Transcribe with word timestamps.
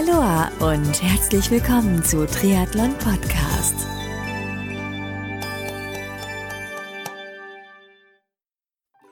Aloha 0.00 0.50
und 0.60 1.02
herzlich 1.02 1.50
willkommen 1.50 2.02
zu 2.02 2.26
Triathlon 2.26 2.96
Podcast. 2.96 3.74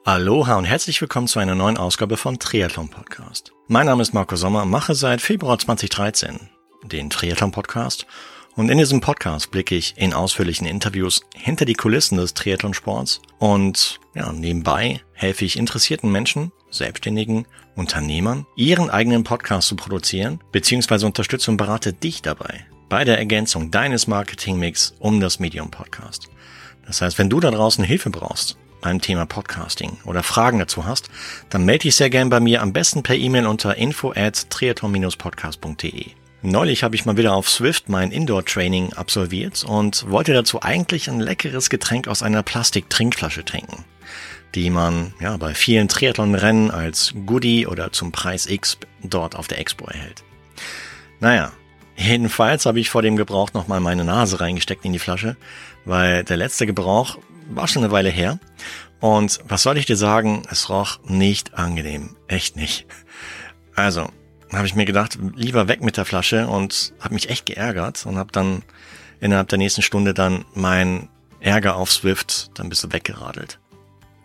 Aloha 0.04 0.56
und 0.56 0.64
herzlich 0.64 0.98
willkommen 1.02 1.26
zu 1.26 1.40
einer 1.40 1.54
neuen 1.54 1.76
Ausgabe 1.76 2.16
von 2.16 2.38
Triathlon 2.38 2.88
Podcast. 2.88 3.52
Mein 3.66 3.84
Name 3.84 4.00
ist 4.00 4.14
Marco 4.14 4.36
Sommer 4.36 4.64
mache 4.64 4.94
seit 4.94 5.20
Februar 5.20 5.58
2013 5.58 6.48
den 6.84 7.10
Triathlon 7.10 7.52
Podcast. 7.52 8.06
Und 8.56 8.70
in 8.70 8.78
diesem 8.78 9.02
Podcast 9.02 9.50
blicke 9.50 9.74
ich 9.74 9.98
in 9.98 10.14
ausführlichen 10.14 10.66
Interviews 10.66 11.20
hinter 11.34 11.66
die 11.66 11.74
Kulissen 11.74 12.16
des 12.16 12.32
Triathlonsports 12.32 13.20
und 13.38 14.00
ja, 14.14 14.32
nebenbei 14.32 15.02
helfe 15.12 15.44
ich 15.44 15.58
interessierten 15.58 16.10
Menschen, 16.10 16.50
Selbstständigen, 16.70 17.46
Unternehmern, 17.76 18.46
ihren 18.56 18.90
eigenen 18.90 19.24
Podcast 19.24 19.68
zu 19.68 19.76
produzieren, 19.76 20.40
beziehungsweise 20.52 21.06
unterstütze 21.06 21.50
und 21.50 21.56
berate 21.56 21.92
dich 21.92 22.22
dabei 22.22 22.66
bei 22.88 23.04
der 23.04 23.18
Ergänzung 23.18 23.70
deines 23.70 24.06
Marketingmix 24.06 24.94
um 24.98 25.20
das 25.20 25.38
Medium 25.38 25.70
Podcast. 25.70 26.28
Das 26.86 27.02
heißt, 27.02 27.18
wenn 27.18 27.30
du 27.30 27.40
da 27.40 27.50
draußen 27.50 27.84
Hilfe 27.84 28.10
brauchst 28.10 28.56
beim 28.80 29.00
Thema 29.00 29.26
Podcasting 29.26 29.98
oder 30.04 30.22
Fragen 30.22 30.58
dazu 30.58 30.84
hast, 30.84 31.10
dann 31.50 31.64
melde 31.64 31.82
dich 31.82 31.96
sehr 31.96 32.10
gern 32.10 32.30
bei 32.30 32.40
mir 32.40 32.62
am 32.62 32.72
besten 32.72 33.02
per 33.02 33.16
E-Mail 33.16 33.46
unter 33.46 33.76
info 33.76 34.12
at 34.12 34.50
triathlon-podcast.de. 34.50 36.06
Neulich 36.40 36.84
habe 36.84 36.94
ich 36.94 37.04
mal 37.04 37.16
wieder 37.16 37.34
auf 37.34 37.50
Swift 37.50 37.88
mein 37.88 38.12
Indoor-Training 38.12 38.92
absolviert 38.92 39.64
und 39.64 40.08
wollte 40.08 40.32
dazu 40.32 40.62
eigentlich 40.62 41.10
ein 41.10 41.18
leckeres 41.18 41.68
Getränk 41.68 42.06
aus 42.06 42.22
einer 42.22 42.44
Plastik-Trinkflasche 42.44 43.44
trinken, 43.44 43.84
die 44.54 44.70
man 44.70 45.12
ja 45.20 45.36
bei 45.36 45.54
vielen 45.54 45.88
Triathlon-Rennen 45.88 46.70
als 46.70 47.14
Goodie 47.26 47.66
oder 47.66 47.92
zum 47.92 48.12
Preis 48.12 48.46
X 48.46 48.78
dort 49.02 49.36
auf 49.36 49.48
der 49.48 49.58
Expo 49.58 49.86
erhält. 49.86 50.24
Naja, 51.20 51.52
jedenfalls 51.96 52.66
habe 52.66 52.80
ich 52.80 52.90
vor 52.90 53.02
dem 53.02 53.16
Gebrauch 53.16 53.52
nochmal 53.52 53.80
meine 53.80 54.04
Nase 54.04 54.40
reingesteckt 54.40 54.84
in 54.84 54.92
die 54.92 54.98
Flasche, 54.98 55.36
weil 55.84 56.24
der 56.24 56.36
letzte 56.36 56.66
Gebrauch 56.66 57.18
war 57.50 57.68
schon 57.68 57.84
eine 57.84 57.92
Weile 57.92 58.10
her. 58.10 58.38
Und 59.00 59.40
was 59.46 59.62
soll 59.62 59.78
ich 59.78 59.86
dir 59.86 59.96
sagen? 59.96 60.42
Es 60.50 60.68
roch 60.68 60.98
nicht 61.04 61.54
angenehm. 61.54 62.16
Echt 62.26 62.56
nicht. 62.56 62.86
Also, 63.74 64.10
habe 64.52 64.66
ich 64.66 64.74
mir 64.74 64.86
gedacht, 64.86 65.18
lieber 65.34 65.68
weg 65.68 65.82
mit 65.82 65.96
der 65.96 66.04
Flasche 66.04 66.48
und 66.48 66.92
habe 67.00 67.14
mich 67.14 67.30
echt 67.30 67.46
geärgert 67.46 68.06
und 68.06 68.16
habe 68.16 68.32
dann 68.32 68.62
innerhalb 69.20 69.48
der 69.48 69.58
nächsten 69.58 69.82
Stunde 69.82 70.14
dann 70.14 70.44
mein 70.54 71.08
Ärger 71.40 71.76
auf 71.76 71.92
Swift 71.92 72.50
dann 72.54 72.66
ein 72.66 72.70
bisschen 72.70 72.92
weggeradelt. 72.92 73.60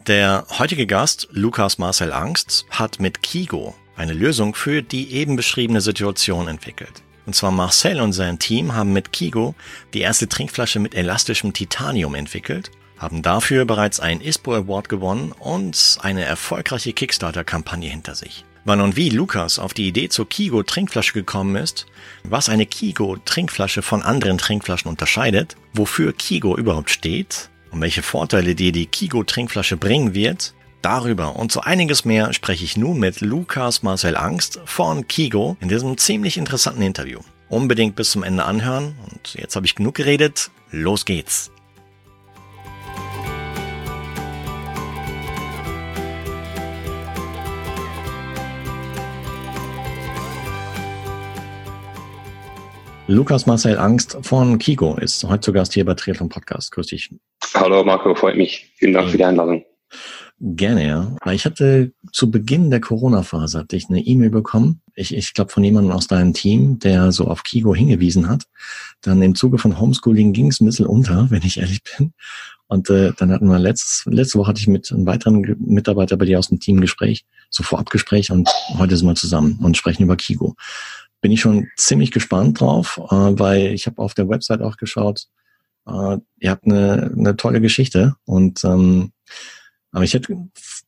Der 0.07 0.45
heutige 0.59 0.85
Gast, 0.85 1.29
Lukas 1.31 1.77
Marcel 1.77 2.11
Angst, 2.11 2.65
hat 2.69 2.99
mit 2.99 3.23
Kigo 3.23 3.73
eine 3.95 4.11
Lösung 4.11 4.53
für 4.53 4.81
die 4.81 5.13
eben 5.13 5.37
beschriebene 5.37 5.79
Situation 5.79 6.49
entwickelt. 6.49 7.03
Und 7.25 7.35
zwar 7.35 7.51
Marcel 7.51 8.01
und 8.01 8.11
sein 8.11 8.37
Team 8.37 8.75
haben 8.75 8.91
mit 8.91 9.13
Kigo 9.13 9.55
die 9.93 10.01
erste 10.01 10.27
Trinkflasche 10.27 10.79
mit 10.79 10.93
elastischem 10.93 11.53
Titanium 11.53 12.15
entwickelt, 12.15 12.69
haben 12.97 13.21
dafür 13.21 13.63
bereits 13.63 14.01
einen 14.01 14.19
ISPO 14.19 14.53
Award 14.53 14.89
gewonnen 14.89 15.31
und 15.31 15.97
eine 16.01 16.25
erfolgreiche 16.25 16.91
Kickstarter-Kampagne 16.91 17.89
hinter 17.89 18.15
sich. 18.15 18.43
Wann 18.65 18.81
und 18.81 18.97
wie 18.97 19.09
Lukas 19.09 19.57
auf 19.57 19.73
die 19.73 19.87
Idee 19.87 20.09
zur 20.09 20.27
Kigo 20.27 20.63
Trinkflasche 20.63 21.13
gekommen 21.13 21.55
ist, 21.55 21.85
was 22.25 22.49
eine 22.49 22.65
Kigo 22.65 23.15
Trinkflasche 23.23 23.81
von 23.81 24.01
anderen 24.01 24.37
Trinkflaschen 24.37 24.89
unterscheidet, 24.89 25.55
wofür 25.73 26.11
Kigo 26.11 26.57
überhaupt 26.57 26.89
steht 26.89 27.49
und 27.73 27.81
welche 27.81 28.03
Vorteile 28.03 28.55
dir 28.55 28.71
die 28.71 28.85
Kigo 28.85 29.23
Trinkflasche 29.23 29.77
bringen 29.77 30.13
wird, 30.13 30.53
darüber 30.81 31.35
und 31.35 31.51
so 31.51 31.61
einiges 31.61 32.05
mehr 32.05 32.31
spreche 32.33 32.63
ich 32.63 32.77
nun 32.77 32.99
mit 32.99 33.21
Lukas 33.21 33.83
Marcel 33.83 34.15
Angst 34.15 34.59
von 34.65 35.07
Kigo 35.07 35.57
in 35.59 35.69
diesem 35.69 35.97
ziemlich 35.97 36.37
interessanten 36.37 36.83
Interview. 36.83 37.19
Unbedingt 37.49 37.95
bis 37.95 38.11
zum 38.11 38.23
Ende 38.23 38.45
anhören 38.45 38.95
und 39.09 39.35
jetzt 39.35 39.55
habe 39.55 39.65
ich 39.65 39.75
genug 39.75 39.95
geredet, 39.95 40.51
los 40.71 41.05
geht's. 41.05 41.52
Lukas 53.13 53.45
Marcel 53.45 53.77
Angst 53.77 54.17
von 54.23 54.57
Kigo 54.57 54.95
ist 54.95 55.23
heute 55.23 55.41
zu 55.41 55.53
Gast 55.53 55.75
hier 55.75 55.85
bei 55.85 55.93
Triathlon 55.93 56.29
Podcast. 56.29 56.71
Grüß 56.71 56.87
dich. 56.87 57.13
Hallo 57.53 57.83
Marco, 57.83 58.15
freut 58.15 58.35
mich. 58.35 58.73
Vielen 58.77 58.93
Dank 58.93 59.11
für 59.11 59.17
die 59.17 59.23
Einladung. 59.23 59.63
Gerne, 60.39 60.87
ja. 60.87 61.15
Ich 61.31 61.45
hatte 61.45 61.93
zu 62.11 62.31
Beginn 62.31 62.71
der 62.71 62.81
Corona-Phase 62.81 63.59
hatte 63.59 63.75
ich 63.75 63.87
eine 63.87 63.99
E-Mail 63.99 64.31
bekommen. 64.31 64.81
Ich, 64.95 65.15
ich 65.15 65.35
glaube 65.35 65.51
von 65.51 65.63
jemandem 65.63 65.91
aus 65.91 66.07
deinem 66.07 66.33
Team, 66.33 66.79
der 66.79 67.11
so 67.11 67.27
auf 67.27 67.43
Kigo 67.43 67.75
hingewiesen 67.75 68.27
hat. 68.27 68.45
Dann 69.01 69.21
im 69.21 69.35
Zuge 69.35 69.59
von 69.59 69.79
Homeschooling 69.79 70.33
ging 70.33 70.47
es 70.47 70.59
ein 70.59 70.65
bisschen 70.65 70.87
unter, 70.87 71.27
wenn 71.29 71.43
ich 71.43 71.59
ehrlich 71.59 71.83
bin. 71.83 72.13
Und 72.65 72.89
äh, 72.89 73.11
dann 73.15 73.31
hatten 73.31 73.47
wir 73.47 73.59
letztes, 73.59 74.05
letzte 74.07 74.39
Woche 74.39 74.47
hatte 74.47 74.59
ich 74.59 74.67
mit 74.67 74.91
einem 74.91 75.05
weiteren 75.05 75.55
Mitarbeiter 75.59 76.17
bei 76.17 76.25
dir 76.25 76.39
aus 76.39 76.49
dem 76.49 76.59
Team 76.59 76.81
Gespräch, 76.81 77.25
so 77.51 77.61
Vorabgespräch 77.61 78.31
und 78.31 78.49
heute 78.79 78.97
sind 78.97 79.07
wir 79.07 79.13
zusammen 79.13 79.59
und 79.61 79.77
sprechen 79.77 80.01
über 80.01 80.15
Kigo 80.15 80.55
bin 81.23 81.31
ich 81.31 81.41
schon 81.41 81.69
ziemlich 81.77 82.11
gespannt 82.11 82.59
drauf, 82.59 82.99
äh, 83.09 83.15
weil 83.15 83.73
ich 83.73 83.87
habe 83.87 83.99
auf 83.99 84.13
der 84.13 84.27
Website 84.27 84.61
auch 84.61 84.75
geschaut, 84.75 85.27
äh, 85.87 86.17
ihr 86.39 86.51
habt 86.51 86.65
eine, 86.65 87.11
eine 87.17 87.35
tolle 87.37 87.61
Geschichte 87.61 88.15
und 88.25 88.63
ähm, 88.65 89.13
aber 89.91 90.03
ich 90.03 90.13
hätte, 90.15 90.35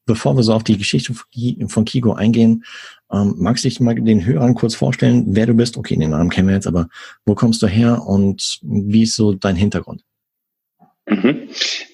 bevor 0.05 0.35
wir 0.35 0.43
so 0.43 0.53
auf 0.53 0.63
die 0.63 0.77
Geschichte 0.77 1.13
von 1.13 1.85
Kigo 1.85 2.13
eingehen, 2.13 2.65
ähm, 3.11 3.35
magst 3.37 3.63
du 3.63 3.69
dich 3.69 3.79
mal 3.79 3.93
den 3.95 4.25
Hörern 4.25 4.55
kurz 4.55 4.73
vorstellen, 4.73 5.25
wer 5.27 5.45
du 5.45 5.53
bist? 5.53 5.77
Okay, 5.77 5.95
den 5.95 6.09
Namen 6.09 6.31
kennen 6.31 6.47
wir 6.47 6.55
jetzt, 6.55 6.67
aber 6.67 6.89
wo 7.23 7.35
kommst 7.35 7.61
du 7.61 7.67
her 7.67 8.01
und 8.05 8.59
wie 8.63 9.03
ist 9.03 9.15
so 9.15 9.33
dein 9.33 9.55
Hintergrund? 9.55 10.01
Mhm. 11.05 11.49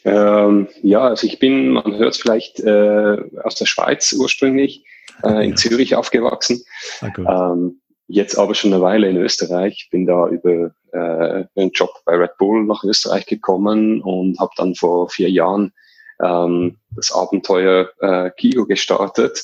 Ähm, 0.05 0.69
ja, 0.81 1.01
also 1.01 1.27
ich 1.27 1.37
bin, 1.37 1.69
man 1.69 1.97
hört 1.97 2.15
es 2.15 2.21
vielleicht 2.21 2.61
äh, 2.61 3.17
aus 3.43 3.55
der 3.55 3.65
Schweiz 3.65 4.13
ursprünglich, 4.13 4.85
äh, 5.23 5.43
in 5.43 5.49
ja. 5.51 5.55
Zürich 5.57 5.95
aufgewachsen. 5.95 6.63
Ah, 7.01 7.51
ähm, 7.53 7.80
jetzt 8.11 8.37
aber 8.37 8.53
schon 8.53 8.73
eine 8.73 8.81
Weile 8.81 9.09
in 9.09 9.17
Österreich, 9.17 9.87
bin 9.91 10.05
da 10.05 10.27
über 10.27 10.71
äh, 10.91 11.45
einen 11.55 11.71
Job 11.71 11.89
bei 12.05 12.15
Red 12.15 12.37
Bull 12.37 12.63
nach 12.65 12.83
Österreich 12.83 13.25
gekommen 13.25 14.01
und 14.01 14.37
habe 14.39 14.51
dann 14.57 14.75
vor 14.75 15.09
vier 15.09 15.29
Jahren 15.29 15.73
ähm, 16.21 16.77
das 16.91 17.11
Abenteuer 17.11 17.89
äh, 18.01 18.29
Kigo 18.31 18.65
gestartet. 18.65 19.43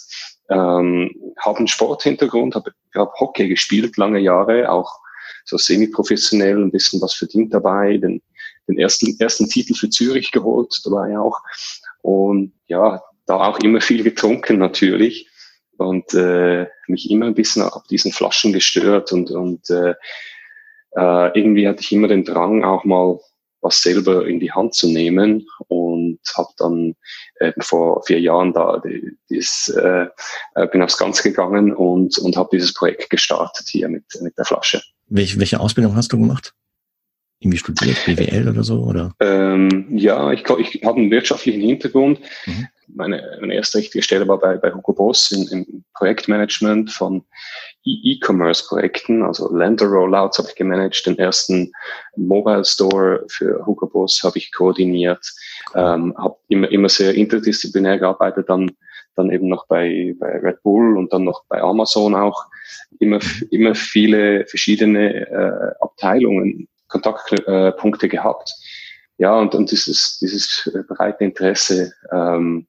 Ähm, 0.50 1.12
habe 1.40 1.60
einen 1.60 1.68
Sporthintergrund, 1.68 2.56
habe 2.56 2.72
hab 2.96 3.14
Hockey 3.20 3.48
gespielt 3.48 3.98
lange 3.98 4.20
Jahre, 4.20 4.70
auch 4.70 4.92
so 5.46 5.58
semi-professionell, 5.58 6.62
ein 6.62 6.72
bisschen 6.72 7.02
was 7.02 7.14
verdient 7.14 7.54
dabei, 7.54 7.98
den, 7.98 8.22
den 8.68 8.78
ersten, 8.78 9.16
ersten 9.20 9.48
Titel 9.50 9.74
für 9.74 9.90
Zürich 9.90 10.32
geholt 10.32 10.82
dabei 10.84 11.18
auch. 11.18 11.40
Und 12.02 12.54
ja, 12.68 13.02
da 13.26 13.36
auch 13.36 13.60
immer 13.60 13.82
viel 13.82 14.04
getrunken 14.04 14.58
natürlich 14.58 15.27
und 15.78 16.14
äh, 16.14 16.68
mich 16.88 17.10
immer 17.10 17.28
ein 17.28 17.36
bisschen 17.36 17.64
ab 17.64 17.84
diesen 17.90 18.12
Flaschen 18.12 18.54
gestört 18.54 19.12
und, 19.12 19.32
und 19.32 19.70
äh, 19.70 19.94
äh, 20.92 21.40
irgendwie 21.40 21.68
hatte 21.68 21.82
ich 21.82 21.92
immer 21.92 22.08
den 22.08 22.24
Drang, 22.24 22.64
auch 22.64 22.84
mal 22.84 23.20
was 23.62 23.82
selber 23.82 24.28
in 24.28 24.40
die 24.40 24.52
Hand 24.52 24.76
zu 24.76 24.88
nehmen 24.88 25.48
und 25.68 26.20
habe 26.36 26.50
dann 26.58 26.96
äh, 27.36 27.54
vor 27.60 28.04
vier 28.04 28.20
Jahren 28.20 28.54
da 28.54 28.82
dieses, 29.30 29.70
äh, 29.70 30.08
äh, 30.56 30.68
bin 30.68 30.82
aufs 30.82 30.98
Ganze 30.98 31.24
gegangen 31.24 31.74
und, 31.74 32.18
und 32.20 32.38
habe 32.38 32.50
dieses 32.54 32.74
Projekt 32.74 33.10
gestartet 33.10 33.68
hier 33.68 33.90
mit, 33.90 34.04
mit 34.22 34.38
der 34.38 34.46
Flasche. 34.46 34.82
Welche, 35.08 35.40
welche 35.40 35.60
Ausbildung 35.60 35.96
hast 35.96 36.14
du 36.14 36.20
gemacht? 36.20 36.54
Irgendwie 37.40 37.58
studiert, 37.58 37.98
BWL 38.06 38.50
oder 38.50 38.64
so? 38.64 38.84
Oder? 38.84 39.14
Ähm, 39.20 39.88
ja, 39.92 40.32
ich, 40.32 40.44
ich 40.44 40.84
habe 40.84 41.00
einen 41.00 41.12
wirtschaftlichen 41.12 41.62
Hintergrund. 41.62 42.20
Mhm 42.46 42.68
meine, 42.88 43.38
meine 43.40 43.56
erste 43.56 43.78
richtige 43.78 44.02
Stelle 44.02 44.28
war 44.28 44.40
bei, 44.40 44.58
bei 44.58 44.72
Hugo 44.72 44.94
Boss 44.94 45.31
in, 45.31 45.48
im 45.48 45.84
Projektmanagement 45.94 46.92
von 46.92 47.24
e- 47.86 48.14
E-Commerce-Projekten, 48.14 49.24
also 49.24 49.53
Länder-Rollouts 49.56 50.39
habe 50.39 50.50
ich 50.50 50.56
gemanagt, 50.56 51.06
den 51.06 51.18
ersten 51.18 51.72
Mobile 52.16 52.66
Store 52.66 53.25
für 53.30 53.66
Hugo 53.66 53.88
Boss 53.88 54.22
habe 54.24 54.38
ich 54.38 54.51
koordiniert, 54.51 55.25
ähm, 55.75 56.16
habe 56.18 56.38
immer, 56.48 56.69
immer 56.72 56.89
sehr 56.89 57.13
interdisziplinär 57.13 58.00
gearbeitet, 58.00 58.50
dann, 58.50 58.72
dann 59.16 59.31
eben 59.31 59.48
noch 59.48 59.68
bei, 59.68 60.16
bei 60.19 60.39
Red 60.39 60.62
Bull 60.63 60.98
und 60.98 61.12
dann 61.13 61.24
noch 61.24 61.44
bei 61.50 61.62
Amazon 61.62 62.16
auch, 62.16 62.45
immer, 63.00 63.19
immer 63.51 63.75
viele 63.75 64.45
verschiedene 64.48 65.28
äh, 65.30 65.84
Abteilungen, 65.84 66.68
Kontaktpunkte 66.88 68.06
äh, 68.06 68.10
gehabt. 68.10 68.54
Ja, 69.18 69.36
und, 69.36 69.56
und 69.56 69.72
dieses, 69.72 70.19
dieses 70.19 70.72
breite 70.88 71.24
Interesse 71.24 71.92
ähm, 72.12 72.68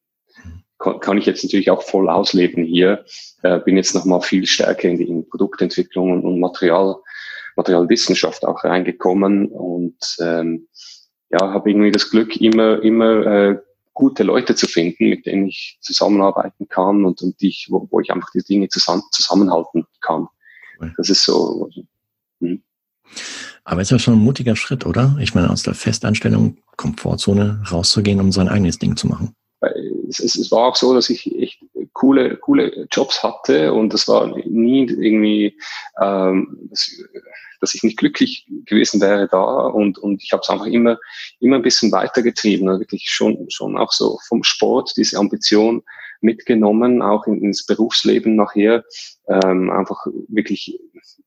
kann 0.78 1.18
ich 1.18 1.26
jetzt 1.26 1.42
natürlich 1.44 1.70
auch 1.70 1.82
voll 1.82 2.08
ausleben 2.08 2.64
hier. 2.64 3.04
Äh, 3.42 3.58
bin 3.60 3.76
jetzt 3.76 3.94
nochmal 3.94 4.20
viel 4.20 4.46
stärker 4.46 4.88
in 4.88 4.98
die 4.98 5.08
in 5.08 5.28
Produktentwicklung 5.28 6.12
und, 6.12 6.24
und 6.24 6.40
Material, 6.40 6.96
Materialwissenschaft 7.56 8.44
auch 8.44 8.62
reingekommen 8.64 9.48
und 9.48 9.96
ähm, 10.20 10.68
ja, 11.30 11.52
habe 11.52 11.70
irgendwie 11.70 11.90
das 11.90 12.10
Glück, 12.10 12.40
immer, 12.40 12.82
immer 12.82 13.26
äh, 13.26 13.58
gute 13.92 14.22
Leute 14.22 14.54
zu 14.54 14.68
finden, 14.68 15.10
mit 15.10 15.26
denen 15.26 15.48
ich 15.48 15.78
zusammenarbeiten 15.80 16.68
kann 16.68 17.04
und, 17.04 17.20
und 17.20 17.34
ich, 17.40 17.66
wo, 17.68 17.88
wo 17.90 18.00
ich 18.00 18.12
einfach 18.12 18.30
die 18.32 18.44
Dinge 18.44 18.68
zusammen, 18.68 19.02
zusammenhalten 19.10 19.84
kann. 20.00 20.28
Das 20.96 21.10
ist 21.10 21.24
so. 21.24 21.68
Hm. 22.40 22.62
Aber 23.64 23.80
ist 23.80 23.90
ja 23.90 23.98
schon 23.98 24.14
ein 24.14 24.20
mutiger 24.20 24.54
Schritt, 24.54 24.86
oder? 24.86 25.16
Ich 25.20 25.34
meine, 25.34 25.50
aus 25.50 25.62
der 25.62 25.74
Festanstellung, 25.74 26.58
Komfortzone 26.76 27.62
rauszugehen, 27.70 28.20
um 28.20 28.30
sein 28.32 28.48
eigenes 28.48 28.78
Ding 28.78 28.96
zu 28.96 29.08
machen. 29.08 29.34
Es, 30.08 30.20
es, 30.20 30.36
es 30.36 30.50
war 30.52 30.66
auch 30.66 30.76
so, 30.76 30.94
dass 30.94 31.10
ich 31.10 31.34
echt 31.36 31.64
coole, 31.92 32.36
coole 32.36 32.86
Jobs 32.92 33.22
hatte 33.22 33.72
und 33.72 33.92
das 33.92 34.06
war 34.06 34.26
nie 34.46 34.86
irgendwie, 34.86 35.58
ähm, 36.00 36.68
dass, 36.70 36.90
dass 37.60 37.74
ich 37.74 37.82
nicht 37.82 37.98
glücklich 37.98 38.46
gewesen 38.66 39.00
wäre 39.00 39.26
da 39.28 39.42
und, 39.42 39.98
und 39.98 40.22
ich 40.22 40.32
habe 40.32 40.42
es 40.42 40.48
einfach 40.48 40.66
immer, 40.66 40.98
immer 41.40 41.56
ein 41.56 41.62
bisschen 41.62 41.90
weitergetrieben, 41.90 42.68
also 42.68 42.80
wirklich 42.80 43.10
schon, 43.10 43.50
schon 43.50 43.76
auch 43.76 43.92
so 43.92 44.18
vom 44.28 44.44
Sport, 44.44 44.92
diese 44.96 45.18
Ambition 45.18 45.82
mitgenommen, 46.20 47.02
auch 47.02 47.26
in, 47.26 47.42
ins 47.42 47.66
Berufsleben 47.66 48.36
nachher, 48.36 48.84
ähm, 49.28 49.70
einfach 49.70 50.06
wirklich 50.28 50.78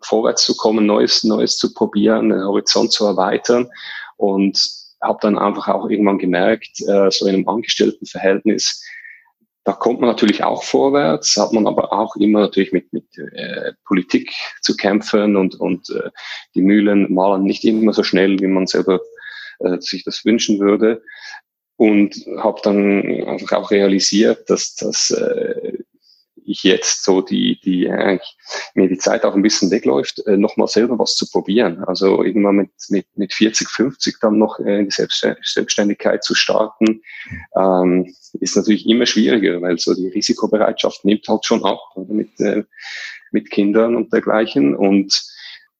vorwärts 0.01 0.45
zu 0.45 0.55
kommen, 0.55 0.85
Neues, 0.85 1.23
Neues 1.23 1.57
zu 1.57 1.73
probieren, 1.73 2.29
den 2.29 2.43
Horizont 2.43 2.91
zu 2.91 3.05
erweitern. 3.05 3.69
Und 4.17 4.80
habe 5.01 5.19
dann 5.21 5.37
einfach 5.37 5.67
auch 5.67 5.89
irgendwann 5.89 6.19
gemerkt, 6.19 6.81
äh, 6.81 7.09
so 7.11 7.25
in 7.25 7.35
einem 7.35 7.47
Angestelltenverhältnis, 7.47 8.83
da 9.63 9.73
kommt 9.73 9.99
man 9.99 10.09
natürlich 10.09 10.43
auch 10.43 10.63
vorwärts, 10.63 11.37
hat 11.37 11.53
man 11.53 11.67
aber 11.67 11.93
auch 11.93 12.15
immer 12.15 12.41
natürlich 12.41 12.71
mit, 12.71 12.91
mit 12.93 13.05
äh, 13.17 13.73
Politik 13.85 14.31
zu 14.61 14.75
kämpfen 14.75 15.35
und, 15.35 15.55
und 15.55 15.89
äh, 15.91 16.09
die 16.55 16.61
Mühlen 16.61 17.13
malen 17.13 17.43
nicht 17.43 17.63
immer 17.63 17.93
so 17.93 18.03
schnell, 18.03 18.39
wie 18.39 18.47
man 18.47 18.65
selber 18.65 18.99
äh, 19.59 19.79
sich 19.79 20.03
das 20.03 20.25
wünschen 20.25 20.59
würde. 20.59 21.03
Und 21.77 22.15
habe 22.37 22.61
dann 22.63 23.03
einfach 23.27 23.57
auch 23.57 23.71
realisiert, 23.71 24.49
dass, 24.49 24.75
dass 24.75 25.09
äh, 25.09 25.79
ich 26.45 26.63
jetzt 26.63 27.03
so 27.03 27.21
die, 27.21 27.59
die 27.63 27.89
eigentlich 27.89 28.37
mir 28.73 28.87
die 28.87 28.97
Zeit 28.97 29.23
auch 29.25 29.35
ein 29.35 29.41
bisschen 29.41 29.71
wegläuft, 29.71 30.25
äh, 30.25 30.37
nochmal 30.37 30.67
selber 30.67 30.97
was 30.99 31.15
zu 31.15 31.29
probieren. 31.29 31.83
Also 31.85 32.23
irgendwann 32.23 32.55
mit, 32.55 32.71
mit, 32.89 33.05
mit 33.15 33.33
40, 33.33 33.67
50 33.69 34.17
dann 34.21 34.37
noch 34.37 34.59
äh, 34.59 34.79
in 34.79 34.89
die 34.89 34.91
Selbstständigkeit 35.43 36.23
zu 36.23 36.35
starten, 36.35 37.01
ähm, 37.55 38.13
ist 38.39 38.55
natürlich 38.55 38.87
immer 38.87 39.05
schwieriger, 39.05 39.61
weil 39.61 39.77
so 39.77 39.93
die 39.93 40.09
Risikobereitschaft 40.09 41.05
nimmt 41.05 41.27
halt 41.27 41.45
schon 41.45 41.63
ab 41.65 41.79
mit, 41.95 42.39
äh, 42.39 42.63
mit 43.31 43.49
Kindern 43.49 43.95
und 43.95 44.11
dergleichen. 44.13 44.75
Und 44.75 45.21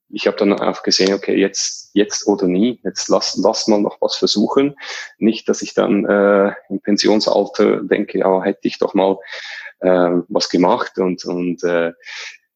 ich 0.10 0.28
habe 0.28 0.38
dann 0.38 0.54
einfach 0.54 0.84
gesehen, 0.84 1.13
okay, 1.13 1.38
jetzt, 1.38 1.92
jetzt 1.94 2.28
oder 2.28 2.48
nie, 2.48 2.80
jetzt 2.84 3.08
lass, 3.10 3.38
lass 3.38 3.68
mal 3.68 3.81
noch 3.81 3.98
was 4.02 4.16
versuchen. 4.16 4.75
Nicht, 5.18 5.48
dass 5.48 5.62
ich 5.62 5.74
dann 5.74 6.06
äh, 6.06 6.54
im 6.69 6.81
Pensionsalter 6.81 7.84
denke, 7.84 8.19
ja, 8.19 8.44
hätte 8.44 8.68
ich 8.68 8.78
doch 8.78 8.94
mal 8.94 9.18
äh, 9.81 10.22
was 10.28 10.50
gemacht 10.50 10.98
und, 10.98 11.24
und 11.25 11.63
äh, 11.63 11.92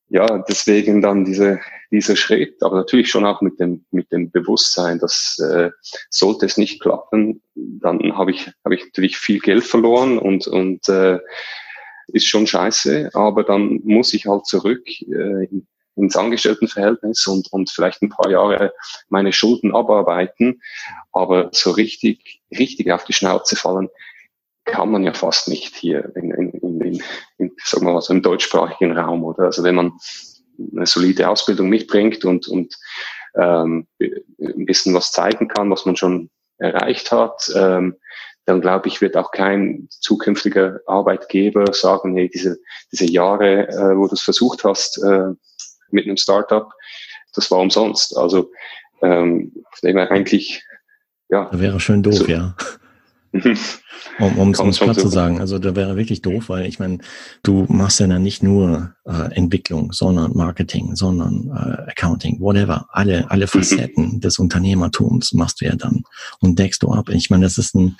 ja, 0.10 0.44
deswegen 0.48 1.01
dann 1.01 1.25
diese, 1.25 1.60
dieser 1.92 2.16
Schritt, 2.16 2.62
aber 2.62 2.77
natürlich 2.77 3.10
schon 3.10 3.25
auch 3.25 3.42
mit 3.42 3.60
dem, 3.60 3.86
mit 3.92 4.12
dem 4.12 4.30
Bewusstsein, 4.30 5.00
dass 5.00 5.39
äh, 5.39 5.72
sollte 6.10 6.45
es 6.45 6.57
nicht 6.57 6.80
klappen, 6.81 7.42
dann 7.56 8.16
habe 8.16 8.31
ich, 8.31 8.51
habe 8.63 8.75
ich 8.75 8.86
natürlich 8.86 9.18
viel 9.18 9.39
Geld 9.39 9.63
verloren 9.63 10.19
und, 10.19 10.48
und 10.48 10.88
äh, 10.89 11.19
ist 12.07 12.27
schon 12.27 12.45
scheiße, 12.45 13.10
aber 13.13 13.44
dann 13.44 13.81
muss 13.83 14.13
ich 14.13 14.28
halt 14.28 14.45
zurück 14.45 14.86
äh, 15.01 15.48
ins 15.95 16.16
Angestelltenverhältnis 16.16 17.25
und, 17.25 17.51
und 17.51 17.69
vielleicht 17.69 18.01
ein 18.01 18.10
paar 18.10 18.30
Jahre 18.30 18.74
meine 19.10 19.33
Schulden 19.33 19.74
abarbeiten, 19.74 20.62
aber 21.13 21.50
so 21.51 21.71
richtig, 21.71 22.42
richtig 22.51 22.92
auf 22.92 23.06
die 23.06 23.13
Schnauze 23.13 23.56
fallen, 23.56 23.89
kann 24.66 24.92
man 24.92 25.04
ja 25.04 25.14
fast 25.14 25.48
nicht 25.48 25.76
hier 25.76 26.12
in, 26.16 26.32
in, 26.32 26.50
in, 26.52 26.82
in, 26.82 27.04
in 27.38 27.52
sagen 27.64 27.86
wir 27.86 27.94
mal 27.94 28.02
so 28.02 28.14
im 28.14 28.22
deutschsprachigen 28.22 28.98
Raum, 28.98 29.24
oder? 29.24 29.46
Also 29.46 29.64
wenn 29.64 29.76
man 29.76 29.94
eine 30.76 30.86
solide 30.86 31.30
Ausbildung 31.30 31.70
mitbringt 31.70 32.26
und, 32.26 32.48
und 32.48 32.76
ähm, 33.36 33.88
ein 34.00 34.66
bisschen 34.66 34.94
was 34.94 35.12
zeigen 35.12 35.48
kann, 35.48 35.70
was 35.70 35.86
man 35.86 35.96
schon 35.96 36.30
erreicht 36.58 37.12
hat, 37.12 37.52
ähm, 37.56 37.96
dann 38.46 38.62
glaube 38.62 38.88
ich, 38.88 39.02
wird 39.02 39.18
auch 39.18 39.32
kein 39.32 39.88
zukünftiger 39.90 40.80
Arbeitgeber 40.86 41.74
sagen, 41.74 42.16
hey, 42.16 42.30
diese, 42.30 42.58
diese 42.92 43.06
Jahre, 43.06 43.68
äh, 43.68 43.98
wo 43.98 44.08
du 44.08 44.14
es 44.14 44.22
versucht 44.22 44.64
hast 44.64 45.04
äh, 45.04 45.32
mit 45.90 46.06
einem 46.06 46.18
Startup, 46.18 46.72
das 47.34 47.50
war 47.52 47.60
umsonst. 47.60 48.16
Also 48.16 48.52
ähm, 49.02 49.52
eigentlich, 49.84 50.64
ja. 51.30 51.50
Das 51.52 51.60
wäre 51.60 51.80
schön 51.80 52.04
doof, 52.04 52.14
so, 52.14 52.26
ja. 52.26 52.56
um 54.20 54.38
um 54.38 54.70
es 54.70 54.80
klar 54.80 54.96
zu 54.96 55.08
sagen, 55.08 55.40
also 55.40 55.60
da 55.60 55.76
wäre 55.76 55.98
wirklich 55.98 56.22
doof, 56.22 56.50
weil 56.50 56.66
ich 56.66 56.80
meine, 56.80 57.00
du 57.44 57.66
machst 57.70 58.00
ja 58.00 58.08
dann 58.08 58.24
nicht 58.24 58.44
nur 58.44 58.94
äh, 59.06 59.34
Entwicklung, 59.34 59.92
sondern 59.92 60.34
Marketing, 60.34 60.96
sondern 60.96 61.50
äh, 61.50 61.92
Accounting, 61.92 62.40
whatever. 62.40 62.88
Alle, 62.92 63.30
alle 63.30 63.46
mhm. 63.46 63.50
Facetten 63.50 64.20
des 64.22 64.40
Unternehmertums 64.40 65.34
machst 65.34 65.62
du 65.62 65.66
ja 65.66 65.76
dann 65.76 66.04
und 66.40 66.60
deckst 66.60 66.82
du 66.84 66.92
ab. 66.92 67.10
Ich 67.10 67.30
meine, 67.30 67.46
das 67.46 67.58
ist 67.58 67.76
ein, 67.76 67.98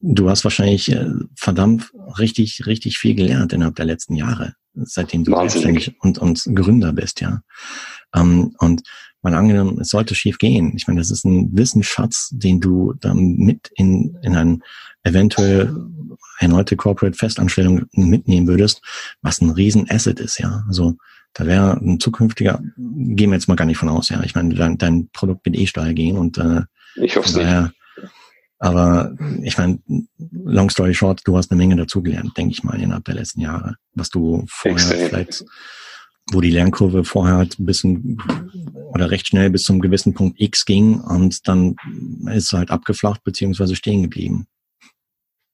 du 0.00 0.28
hast 0.28 0.44
wahrscheinlich 0.44 0.90
äh, 0.90 1.10
verdammt 1.36 1.92
richtig, 2.18 2.66
richtig 2.66 2.98
viel 2.98 3.14
gelernt 3.14 3.52
innerhalb 3.52 3.76
der 3.76 3.86
letzten 3.86 4.14
Jahre, 4.14 4.54
seitdem 4.74 5.24
du 5.24 5.34
selbstständig 5.34 5.94
und, 6.00 6.18
und 6.18 6.42
Gründer 6.54 6.92
bist, 6.92 7.20
ja. 7.20 7.42
Ähm, 8.14 8.54
und 8.58 8.82
mal 9.30 9.34
angenommen, 9.36 9.78
es 9.80 9.88
sollte 9.88 10.14
schief 10.14 10.38
gehen. 10.38 10.72
Ich 10.76 10.86
meine, 10.86 11.00
das 11.00 11.10
ist 11.10 11.24
ein 11.24 11.50
Wissensschatz, 11.56 12.30
den 12.32 12.60
du 12.60 12.94
dann 13.00 13.36
mit 13.36 13.70
in, 13.74 14.16
in 14.22 14.36
ein 14.36 14.62
eventuell 15.02 15.74
erneute 16.38 16.76
Corporate 16.76 17.16
Festanstellung 17.16 17.86
mitnehmen 17.92 18.46
würdest, 18.46 18.82
was 19.22 19.40
ein 19.40 19.50
riesen 19.50 19.90
Asset 19.90 20.20
ist, 20.20 20.38
ja. 20.38 20.64
Also 20.68 20.96
da 21.32 21.44
wäre 21.46 21.72
ein 21.72 21.98
zukünftiger, 21.98 22.62
gehen 22.76 23.30
wir 23.30 23.34
jetzt 23.36 23.48
mal 23.48 23.56
gar 23.56 23.64
nicht 23.64 23.78
von 23.78 23.88
aus, 23.88 24.10
ja. 24.10 24.22
Ich 24.22 24.34
meine, 24.34 24.54
dein, 24.54 24.78
dein 24.78 25.08
Produkt 25.12 25.44
wird 25.44 25.56
eh 25.56 25.66
steil 25.66 25.94
gehen 25.94 26.16
und 26.16 26.38
äh, 26.38 26.62
ich 26.96 27.16
hoffe 27.16 27.32
daher, 27.32 27.72
aber 28.58 29.14
ich 29.42 29.58
meine, 29.58 29.80
long 30.44 30.70
story 30.70 30.94
short, 30.94 31.20
du 31.24 31.36
hast 31.36 31.50
eine 31.50 31.58
Menge 31.58 31.76
dazugelernt, 31.76 32.36
denke 32.36 32.52
ich 32.52 32.62
mal, 32.62 32.80
innerhalb 32.80 33.04
der 33.04 33.16
letzten 33.16 33.40
Jahre, 33.40 33.76
was 33.94 34.08
du 34.08 34.44
vorher 34.48 34.78
Extrem. 34.78 35.08
vielleicht 35.08 35.44
wo 36.32 36.40
die 36.40 36.50
Lernkurve 36.50 37.04
vorher 37.04 37.36
halt 37.36 37.58
ein 37.58 37.66
bisschen 37.66 38.18
oder 38.92 39.10
recht 39.10 39.28
schnell 39.28 39.50
bis 39.50 39.62
zum 39.62 39.80
gewissen 39.80 40.14
Punkt 40.14 40.40
X 40.40 40.64
ging 40.64 41.00
und 41.00 41.46
dann 41.48 41.76
ist 42.32 42.52
halt 42.52 42.70
abgeflacht 42.70 43.22
beziehungsweise 43.24 43.76
stehen 43.76 44.02
geblieben. 44.02 44.46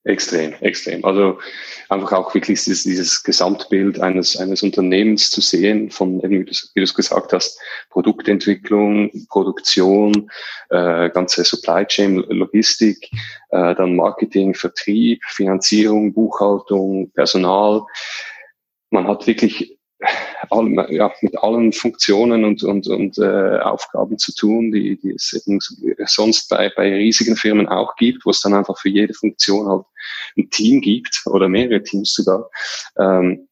Extrem, 0.05 0.53
extrem. 0.55 1.05
Also 1.05 1.39
einfach 1.89 2.13
auch 2.13 2.35
wirklich 2.35 2.59
dieses, 2.65 2.83
dieses 2.83 3.23
Gesamtbild 3.23 4.01
eines, 4.01 4.37
eines 4.37 4.65
Unternehmens 4.65 5.31
zu 5.31 5.41
sehen, 5.41 5.93
von, 5.93 6.21
wie 6.25 6.45
du 6.45 6.83
es 6.83 6.95
gesagt 6.95 7.33
hast, 7.33 7.57
Produktentwicklung, 7.91 9.13
Produktion, 9.29 10.29
äh, 10.71 11.09
ganze 11.11 11.45
Supply 11.45 11.87
Chain, 11.87 12.17
Logistik, 12.17 13.11
äh, 13.51 13.77
dann 13.77 13.95
Marketing, 13.95 14.55
Vertrieb, 14.55 15.23
Finanzierung, 15.29 16.13
Buchhaltung, 16.13 17.13
Personal. 17.13 17.83
Man 18.91 19.07
hat 19.07 19.29
wirklich 19.29 19.79
all, 20.51 20.87
ja, 20.91 21.13
mit 21.21 21.37
allen 21.39 21.73
Funktionen 21.73 22.45
und, 22.45 22.63
und, 22.63 22.87
und 22.89 23.19
äh, 23.19 23.59
Aufgaben 23.59 24.19
zu 24.19 24.35
tun, 24.35 24.73
die, 24.73 24.99
die 25.01 25.13
es 25.13 25.33
eben 25.33 25.59
sonst 26.07 26.49
bei, 26.49 26.71
bei 26.75 26.95
riesigen 26.95 27.37
Firmen 27.37 27.69
auch 27.69 27.97
gibt, 27.97 28.25
wo 28.25 28.31
es 28.31 28.41
dann 28.41 28.55
einfach 28.55 28.79
für 28.79 28.89
jede 28.89 29.15
Funktion 29.15 29.69
halt 29.69 29.85
ein 30.37 30.51
Team 30.51 30.81
gibt 30.81 31.23
oder 31.27 31.49
mehrere 31.49 31.83
Teams 31.83 32.13
sogar. 32.15 32.51
Ähm, 32.99 33.49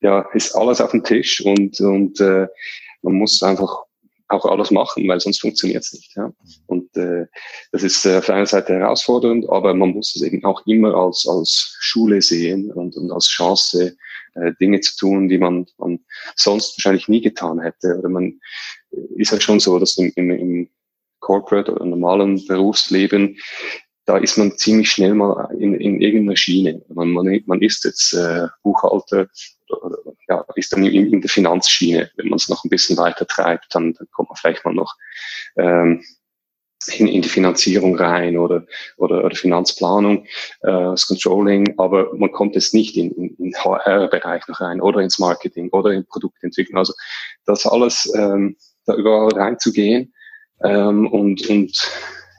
ja, 0.00 0.20
ist 0.34 0.54
alles 0.54 0.80
auf 0.80 0.90
dem 0.90 1.02
Tisch 1.02 1.40
und, 1.44 1.80
und 1.80 2.20
äh, 2.20 2.46
man 3.02 3.14
muss 3.14 3.42
einfach 3.42 3.84
auch 4.28 4.44
alles 4.46 4.70
machen, 4.70 5.06
weil 5.08 5.20
sonst 5.20 5.40
funktioniert 5.40 5.82
es 5.82 5.92
nicht. 5.92 6.14
Ja. 6.16 6.32
Und 6.66 6.94
äh, 6.96 7.26
das 7.72 7.82
ist 7.82 8.04
äh, 8.06 8.18
auf 8.18 8.26
der 8.26 8.36
einen 8.36 8.46
Seite 8.46 8.74
herausfordernd, 8.74 9.48
aber 9.48 9.74
man 9.74 9.90
muss 9.90 10.14
es 10.16 10.22
eben 10.22 10.44
auch 10.44 10.66
immer 10.66 10.94
als, 10.94 11.26
als 11.28 11.76
Schule 11.80 12.22
sehen 12.22 12.72
und, 12.72 12.96
und 12.96 13.12
als 13.12 13.28
Chance, 13.28 13.96
äh, 14.34 14.52
Dinge 14.60 14.80
zu 14.80 14.96
tun, 14.96 15.28
die 15.28 15.38
man, 15.38 15.66
man 15.78 16.00
sonst 16.36 16.78
wahrscheinlich 16.78 17.08
nie 17.08 17.20
getan 17.20 17.60
hätte. 17.60 17.96
Oder 17.98 18.08
man 18.08 18.40
äh, 18.90 18.96
ist 19.16 19.32
halt 19.32 19.42
schon 19.42 19.60
so, 19.60 19.78
dass 19.78 19.96
im, 19.96 20.12
im, 20.16 20.30
im 20.30 20.70
Corporate 21.20 21.72
oder 21.72 21.84
normalen 21.84 22.44
Berufsleben 22.46 23.36
da 24.06 24.18
ist 24.18 24.36
man 24.36 24.56
ziemlich 24.56 24.90
schnell 24.90 25.14
mal 25.14 25.48
in, 25.58 25.74
in 25.74 26.00
irgendeiner 26.00 26.36
Schiene. 26.36 26.82
Man, 26.88 27.10
man, 27.10 27.42
man 27.46 27.62
ist 27.62 27.84
jetzt 27.84 28.12
äh, 28.12 28.48
Buchhalter 28.62 29.28
oder, 29.82 29.96
ja, 30.28 30.44
ist 30.56 30.72
dann 30.72 30.84
in, 30.84 31.12
in 31.12 31.20
der 31.20 31.30
Finanzschiene. 31.30 32.10
Wenn 32.16 32.28
man 32.28 32.36
es 32.36 32.48
noch 32.48 32.64
ein 32.64 32.68
bisschen 32.68 32.98
weiter 32.98 33.26
treibt, 33.26 33.74
dann, 33.74 33.94
dann 33.94 34.06
kommt 34.12 34.28
man 34.28 34.36
vielleicht 34.36 34.64
mal 34.64 34.74
noch 34.74 34.94
ähm, 35.56 36.02
in, 36.88 37.06
in 37.06 37.22
die 37.22 37.28
Finanzierung 37.28 37.96
rein 37.96 38.36
oder, 38.36 38.64
oder, 38.96 39.24
oder 39.24 39.36
Finanzplanung, 39.36 40.24
äh, 40.62 40.70
das 40.70 41.06
Controlling, 41.06 41.74
aber 41.78 42.14
man 42.14 42.32
kommt 42.32 42.54
jetzt 42.54 42.74
nicht 42.74 42.96
in, 42.96 43.10
in, 43.12 43.36
in 43.36 43.54
HR-Bereich 43.54 44.46
noch 44.48 44.60
rein 44.60 44.80
oder 44.80 45.00
ins 45.00 45.18
Marketing 45.18 45.68
oder 45.70 45.90
in 45.92 46.06
Produktentwicklung. 46.06 46.78
Also 46.78 46.94
das 47.44 47.66
alles 47.66 48.12
ähm, 48.16 48.56
da 48.86 48.94
überall 48.94 49.32
reinzugehen 49.32 50.12
ähm, 50.62 51.06
und, 51.06 51.48
und 51.48 51.90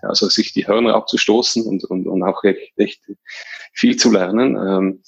also 0.02 0.30
sich 0.30 0.54
die 0.54 0.68
Hörner 0.68 0.96
abzustoßen 0.96 1.64
und, 1.66 1.84
und, 1.86 2.08
und 2.08 2.24
auch 2.24 2.44
echt, 2.44 2.78
echt 2.78 3.02
viel 3.74 3.96
zu 3.96 4.12
lernen, 4.12 4.56
ähm, 4.56 5.02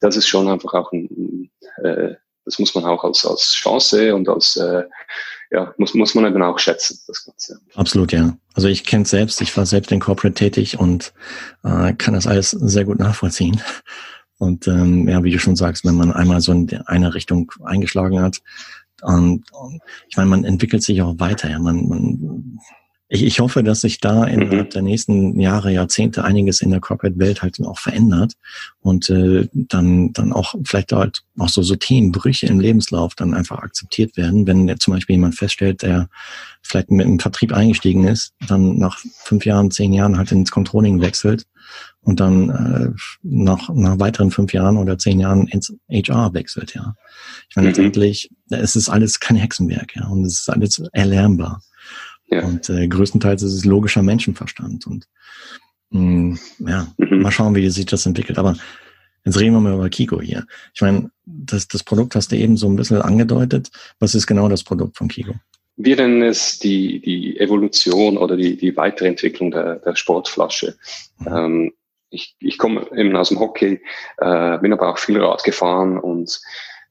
das 0.00 0.16
ist 0.16 0.26
schon 0.26 0.48
einfach 0.48 0.74
auch 0.74 0.92
ein, 0.92 1.50
äh, 1.82 2.14
das 2.44 2.58
muss 2.58 2.74
man 2.74 2.84
auch 2.84 3.04
als, 3.04 3.24
als 3.24 3.52
Chance 3.52 4.14
und 4.14 4.28
als 4.28 4.56
äh, 4.56 4.82
ja, 5.50 5.74
muss, 5.76 5.94
muss 5.94 6.14
man 6.14 6.24
dann 6.24 6.42
auch 6.42 6.58
schätzen, 6.58 6.98
das 7.06 7.24
Ganze. 7.24 7.60
Absolut, 7.74 8.12
ja. 8.12 8.36
Also 8.54 8.68
ich 8.68 8.84
kenne 8.84 9.02
es 9.02 9.10
selbst, 9.10 9.40
ich 9.42 9.54
war 9.56 9.66
selbst 9.66 9.92
in 9.92 10.00
Corporate 10.00 10.34
tätig 10.34 10.78
und 10.78 11.12
äh, 11.62 11.92
kann 11.94 12.14
das 12.14 12.26
alles 12.26 12.50
sehr 12.50 12.84
gut 12.84 12.98
nachvollziehen. 12.98 13.60
Und 14.38 14.66
ähm, 14.66 15.08
ja, 15.08 15.22
wie 15.22 15.30
du 15.30 15.38
schon 15.38 15.56
sagst, 15.56 15.84
wenn 15.84 15.94
man 15.94 16.12
einmal 16.12 16.40
so 16.40 16.52
in 16.52 16.68
eine 16.86 17.14
Richtung 17.14 17.52
eingeschlagen 17.64 18.20
hat, 18.20 18.40
und, 19.02 19.52
und 19.52 19.80
ich 20.08 20.16
meine, 20.16 20.30
man 20.30 20.44
entwickelt 20.44 20.82
sich 20.82 21.02
auch 21.02 21.18
weiter. 21.18 21.50
Ja. 21.50 21.58
Man, 21.58 21.88
man 21.88 22.58
ich, 23.12 23.22
ich 23.24 23.40
hoffe, 23.40 23.62
dass 23.62 23.82
sich 23.82 24.00
da 24.00 24.24
innerhalb 24.24 24.68
mhm. 24.68 24.70
der 24.70 24.82
nächsten 24.82 25.38
Jahre, 25.38 25.70
Jahrzehnte 25.70 26.24
einiges 26.24 26.62
in 26.62 26.70
der 26.70 26.80
Corporate-Welt 26.80 27.42
halt 27.42 27.60
auch 27.60 27.78
verändert 27.78 28.32
und 28.80 29.10
äh, 29.10 29.48
dann, 29.52 30.14
dann 30.14 30.32
auch 30.32 30.54
vielleicht 30.64 30.92
halt 30.92 31.20
auch 31.38 31.50
so, 31.50 31.62
so 31.62 31.76
Themenbrüche 31.76 32.46
im 32.46 32.58
Lebenslauf 32.58 33.14
dann 33.14 33.34
einfach 33.34 33.58
akzeptiert 33.58 34.16
werden. 34.16 34.46
Wenn 34.46 34.78
zum 34.78 34.94
Beispiel 34.94 35.16
jemand 35.16 35.34
feststellt, 35.34 35.82
der 35.82 36.08
vielleicht 36.62 36.90
mit 36.90 37.06
dem 37.06 37.18
Vertrieb 37.18 37.52
eingestiegen 37.52 38.04
ist, 38.04 38.32
dann 38.48 38.78
nach 38.78 38.98
fünf 39.24 39.44
Jahren, 39.44 39.70
zehn 39.70 39.92
Jahren 39.92 40.16
halt 40.16 40.32
ins 40.32 40.50
Controlling 40.50 41.02
wechselt 41.02 41.44
und 42.00 42.18
dann 42.18 42.48
äh, 42.48 42.90
nach, 43.22 43.68
nach 43.74 44.00
weiteren 44.00 44.30
fünf 44.30 44.54
Jahren 44.54 44.78
oder 44.78 44.96
zehn 44.96 45.20
Jahren 45.20 45.48
ins 45.48 45.70
HR 45.90 46.32
wechselt, 46.32 46.74
ja. 46.74 46.94
Ich 47.50 47.56
meine, 47.56 47.68
mhm. 47.68 47.74
letztendlich, 47.74 48.30
es 48.48 48.74
ist 48.74 48.88
alles 48.88 49.20
kein 49.20 49.36
Hexenwerk, 49.36 49.96
ja, 49.96 50.06
und 50.06 50.24
es 50.24 50.40
ist 50.40 50.48
alles 50.48 50.82
erlernbar. 50.92 51.60
Ja. 52.32 52.46
Und 52.46 52.68
äh, 52.70 52.88
größtenteils 52.88 53.42
ist 53.42 53.52
es 53.52 53.64
logischer 53.66 54.02
Menschenverstand. 54.02 54.86
Und 54.86 55.06
mh, 55.90 56.00
mm, 56.00 56.38
ja, 56.66 56.86
mhm. 56.96 57.20
mal 57.20 57.30
schauen, 57.30 57.54
wie 57.54 57.68
sich 57.68 57.86
das 57.86 58.06
entwickelt. 58.06 58.38
Aber 58.38 58.56
jetzt 59.24 59.38
reden 59.38 59.52
wir 59.52 59.60
mal 59.60 59.74
über 59.74 59.90
Kiko 59.90 60.20
hier. 60.20 60.46
Ich 60.74 60.80
meine, 60.80 61.10
das, 61.26 61.68
das 61.68 61.84
Produkt 61.84 62.14
hast 62.14 62.32
du 62.32 62.36
eben 62.36 62.56
so 62.56 62.68
ein 62.68 62.76
bisschen 62.76 63.02
angedeutet. 63.02 63.70
Was 63.98 64.14
ist 64.14 64.26
genau 64.26 64.48
das 64.48 64.64
Produkt 64.64 64.96
von 64.96 65.08
Kiko? 65.08 65.34
Wir 65.76 65.96
nennen 65.96 66.22
es 66.22 66.58
die, 66.58 67.00
die 67.00 67.38
Evolution 67.38 68.16
oder 68.16 68.36
die, 68.36 68.56
die 68.56 68.76
Weiterentwicklung 68.76 69.50
der, 69.50 69.76
der 69.76 69.94
Sportflasche. 69.94 70.76
Mhm. 71.18 71.26
Ähm, 71.28 71.72
ich, 72.08 72.34
ich 72.40 72.56
komme 72.56 72.86
eben 72.96 73.14
aus 73.16 73.28
dem 73.28 73.40
Hockey, 73.40 73.80
äh, 74.18 74.58
bin 74.58 74.72
aber 74.72 74.90
auch 74.90 74.98
viel 74.98 75.18
Rad 75.20 75.44
gefahren 75.44 75.98
und 75.98 76.40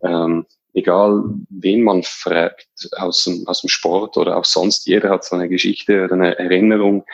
ähm, 0.04 0.46
egal 0.74 1.24
wen 1.50 1.84
man 1.84 2.04
fragt 2.04 2.68
aus 2.98 3.24
dem, 3.24 3.48
aus 3.48 3.62
dem 3.62 3.70
Sport 3.70 4.18
oder 4.18 4.38
auch 4.38 4.46
sonst, 4.46 4.88
jeder 4.88 5.10
hat 5.10 5.26
so 5.26 5.36
eine 5.36 5.50
Geschichte 5.50 6.04
oder 6.04 6.14
eine 6.14 6.38
Erinnerung 6.38 7.06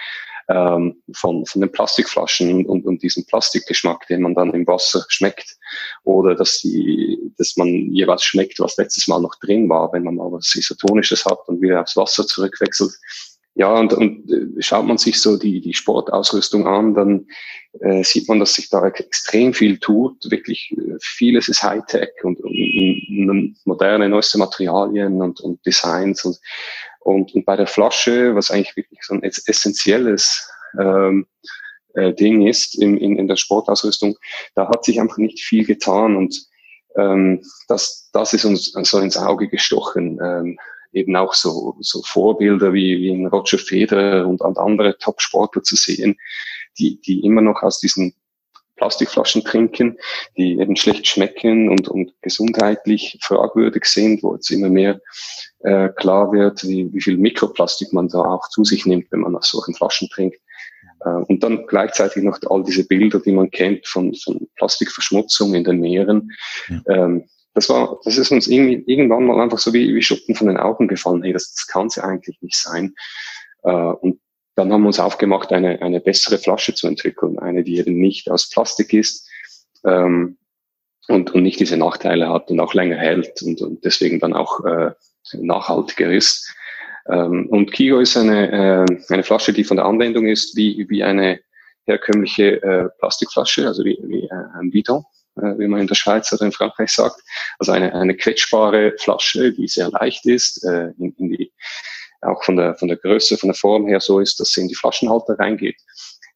ähm, 0.50 1.02
von, 1.14 1.46
von 1.46 1.62
den 1.62 1.72
Plastikflaschen 1.72 2.66
und, 2.66 2.86
und 2.86 3.04
diesem 3.04 3.26
Plastikgeschmack, 3.26 4.08
den 4.08 4.22
man 4.22 4.34
dann 4.34 4.54
im 4.54 4.66
Wasser 4.66 5.04
schmeckt. 5.10 5.58
Oder 6.04 6.36
dass, 6.36 6.60
die, 6.60 7.20
dass 7.38 7.58
man 7.58 7.68
jeweils 7.68 8.24
schmeckt, 8.24 8.60
was 8.60 8.78
letztes 8.78 9.08
Mal 9.08 9.20
noch 9.20 9.36
drin 9.42 9.68
war, 9.68 9.92
wenn 9.92 10.04
man 10.04 10.16
mal 10.16 10.32
was 10.32 10.56
Isotonisches 10.56 11.26
hat 11.26 11.40
und 11.48 11.62
wieder 11.62 11.82
aufs 11.82 11.98
Wasser 11.98 12.26
zurückwechselt. 12.26 12.94
Ja, 13.58 13.74
und, 13.74 13.92
und 13.92 14.32
äh, 14.32 14.62
schaut 14.62 14.86
man 14.86 15.00
sich 15.00 15.20
so 15.20 15.36
die, 15.36 15.62
die 15.62 15.74
Sportausrüstung 15.74 16.68
an, 16.68 16.94
dann 16.94 17.26
äh, 17.80 18.04
sieht 18.04 18.30
man, 18.30 18.40
dass 18.40 18.54
sich 18.54 18.70
da 18.70 18.86
extrem 18.86 19.52
viel 19.52 19.80
tut. 19.80 20.30
Wirklich 20.30 20.76
äh, 20.78 20.98
vieles 21.02 21.50
ist 21.50 21.64
Hightech 21.64 22.12
und, 22.22 22.40
und, 22.40 22.54
und 22.54 23.56
moderne, 23.66 24.10
neueste 24.10 24.38
Materialien 24.38 25.20
und, 25.24 25.42
und 25.42 25.66
Designs. 25.66 26.24
Und, 26.24 26.40
und, 27.00 27.34
und 27.34 27.46
bei 27.48 27.56
der 27.56 27.66
Flasche, 27.66 28.36
was 28.36 28.52
eigentlich 28.52 28.78
wirklich 28.78 29.00
so 29.02 29.16
ein 29.16 29.24
essentielles 29.24 30.48
ähm, 30.80 31.26
äh, 31.96 32.14
Ding 32.14 32.46
ist 32.46 32.80
in, 32.80 32.96
in, 32.98 33.18
in 33.18 33.28
der 33.28 33.38
Sportausrüstung, 33.38 34.18
da 34.54 34.70
hat 34.70 34.86
sich 34.86 35.02
einfach 35.02 35.18
nicht 35.18 35.40
viel 35.40 35.66
getan. 35.66 36.16
Und 36.16 36.46
ähm, 36.96 37.42
das, 37.68 38.12
das 38.14 38.34
ist 38.34 38.46
uns 38.46 38.72
so 38.72 39.00
ins 39.00 39.18
Auge 39.18 39.48
gestochen. 39.48 40.20
Ähm, 40.24 40.60
eben 40.98 41.16
auch 41.16 41.34
so, 41.34 41.76
so 41.80 42.02
Vorbilder 42.04 42.74
wie, 42.74 42.98
wie 43.00 43.12
ein 43.12 43.28
Roger 43.28 43.58
Federer 43.58 44.28
und, 44.28 44.42
und 44.42 44.58
andere 44.58 44.98
Top-Sportler 44.98 45.64
zu 45.64 45.76
sehen, 45.76 46.18
die, 46.78 47.00
die 47.02 47.24
immer 47.26 47.42
noch 47.42 47.64
aus 47.64 47.80
diesen 47.80 48.14
Plastikflaschen 48.78 49.44
trinken, 49.44 49.98
die 50.38 50.60
eben 50.60 50.76
schlecht 50.76 51.08
schmecken 51.08 51.70
und, 51.70 51.88
und 51.90 52.14
gesundheitlich 52.22 53.18
fragwürdig 53.22 53.86
sind, 53.86 54.24
wo 54.24 54.36
jetzt 54.36 54.52
immer 54.52 54.70
mehr 54.70 55.02
äh, 55.60 55.90
klar 55.90 56.32
wird, 56.32 56.64
wie, 56.64 56.92
wie 56.94 57.02
viel 57.02 57.18
Mikroplastik 57.18 57.92
man 57.92 58.08
da 58.08 58.20
auch 58.20 58.48
zu 58.50 58.64
sich 58.64 58.86
nimmt, 58.86 59.12
wenn 59.12 59.22
man 59.22 59.36
aus 59.36 59.50
solchen 59.50 59.74
Flaschen 59.74 60.08
trinkt. 60.10 60.40
Äh, 61.02 61.10
und 61.10 61.44
dann 61.44 61.66
gleichzeitig 61.68 62.24
noch 62.24 62.40
all 62.50 62.64
diese 62.64 62.88
Bilder, 62.88 63.20
die 63.20 63.32
man 63.32 63.50
kennt 63.50 63.88
von, 63.88 64.14
von 64.14 64.48
Plastikverschmutzung 64.56 65.56
in 65.56 65.64
den 65.64 65.80
Meeren. 65.80 66.32
Ja. 66.70 66.82
Ähm, 66.88 67.26
das 67.58 67.70
war, 67.70 68.00
das 68.04 68.20
ist 68.20 68.32
uns 68.32 68.48
irgendwie, 68.48 68.84
irgendwann 68.86 69.26
mal 69.26 69.42
einfach 69.42 69.58
so 69.58 69.74
wie, 69.74 69.96
wie 69.96 70.02
Schuppen 70.04 70.36
von 70.36 70.46
den 70.46 70.58
Augen 70.58 70.88
gefallen. 70.88 71.24
Hey, 71.24 71.34
das, 71.34 71.56
das 71.56 71.66
kann 71.66 71.88
es 71.88 71.96
ja 71.96 72.04
eigentlich 72.04 72.40
nicht 72.42 72.56
sein. 72.56 72.94
Äh, 73.64 73.72
und 73.72 74.20
dann 74.54 74.72
haben 74.72 74.84
wir 74.84 74.88
uns 74.88 75.00
aufgemacht, 75.00 75.52
eine, 75.52 75.82
eine 75.82 76.00
bessere 76.00 76.38
Flasche 76.38 76.76
zu 76.76 76.88
entwickeln, 76.88 77.40
eine, 77.40 77.64
die 77.64 77.80
eben 77.80 78.00
nicht 78.00 78.30
aus 78.30 78.52
Plastik 78.52 78.94
ist 78.94 79.28
ähm, 79.86 80.38
und, 81.08 81.34
und 81.34 81.42
nicht 81.42 81.60
diese 81.60 81.78
Nachteile 81.78 82.30
hat 82.30 82.52
und 82.52 82.60
auch 82.60 82.76
länger 82.76 82.98
hält 82.98 83.42
und, 83.42 83.60
und 83.60 83.84
deswegen 83.84 84.20
dann 84.20 84.34
auch 84.34 84.64
äh, 84.64 84.92
nachhaltiger 85.34 86.12
ist. 86.12 86.54
Ähm, 87.10 87.48
und 87.50 87.72
Kigo 87.72 88.00
ist 88.00 88.16
eine, 88.18 88.52
äh, 88.52 89.04
eine 89.12 89.24
Flasche, 89.24 89.52
die 89.52 89.64
von 89.64 89.78
der 89.78 89.88
Anwendung 89.88 90.28
ist 90.28 90.56
wie, 90.56 90.86
wie 90.90 91.04
eine 91.04 91.40
herkömmliche 91.88 92.62
äh, 92.62 92.90
Plastikflasche, 93.00 93.66
also 93.66 93.84
wie, 93.84 93.98
wie 94.04 94.26
äh, 94.26 94.60
ein 94.60 94.70
Bidon. 94.70 95.04
Äh, 95.42 95.60
wie 95.60 95.68
man 95.68 95.82
in 95.82 95.88
der 95.88 95.96
Schweiz 95.96 96.32
oder 96.34 96.46
in 96.46 96.52
Frankreich 96.52 96.92
sagt. 96.92 97.22
Also 97.60 97.72
eine, 97.72 97.94
eine 97.94 98.16
quetschbare 98.16 98.96
Flasche, 98.98 99.54
die 99.54 99.68
sehr 99.68 99.90
leicht 99.90 100.26
ist, 100.26 100.64
äh, 100.64 100.92
in, 100.98 101.14
in 101.18 101.30
die, 101.30 101.52
auch 102.22 102.44
von 102.44 102.58
der, 102.58 102.76
von 102.76 102.88
der 102.88 102.98
Größe, 102.98 103.38
von 103.38 103.50
der 103.50 103.56
Form 103.56 103.88
her 103.88 104.00
so 104.00 104.20
ist, 104.20 104.40
dass 104.40 104.52
sie 104.52 104.62
in 104.62 104.68
die 104.68 104.76
Flaschenhalter 104.76 105.38
reingeht. 105.38 105.78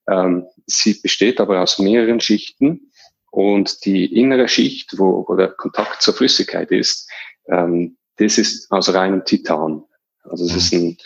Ähm, 0.08 0.46
sie 0.68 1.00
besteht 1.02 1.40
aber 1.40 1.62
aus 1.62 1.80
mehreren 1.80 2.20
Schichten 2.20 2.92
und 3.32 3.86
die 3.86 4.06
innere 4.14 4.48
Schicht, 4.48 4.98
wo, 4.98 5.26
wo 5.28 5.36
der 5.36 5.50
Kontakt 5.50 6.02
zur 6.02 6.14
Flüssigkeit 6.14 6.70
ist, 6.72 7.10
ähm, 7.48 7.98
das 8.18 8.38
ist 8.38 8.72
aus 8.72 8.94
reinem 8.94 9.26
Titan. 9.26 9.84
Also 10.24 10.46
es 10.46 10.56
ist 10.56 10.74
ein, 10.74 10.98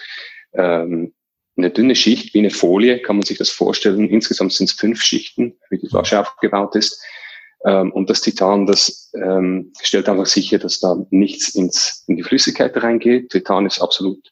ähm, 0.53 1.13
eine 1.55 1.69
dünne 1.69 1.95
Schicht 1.95 2.33
wie 2.33 2.39
eine 2.39 2.49
Folie, 2.49 3.01
kann 3.01 3.17
man 3.17 3.25
sich 3.25 3.37
das 3.37 3.49
vorstellen. 3.49 4.09
Insgesamt 4.09 4.51
sind 4.51 4.69
es 4.69 4.75
fünf 4.75 5.01
Schichten, 5.01 5.57
wie 5.69 5.77
die 5.77 5.87
Flasche 5.87 6.19
aufgebaut 6.19 6.75
ist. 6.75 7.01
Ähm, 7.63 7.91
und 7.93 8.09
das 8.09 8.21
Titan, 8.21 8.65
das 8.65 9.11
ähm, 9.15 9.71
stellt 9.81 10.09
einfach 10.09 10.25
sicher, 10.25 10.59
dass 10.59 10.79
da 10.79 10.97
nichts 11.09 11.55
ins, 11.55 12.03
in 12.07 12.17
die 12.17 12.23
Flüssigkeit 12.23 12.75
reingeht. 12.81 13.29
Titan 13.29 13.65
ist 13.65 13.81
absolut 13.81 14.31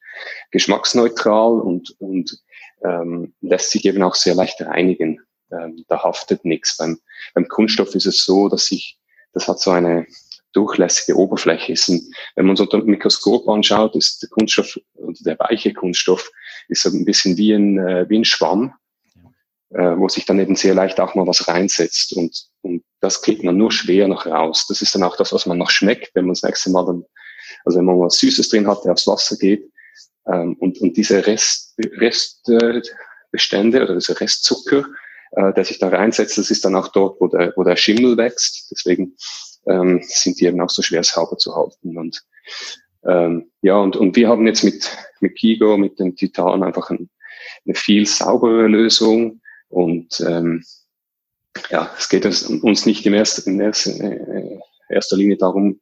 geschmacksneutral 0.52 1.60
und, 1.60 1.96
und 2.00 2.38
ähm, 2.84 3.34
lässt 3.42 3.72
sich 3.72 3.86
eben 3.86 4.04
auch 4.04 4.16
sehr 4.16 4.36
leicht 4.36 4.62
reinigen. 4.62 5.20
Ähm, 5.52 5.84
da 5.88 6.04
haftet 6.04 6.46
nichts. 6.46 6.78
Beim, 6.78 7.00
beim 7.34 7.48
Kunststoff 7.48 7.96
ist 7.96 8.06
es 8.06 8.26
so, 8.26 8.50
dass 8.50 8.66
sich, 8.66 9.00
das 9.34 9.48
hat 9.48 9.60
so 9.60 9.72
eine 9.72 10.06
durchlässige 10.52 11.18
Oberfläche. 11.18 11.74
Ist 11.74 11.90
ein, 11.90 12.02
wenn 12.36 12.46
man 12.46 12.56
so 12.56 12.64
unter 12.64 12.80
dem 12.80 12.88
Mikroskop 12.88 13.48
anschaut, 13.48 13.96
ist 13.96 14.22
der 14.22 14.30
Kunststoff, 14.30 14.78
der 15.22 15.40
weiche 15.40 15.74
Kunststoff, 15.74 16.30
ist 16.68 16.84
so 16.84 16.90
ein 16.90 17.06
bisschen 17.06 17.38
wie 17.38 17.54
ein, 17.54 17.80
äh, 17.80 18.06
wie 18.10 18.20
ein 18.20 18.26
Schwamm 18.26 18.74
äh, 19.74 19.98
wo 19.98 20.08
sich 20.08 20.26
dann 20.26 20.40
eben 20.40 20.56
sehr 20.56 20.76
leicht 20.76 21.00
auch 21.00 21.16
mal 21.16 21.28
was 21.28 21.48
reinsetzt 21.48 22.14
und, 22.14 22.46
und 22.62 22.84
das 23.04 23.22
kriegt 23.22 23.44
man 23.44 23.58
nur 23.58 23.70
schwer 23.70 24.08
noch 24.08 24.26
raus. 24.26 24.66
Das 24.70 24.82
ist 24.82 24.96
dann 24.96 25.04
auch 25.04 25.18
das, 25.18 25.34
was 25.34 25.46
man 25.46 25.58
noch 25.58 25.70
schmeckt, 25.70 26.16
wenn 26.16 26.24
man 26.24 26.36
das 26.36 26.44
nächste 26.44 26.72
Mal 26.72 26.86
dann, 26.86 27.04
also 27.66 27.78
wenn 27.78 27.86
man 27.86 28.00
was 28.00 28.18
Süßes 28.18 28.48
drin 28.48 28.66
hat, 28.66 28.86
der 28.86 28.94
aufs 28.94 29.08
Wasser 29.08 29.36
geht 29.36 29.70
ähm, 30.26 30.56
und, 30.60 30.80
und 30.80 30.96
diese 30.96 31.28
Rest, 31.28 31.78
Restbestände 31.78 33.80
äh, 33.80 33.84
oder 33.84 33.96
dieser 33.96 34.22
Restzucker, 34.22 34.86
äh, 35.32 35.52
der 35.54 35.66
sich 35.66 35.80
da 35.80 35.90
reinsetzt, 35.90 36.38
das 36.38 36.50
ist 36.50 36.64
dann 36.64 36.78
auch 36.78 36.88
dort, 36.88 37.20
wo 37.20 37.28
der, 37.28 37.52
wo 37.58 37.66
der 37.66 37.76
Schimmel 37.76 38.16
wächst. 38.16 38.72
Deswegen 38.72 39.18
ähm, 39.68 40.00
sind 40.04 40.40
die 40.40 40.46
eben 40.46 40.62
auch 40.62 40.70
so 40.70 40.82
schwer 40.82 41.04
sauber 41.04 41.38
zu 41.38 41.54
halten 41.54 41.98
und 41.98 42.24
ähm, 43.06 43.52
ja, 43.62 43.76
und, 43.76 43.98
und 43.98 44.16
wir 44.16 44.30
haben 44.30 44.48
jetzt 44.48 44.64
mit, 44.64 44.90
mit 45.20 45.36
Kigo, 45.36 45.76
mit 45.76 46.00
dem 46.00 46.16
Titan 46.16 46.64
einfach 46.64 46.90
ein, 46.90 47.10
eine 47.66 47.76
viel 47.76 48.08
saubere 48.08 48.68
Lösung, 48.68 49.42
und 49.74 50.24
ähm, 50.28 50.64
ja, 51.70 51.92
es 51.98 52.10
geht 52.10 52.26
uns 52.26 52.86
nicht 52.86 53.06
in 53.06 53.14
erster, 53.14 53.48
in 53.48 53.60
äh, 53.60 54.60
erster 54.90 55.18
Linie 55.18 55.38
darum, 55.38 55.80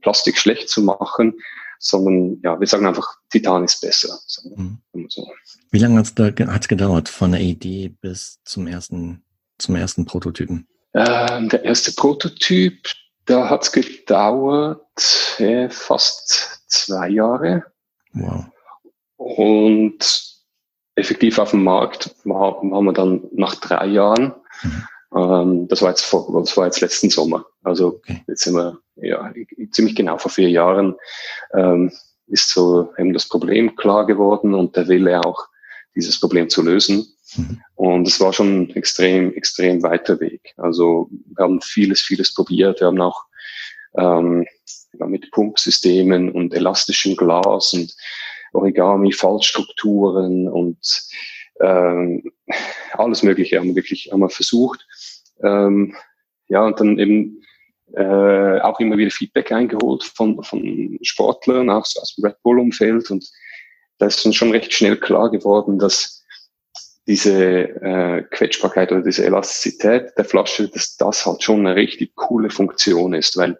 Plastik 0.00 0.38
schlecht 0.38 0.68
zu 0.68 0.82
machen, 0.82 1.34
sondern 1.78 2.40
ja, 2.42 2.58
wir 2.58 2.66
sagen 2.66 2.86
einfach, 2.86 3.06
Titan 3.30 3.64
ist 3.64 3.80
besser. 3.80 4.18
Mhm. 4.56 4.78
So. 5.08 5.26
Wie 5.70 5.78
lange 5.78 5.98
hat 5.98 6.62
es 6.62 6.68
gedauert 6.68 7.08
von 7.08 7.32
der 7.32 7.40
Idee 7.40 7.94
bis 8.00 8.40
zum 8.44 8.66
ersten, 8.66 9.22
zum 9.58 9.76
ersten 9.76 10.04
Prototypen? 10.06 10.66
Ähm, 10.94 11.48
der 11.48 11.64
erste 11.64 11.92
Prototyp, 11.92 12.88
da 13.26 13.50
hat 13.50 13.64
es 13.64 13.72
gedauert 13.72 14.80
äh, 15.38 15.68
fast 15.68 16.62
zwei 16.66 17.10
Jahre. 17.10 17.64
Wow. 18.12 18.46
Und 19.16 20.36
effektiv 20.94 21.38
auf 21.38 21.50
dem 21.50 21.64
Markt 21.64 22.14
waren 22.24 22.84
wir 22.84 22.92
dann 22.92 23.24
nach 23.32 23.54
drei 23.56 23.86
Jahren. 23.86 24.34
Mhm. 24.62 24.84
Ähm, 25.14 25.68
das 25.68 25.82
war 25.82 25.90
jetzt 25.90 26.04
vor, 26.04 26.40
das 26.40 26.56
war 26.56 26.66
jetzt 26.66 26.80
letzten 26.80 27.10
Sommer. 27.10 27.46
Also 27.62 27.88
okay. 27.96 28.22
jetzt 28.26 28.44
sind 28.44 28.54
wir 28.54 28.78
ja, 28.96 29.32
ziemlich 29.70 29.94
genau 29.94 30.18
vor 30.18 30.30
vier 30.30 30.50
Jahren 30.50 30.96
ähm, 31.54 31.92
ist 32.28 32.50
so 32.50 32.92
eben 32.98 33.12
das 33.12 33.28
Problem 33.28 33.76
klar 33.76 34.06
geworden 34.06 34.54
und 34.54 34.76
der 34.76 34.88
Wille 34.88 35.20
auch, 35.24 35.46
dieses 35.94 36.20
Problem 36.20 36.48
zu 36.48 36.62
lösen. 36.62 37.06
Mhm. 37.36 37.60
Und 37.74 38.08
es 38.08 38.20
war 38.20 38.32
schon 38.32 38.62
ein 38.62 38.70
extrem, 38.76 39.32
extrem 39.32 39.82
weiter 39.82 40.20
Weg. 40.20 40.54
Also 40.56 41.08
wir 41.10 41.44
haben 41.44 41.60
vieles, 41.62 42.02
vieles 42.02 42.34
probiert. 42.34 42.80
Wir 42.80 42.88
haben 42.88 43.00
auch 43.00 43.24
ähm, 43.96 44.46
mit 44.92 45.30
Pumpsystemen 45.30 46.30
und 46.30 46.54
elastischem 46.54 47.16
Glas 47.16 47.72
und 47.72 47.94
Origami, 48.52 49.12
Fallstrukturen 49.12 50.48
und 50.48 50.78
ähm, 51.60 52.30
alles 52.92 53.22
Mögliche 53.22 53.58
haben 53.58 53.68
wir 53.68 53.76
wirklich 53.76 54.10
haben 54.12 54.20
wir 54.20 54.30
versucht. 54.30 54.86
Ähm, 55.42 55.94
ja, 56.48 56.64
und 56.64 56.78
dann 56.80 56.98
eben 56.98 57.42
äh, 57.94 58.60
auch 58.60 58.80
immer 58.80 58.96
wieder 58.96 59.10
Feedback 59.10 59.52
eingeholt 59.52 60.04
von, 60.04 60.42
von 60.42 60.98
Sportlern, 61.02 61.70
auch 61.70 61.84
so 61.84 62.00
aus 62.00 62.14
dem 62.14 62.24
Red 62.24 62.42
Bull-Umfeld. 62.42 63.10
Und 63.10 63.28
da 63.98 64.06
ist 64.06 64.24
uns 64.26 64.36
schon 64.36 64.50
recht 64.50 64.72
schnell 64.72 64.96
klar 64.96 65.30
geworden, 65.30 65.78
dass 65.78 66.24
diese 67.06 67.32
äh, 67.32 68.22
Quetschbarkeit 68.30 68.90
oder 68.90 69.02
diese 69.02 69.24
Elastizität 69.24 70.12
der 70.18 70.24
Flasche, 70.24 70.68
dass 70.68 70.96
das 70.96 71.24
halt 71.24 71.42
schon 71.42 71.60
eine 71.60 71.76
richtig 71.76 72.14
coole 72.16 72.50
Funktion 72.50 73.14
ist, 73.14 73.36
weil 73.36 73.58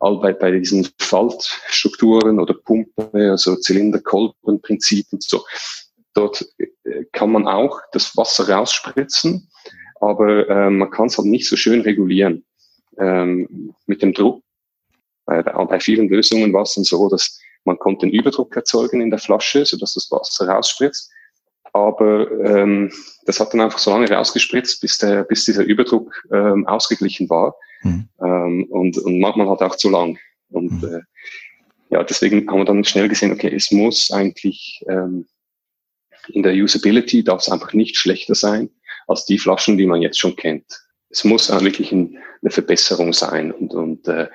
all 0.00 0.18
bei, 0.18 0.32
bei 0.32 0.50
diesen 0.50 0.88
Faltstrukturen 0.98 2.40
oder 2.40 2.54
Pumpe, 2.54 3.30
also 3.30 3.56
Zylinder-Kolben-Prinzip 3.56 5.06
und 5.12 5.22
so, 5.22 5.44
dort 6.14 6.44
äh, 6.58 7.04
kann 7.12 7.32
man 7.32 7.46
auch 7.46 7.80
das 7.92 8.16
Wasser 8.16 8.48
rausspritzen, 8.48 9.48
aber 10.00 10.48
äh, 10.48 10.70
man 10.70 10.90
kann 10.90 11.06
es 11.06 11.18
halt 11.18 11.28
nicht 11.28 11.48
so 11.48 11.56
schön 11.56 11.82
regulieren 11.82 12.44
ähm, 12.98 13.74
mit 13.86 14.02
dem 14.02 14.12
Druck. 14.12 14.42
Bei, 15.26 15.42
bei 15.42 15.80
vielen 15.80 16.08
Lösungen 16.08 16.52
war 16.52 16.62
es 16.62 16.74
dann 16.74 16.84
so, 16.84 17.08
dass 17.08 17.38
man 17.64 17.78
konnte 17.78 18.06
einen 18.06 18.14
Überdruck 18.14 18.56
erzeugen 18.56 19.00
in 19.00 19.10
der 19.10 19.18
Flasche, 19.18 19.64
sodass 19.64 19.94
das 19.94 20.10
Wasser 20.10 20.48
rausspritzt. 20.48 21.10
Aber 21.72 22.30
ähm, 22.42 22.90
das 23.26 23.38
hat 23.38 23.52
dann 23.52 23.60
einfach 23.60 23.78
so 23.78 23.90
lange 23.90 24.10
rausgespritzt, 24.10 24.80
bis, 24.80 24.98
der, 24.98 25.24
bis 25.24 25.44
dieser 25.44 25.62
Überdruck 25.62 26.12
ähm, 26.32 26.66
ausgeglichen 26.66 27.28
war. 27.30 27.54
Mhm. 27.82 28.08
Ähm, 28.20 28.66
und, 28.70 28.98
und 28.98 29.20
manchmal 29.20 29.48
halt 29.48 29.62
auch 29.62 29.76
zu 29.76 29.90
lang. 29.90 30.18
Und 30.50 30.82
mhm. 30.82 30.88
äh, 30.88 31.00
ja, 31.90 32.02
deswegen 32.02 32.48
haben 32.50 32.58
wir 32.58 32.64
dann 32.64 32.84
schnell 32.84 33.08
gesehen, 33.08 33.32
okay, 33.32 33.54
es 33.54 33.70
muss 33.70 34.10
eigentlich 34.10 34.82
ähm, 34.88 35.26
in 36.34 36.42
der 36.42 36.54
Usability 36.54 37.24
darf 37.24 37.40
es 37.40 37.50
einfach 37.50 37.72
nicht 37.72 37.96
schlechter 37.96 38.34
sein 38.34 38.70
als 39.06 39.24
die 39.24 39.38
Flaschen, 39.38 39.76
die 39.76 39.86
man 39.86 40.02
jetzt 40.02 40.18
schon 40.18 40.36
kennt. 40.36 40.66
Es 41.08 41.24
muss 41.24 41.50
auch 41.50 41.62
wirklich 41.62 41.90
ein, 41.92 42.18
eine 42.42 42.50
Verbesserung 42.50 43.12
sein 43.12 43.50
und, 43.52 43.74
und 43.74 44.06
äh, 44.08 44.28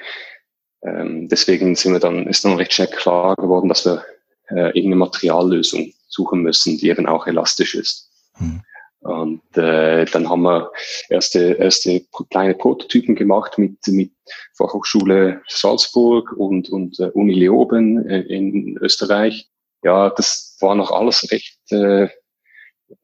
ähm, 0.83 1.27
deswegen 1.29 1.75
sind 1.75 1.93
wir 1.93 1.99
dann, 1.99 2.27
ist 2.27 2.45
dann 2.45 2.57
recht 2.57 2.73
schnell 2.73 2.87
klar 2.87 3.35
geworden, 3.35 3.69
dass 3.69 3.85
wir 3.85 4.03
äh, 4.49 4.67
irgendeine 4.67 4.97
Materiallösung 4.97 5.93
suchen 6.07 6.41
müssen, 6.41 6.77
die 6.77 6.89
eben 6.89 7.07
auch 7.07 7.27
elastisch 7.27 7.75
ist. 7.75 8.11
Mhm. 8.37 8.61
Und 8.99 9.55
äh, 9.55 10.05
dann 10.05 10.27
haben 10.29 10.41
wir 10.41 10.71
erste, 11.09 11.53
erste 11.53 12.03
kleine 12.31 12.55
Prototypen 12.55 13.15
gemacht 13.15 13.57
mit, 13.59 13.77
mit 13.87 14.11
Fachhochschule 14.57 15.41
Salzburg 15.47 16.31
und, 16.33 16.69
und 16.69 16.99
äh, 16.99 17.11
Uni 17.13 17.35
Leoben 17.35 18.09
äh, 18.09 18.21
in 18.21 18.77
Österreich. 18.81 19.47
Ja, 19.85 20.09
das 20.09 20.57
war 20.61 20.73
noch 20.73 20.89
alles 20.89 21.31
recht, 21.31 21.59
äh, 21.69 22.07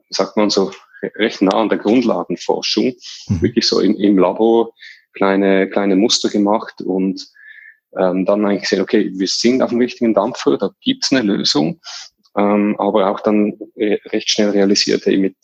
sagt 0.10 0.36
man 0.36 0.50
so, 0.50 0.72
recht 1.16 1.44
nah 1.44 1.62
an 1.62 1.70
der 1.70 1.78
Grundlagenforschung. 1.78 2.96
Mhm. 3.28 3.42
Wirklich 3.44 3.68
so 3.68 3.82
im, 3.82 3.96
im 3.98 4.18
Labor 4.18 4.74
kleine, 5.14 5.70
kleine 5.70 5.96
Muster 5.96 6.30
gemacht 6.30 6.82
und 6.82 7.24
ähm, 7.96 8.26
dann 8.26 8.44
eigentlich 8.48 8.64
gesehen, 8.64 8.82
okay, 8.82 9.12
wir 9.14 9.28
sind 9.28 9.62
auf 9.62 9.70
dem 9.70 9.78
richtigen 9.78 10.16
Dampfer, 10.16 10.58
da 10.58 10.72
gibt's 10.82 11.12
eine 11.12 11.22
Lösung, 11.22 11.80
ähm, 12.36 12.76
aber 12.80 13.12
auch 13.12 13.20
dann 13.20 13.60
recht 13.76 14.32
schnell 14.32 14.50
realisiert, 14.50 15.06
hey, 15.06 15.18
mit 15.18 15.36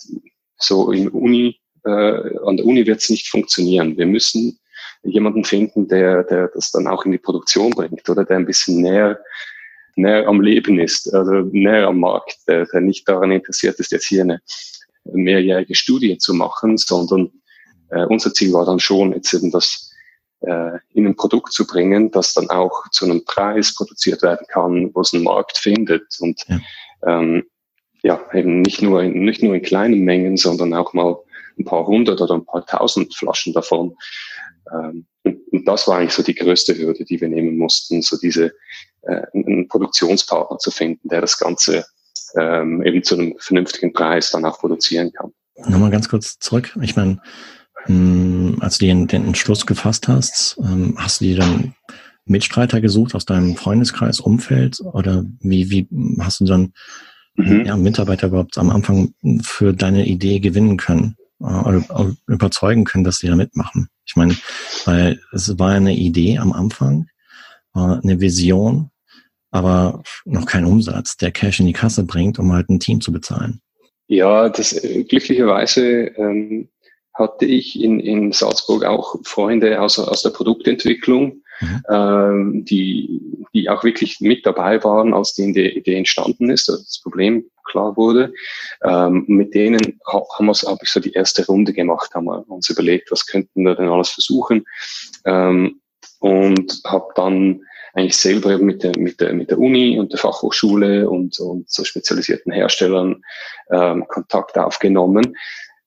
so 0.57 0.91
in 0.91 1.07
Uni, 1.09 1.59
äh, 1.85 1.89
an 1.89 2.57
der 2.57 2.65
Uni 2.65 2.87
wird's 2.87 3.11
nicht 3.11 3.27
funktionieren. 3.27 3.95
Wir 3.95 4.07
müssen 4.07 4.57
jemanden 5.03 5.43
finden, 5.43 5.87
der, 5.87 6.23
der 6.23 6.47
das 6.47 6.71
dann 6.71 6.87
auch 6.87 7.05
in 7.05 7.11
die 7.11 7.19
Produktion 7.19 7.69
bringt 7.69 8.09
oder 8.09 8.25
der 8.25 8.37
ein 8.37 8.45
bisschen 8.47 8.81
näher, 8.81 9.19
näher 9.97 10.27
am 10.27 10.41
Leben 10.41 10.79
ist, 10.79 11.13
also 11.13 11.33
näher 11.51 11.87
am 11.87 11.99
Markt, 11.99 12.37
der, 12.47 12.65
der 12.65 12.81
nicht 12.81 13.07
daran 13.07 13.31
interessiert 13.31 13.79
ist, 13.79 13.91
jetzt 13.91 14.07
hier 14.07 14.23
eine 14.23 14.41
mehrjährige 15.03 15.75
Studie 15.75 16.17
zu 16.17 16.33
machen, 16.33 16.77
sondern 16.77 17.31
äh, 17.89 18.05
unser 18.05 18.33
Ziel 18.33 18.53
war 18.53 18.65
dann 18.65 18.79
schon, 18.79 19.13
jetzt 19.13 19.33
eben 19.33 19.51
das 19.51 19.91
äh, 20.41 20.77
in 20.93 21.07
ein 21.07 21.15
Produkt 21.15 21.53
zu 21.53 21.65
bringen, 21.65 22.11
das 22.11 22.33
dann 22.33 22.49
auch 22.49 22.89
zu 22.91 23.05
einem 23.05 23.23
Preis 23.25 23.73
produziert 23.75 24.21
werden 24.21 24.45
kann, 24.49 24.91
wo 24.93 25.01
es 25.01 25.13
einen 25.13 25.23
Markt 25.23 25.57
findet 25.57 26.05
und 26.19 26.43
ja, 26.47 26.59
ähm, 27.05 27.43
ja 28.03 28.19
eben 28.33 28.61
nicht 28.61 28.81
nur 28.81 29.01
in, 29.01 29.23
nicht 29.23 29.41
nur 29.41 29.55
in 29.55 29.61
kleinen 29.61 30.01
Mengen, 30.01 30.37
sondern 30.37 30.73
auch 30.73 30.93
mal 30.93 31.17
ein 31.57 31.65
paar 31.65 31.87
hundert 31.87 32.21
oder 32.21 32.35
ein 32.35 32.45
paar 32.45 32.65
tausend 32.65 33.15
Flaschen 33.15 33.53
davon. 33.53 33.95
Ähm, 34.73 35.05
und, 35.23 35.39
und 35.51 35.67
das 35.67 35.87
war 35.87 35.97
eigentlich 35.97 36.13
so 36.13 36.23
die 36.23 36.35
größte 36.35 36.77
Hürde, 36.77 37.05
die 37.05 37.19
wir 37.19 37.29
nehmen 37.29 37.57
mussten, 37.57 38.01
so 38.01 38.17
diese 38.17 38.53
äh, 39.01 39.21
einen 39.33 39.67
Produktionspartner 39.67 40.57
zu 40.57 40.71
finden, 40.71 41.09
der 41.09 41.21
das 41.21 41.37
Ganze 41.37 41.85
ähm, 42.37 42.83
eben 42.83 43.03
zu 43.03 43.15
einem 43.15 43.35
vernünftigen 43.39 43.93
Preis 43.93 44.31
dann 44.31 44.45
auch 44.45 44.59
produzieren 44.59 45.11
kann. 45.13 45.31
Nochmal 45.67 45.91
ganz 45.91 46.09
kurz 46.09 46.37
zurück. 46.39 46.77
Ich 46.81 46.95
meine, 46.95 47.19
hm, 47.85 48.57
als 48.59 48.77
du 48.77 48.85
den, 48.85 49.07
den 49.07 49.25
Entschluss 49.25 49.65
gefasst 49.65 50.07
hast, 50.07 50.57
ähm, 50.59 50.95
hast 50.97 51.21
du 51.21 51.25
dir 51.25 51.37
dann 51.37 51.75
Mitstreiter 52.25 52.81
gesucht 52.81 53.15
aus 53.15 53.25
deinem 53.25 53.55
Freundeskreis, 53.55 54.19
Umfeld 54.19 54.79
oder 54.81 55.23
wie, 55.39 55.69
wie 55.71 55.87
hast 56.19 56.41
du 56.41 56.45
dann 56.45 56.73
mhm. 57.35 57.65
ja, 57.65 57.77
Mitarbeiter 57.77 58.27
überhaupt 58.27 58.57
am 58.57 58.69
Anfang 58.69 59.13
für 59.41 59.73
deine 59.73 60.05
Idee 60.05 60.39
gewinnen 60.39 60.77
können 60.77 61.15
äh, 61.39 61.81
überzeugen 62.27 62.83
können, 62.83 63.03
dass 63.03 63.17
sie 63.19 63.27
da 63.27 63.35
mitmachen? 63.35 63.89
Ich 64.05 64.15
meine, 64.15 64.35
weil 64.85 65.19
es 65.31 65.57
war 65.59 65.71
eine 65.71 65.95
Idee 65.95 66.37
am 66.37 66.53
Anfang, 66.53 67.07
eine 67.73 68.19
Vision, 68.19 68.89
aber 69.51 70.01
noch 70.25 70.45
kein 70.45 70.65
Umsatz, 70.65 71.17
der 71.17 71.31
Cash 71.31 71.59
in 71.59 71.67
die 71.67 71.73
Kasse 71.73 72.03
bringt, 72.03 72.39
um 72.39 72.51
halt 72.53 72.69
ein 72.69 72.79
Team 72.79 73.01
zu 73.01 73.11
bezahlen. 73.11 73.61
Ja, 74.07 74.49
das 74.49 74.71
äh, 74.71 75.03
glücklicherweise 75.03 75.83
ähm, 76.17 76.69
hatte 77.13 77.45
ich 77.45 77.81
in, 77.81 77.99
in 77.99 78.31
Salzburg 78.31 78.85
auch 78.85 79.15
Freunde 79.23 79.81
aus, 79.81 79.99
aus 79.99 80.21
der 80.21 80.29
Produktentwicklung, 80.29 81.41
mhm. 81.61 81.83
ähm, 81.89 82.65
die, 82.65 83.21
die 83.53 83.69
auch 83.69 83.83
wirklich 83.83 84.19
mit 84.19 84.45
dabei 84.45 84.83
waren, 84.83 85.13
als 85.13 85.33
die 85.33 85.43
Idee 85.43 85.95
entstanden 85.95 86.49
ist, 86.49 86.69
als 86.69 86.85
das 86.85 87.01
Problem 87.01 87.45
klar 87.65 87.95
wurde. 87.97 88.33
Ähm, 88.83 89.25
mit 89.27 89.53
denen 89.53 89.99
haben 90.07 90.45
wir 90.45 90.77
ich 90.81 90.89
so 90.89 90.99
die 90.99 91.13
erste 91.13 91.45
Runde 91.45 91.73
gemacht, 91.73 92.13
haben 92.13 92.25
wir 92.25 92.49
uns 92.49 92.69
überlegt, 92.69 93.11
was 93.11 93.25
könnten 93.25 93.63
wir 93.63 93.75
denn 93.75 93.89
alles 93.89 94.09
versuchen 94.09 94.65
ähm, 95.25 95.81
und 96.19 96.81
habe 96.85 97.07
dann 97.15 97.61
eigentlich 97.93 98.17
selber 98.17 98.57
mit 98.59 98.83
der, 98.83 98.97
mit 98.97 99.19
der, 99.19 99.33
mit 99.33 99.49
der 99.49 99.57
Uni 99.57 99.99
und 99.99 100.11
der 100.11 100.19
Fachhochschule 100.19 101.09
und, 101.09 101.39
und 101.39 101.69
so 101.69 101.83
spezialisierten 101.83 102.51
Herstellern 102.51 103.23
ähm, 103.71 104.05
Kontakt 104.07 104.57
aufgenommen. 104.57 105.35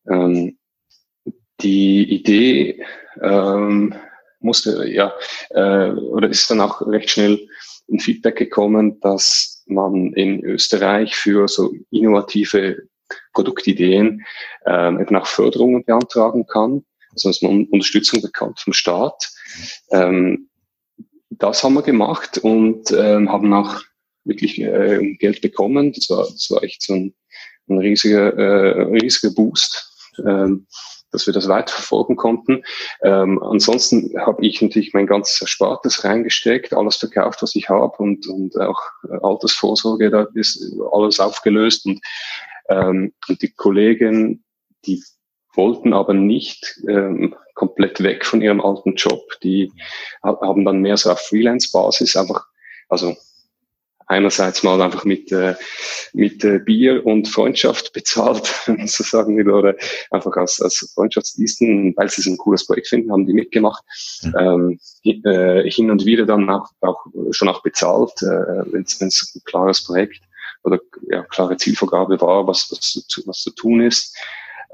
Ähm, 0.08 0.58
die 1.60 2.10
Idee 2.10 2.82
ähm, 3.22 3.94
musste, 4.40 4.88
ja, 4.88 5.12
äh, 5.50 5.90
oder 5.90 6.28
ist 6.28 6.50
dann 6.50 6.60
auch 6.60 6.80
recht 6.86 7.10
schnell 7.10 7.46
ein 7.90 7.98
Feedback 7.98 8.36
gekommen, 8.36 9.00
dass 9.00 9.62
man 9.66 10.12
in 10.14 10.44
Österreich 10.44 11.14
für 11.14 11.48
so 11.48 11.72
innovative 11.90 12.82
Produktideen 13.32 14.24
ähm, 14.66 15.00
eben 15.00 15.16
auch 15.16 15.26
Förderungen 15.26 15.84
beantragen 15.84 16.46
kann, 16.46 16.84
also 17.12 17.28
dass 17.28 17.42
man 17.42 17.66
Unterstützung 17.66 18.22
bekommt 18.22 18.60
vom 18.60 18.72
Staat. 18.72 19.30
Ähm, 19.90 20.48
das 21.30 21.62
haben 21.64 21.74
wir 21.74 21.82
gemacht 21.82 22.38
und 22.38 22.90
ähm, 22.92 23.30
haben 23.30 23.52
auch 23.52 23.80
wirklich 24.24 24.60
äh, 24.60 25.14
Geld 25.14 25.40
bekommen. 25.40 25.92
Das 25.92 26.10
war, 26.10 26.24
das 26.24 26.48
war 26.50 26.62
echt 26.62 26.82
so 26.82 26.94
ein, 26.94 27.14
ein 27.68 27.78
riesiger, 27.78 28.36
äh, 28.36 28.82
riesiger 28.82 29.32
Boost, 29.34 30.14
ähm, 30.26 30.66
dass 31.12 31.26
wir 31.26 31.34
das 31.34 31.48
weiterverfolgen 31.48 32.16
konnten. 32.16 32.62
Ähm, 33.02 33.42
ansonsten 33.42 34.12
habe 34.20 34.44
ich 34.44 34.60
natürlich 34.62 34.92
mein 34.94 35.06
ganzes 35.06 35.40
Erspartes 35.40 36.04
reingesteckt, 36.04 36.72
alles 36.72 36.96
verkauft, 36.96 37.42
was 37.42 37.54
ich 37.54 37.68
habe 37.68 37.96
und, 37.98 38.26
und 38.28 38.58
auch 38.58 38.80
Altersvorsorge, 39.22 40.10
da 40.10 40.26
ist 40.34 40.74
alles 40.92 41.20
aufgelöst 41.20 41.86
und, 41.86 42.00
ähm, 42.68 43.12
und 43.28 43.42
die 43.42 43.52
Kollegen, 43.52 44.44
die 44.86 45.02
wollten 45.54 45.92
aber 45.92 46.14
nicht 46.14 46.80
ähm, 46.88 47.34
komplett 47.54 48.02
weg 48.02 48.24
von 48.24 48.40
ihrem 48.40 48.60
alten 48.60 48.94
Job. 48.94 49.20
Die 49.42 49.72
haben 50.22 50.64
dann 50.64 50.80
mehr 50.80 50.96
so 50.96 51.10
auf 51.10 51.20
Freelance-Basis 51.20 52.16
einfach, 52.16 52.46
also 52.88 53.16
einerseits 54.10 54.62
mal 54.62 54.80
einfach 54.82 55.04
mit, 55.04 55.30
äh, 55.30 55.54
mit 56.12 56.44
äh, 56.44 56.58
Bier 56.58 57.06
und 57.06 57.28
Freundschaft 57.28 57.92
bezahlt, 57.94 58.46
so 58.86 59.04
sagen 59.04 59.36
will, 59.36 59.50
oder 59.50 59.74
einfach 60.10 60.36
als, 60.36 60.60
als 60.60 60.90
Freundschaftsdiensten, 60.94 61.94
weil 61.96 62.10
sie 62.10 62.22
es 62.22 62.26
ein 62.26 62.36
cooles 62.36 62.66
Projekt 62.66 62.88
finden, 62.88 63.12
haben 63.12 63.26
die 63.26 63.32
mitgemacht. 63.32 63.84
Ja. 64.22 64.54
Ähm, 64.54 64.80
äh, 65.04 65.70
hin 65.70 65.90
und 65.90 66.04
wieder 66.04 66.26
dann 66.26 66.50
auch, 66.50 66.68
auch 66.80 67.06
schon 67.30 67.48
auch 67.48 67.62
bezahlt, 67.62 68.12
äh, 68.22 68.72
wenn 68.72 68.82
es 68.82 69.00
ein 69.00 69.42
klares 69.44 69.84
Projekt 69.84 70.22
oder 70.64 70.80
ja, 71.08 71.22
klare 71.22 71.56
Zielvorgabe 71.56 72.20
war, 72.20 72.46
was, 72.46 72.68
was, 72.70 73.24
was 73.26 73.38
zu 73.38 73.50
tun 73.52 73.80
ist. 73.80 74.16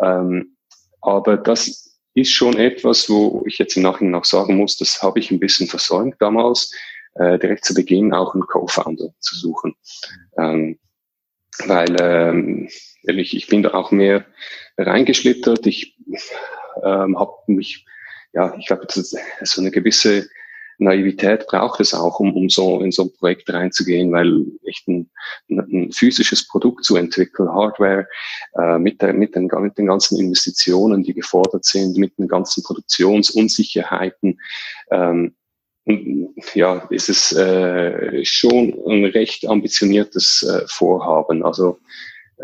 Ähm, 0.03 0.57
aber 1.03 1.37
das 1.37 1.95
ist 2.15 2.33
schon 2.33 2.57
etwas, 2.57 3.11
wo 3.11 3.45
ich 3.47 3.59
jetzt 3.59 3.77
im 3.77 3.83
Nachhinein 3.83 4.15
auch 4.15 4.25
sagen 4.25 4.57
muss, 4.57 4.79
das 4.79 5.03
habe 5.03 5.19
ich 5.19 5.31
ein 5.31 5.39
bisschen 5.39 5.67
versäumt 5.67 6.17
damals, 6.19 6.73
äh, 7.19 7.39
direkt 7.39 7.65
zu 7.65 7.75
Beginn 7.75 8.13
auch 8.13 8.35
einen 8.35 8.47
Co-Founder 8.47 9.09
zu 9.21 9.37
suchen. 9.37 9.75
Ähm, 10.39 10.79
weil 11.67 11.97
ähm, 12.01 12.69
ich, 13.03 13.37
ich 13.37 13.47
bin 13.47 13.63
da 13.63 13.75
auch 13.75 13.91
mehr 13.91 14.27
reingeschlittert. 14.77 15.67
Ich 15.67 15.97
ähm, 16.85 17.19
habe 17.19 17.33
mich, 17.47 17.87
ja, 18.33 18.55
ich 18.59 18.67
glaube, 18.67 18.87
so 18.89 19.61
eine 19.61 19.71
gewisse 19.71 20.29
Naivität 20.79 21.47
braucht 21.47 21.81
es 21.81 21.95
auch, 21.95 22.21
um, 22.21 22.35
um 22.35 22.51
so 22.51 22.81
in 22.81 22.93
so 22.93 23.05
ein 23.05 23.13
Projekt 23.15 23.51
reinzugehen, 23.51 24.13
weil 24.13 24.45
echt 24.67 24.87
ein, 24.89 25.11
ein 25.49 25.91
physisches 25.93 26.47
Produkt 26.47 26.85
zu 26.85 26.97
entwickeln, 26.97 27.49
Hardware, 27.49 28.07
äh, 28.59 28.79
mit, 28.79 29.01
der, 29.01 29.15
mit, 29.15 29.35
den, 29.35 29.47
mit 29.47 29.79
den 29.79 29.87
ganzen 29.87 30.21
Investitionen, 30.21 31.03
die 31.03 31.15
gefordert 31.15 31.65
sind, 31.65 31.97
mit 31.97 32.19
den 32.19 32.29
ganzen 32.29 32.63
Produktionsunsicherheiten, 32.63 34.39
ähm, 34.91 35.35
ja, 36.55 36.87
ist 36.91 37.09
es 37.09 37.33
äh, 37.33 38.25
schon 38.25 38.75
ein 38.89 39.05
recht 39.05 39.47
ambitioniertes 39.47 40.43
äh, 40.43 40.67
Vorhaben. 40.69 41.45
Also 41.45 41.79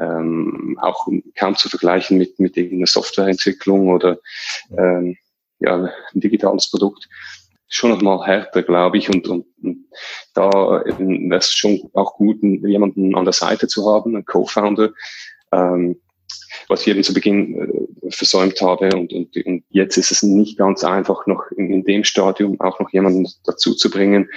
ähm, 0.00 0.78
auch 0.80 1.08
kaum 1.36 1.56
zu 1.56 1.68
vergleichen 1.68 2.18
mit, 2.18 2.38
mit 2.38 2.56
irgendeiner 2.56 2.86
Softwareentwicklung 2.86 3.88
oder 3.88 4.18
ähm, 4.76 5.16
ja, 5.58 5.90
ein 6.14 6.20
digitales 6.20 6.70
Produkt. 6.70 7.08
Schon 7.68 7.90
nochmal 7.90 8.26
härter, 8.26 8.62
glaube 8.62 8.98
ich. 8.98 9.08
Und, 9.08 9.26
und, 9.28 9.46
und 9.62 9.86
da 10.34 10.50
wäre 10.50 11.38
es 11.38 11.52
schon 11.52 11.90
auch 11.94 12.14
gut, 12.14 12.42
jemanden 12.42 13.14
an 13.14 13.24
der 13.24 13.32
Seite 13.32 13.66
zu 13.66 13.90
haben, 13.90 14.14
einen 14.14 14.24
Co-Founder, 14.24 14.90
ähm, 15.52 16.00
was 16.68 16.82
ich 16.82 16.88
eben 16.88 17.02
zu 17.02 17.14
Beginn 17.14 17.58
äh, 17.58 17.91
versäumt 18.14 18.60
habe. 18.60 18.90
Und, 18.94 19.12
und, 19.12 19.36
und 19.44 19.64
jetzt 19.70 19.96
ist 19.96 20.10
es 20.10 20.22
nicht 20.22 20.58
ganz 20.58 20.84
einfach, 20.84 21.26
noch 21.26 21.50
in, 21.56 21.70
in 21.72 21.84
dem 21.84 22.04
Stadium 22.04 22.60
auch 22.60 22.78
noch 22.80 22.90
jemanden 22.92 23.28
dazu 23.44 23.74
zu 23.74 23.90
bringen. 23.90 24.28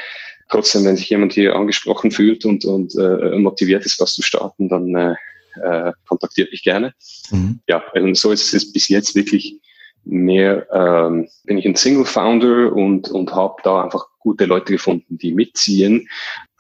Trotzdem, 0.50 0.86
wenn 0.86 0.96
sich 0.96 1.10
jemand 1.10 1.34
hier 1.34 1.56
angesprochen 1.56 2.12
fühlt 2.12 2.46
und, 2.46 2.66
und 2.66 2.96
äh, 2.96 3.38
motiviert 3.38 3.86
ist, 3.86 4.00
was 4.00 4.14
zu 4.14 4.22
starten, 4.22 4.70
dann 4.70 4.96
äh, 4.96 5.16
äh, 5.62 5.94
kontaktiert 6.08 6.52
mich 6.52 6.64
gerne. 6.64 6.94
Mhm. 7.32 7.60
Ja, 7.68 7.84
und 7.94 8.18
so 8.18 8.32
ist 8.32 8.54
es 8.54 8.72
bis 8.72 8.88
jetzt 8.88 9.16
wirklich 9.16 9.60
mehr, 10.04 10.68
ähm, 10.72 11.28
bin 11.46 11.58
ich 11.58 11.66
ein 11.66 11.76
Single 11.76 12.06
Founder 12.06 12.74
und, 12.74 13.10
und 13.10 13.34
habe 13.34 13.56
da 13.64 13.84
einfach 13.84 14.06
gute 14.20 14.46
Leute 14.46 14.74
gefunden, 14.74 15.18
die 15.18 15.34
mitziehen. 15.34 16.08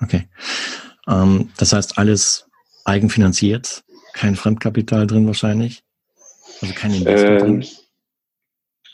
Okay. 0.01 0.27
Ähm, 1.07 1.49
das 1.57 1.73
heißt, 1.73 1.97
alles 1.97 2.47
eigenfinanziert? 2.85 3.83
Kein 4.13 4.35
Fremdkapital 4.35 5.07
drin 5.07 5.27
wahrscheinlich? 5.27 5.83
Also 6.61 6.73
kein 6.73 6.93
Investor 6.93 7.47
ähm? 7.47 7.63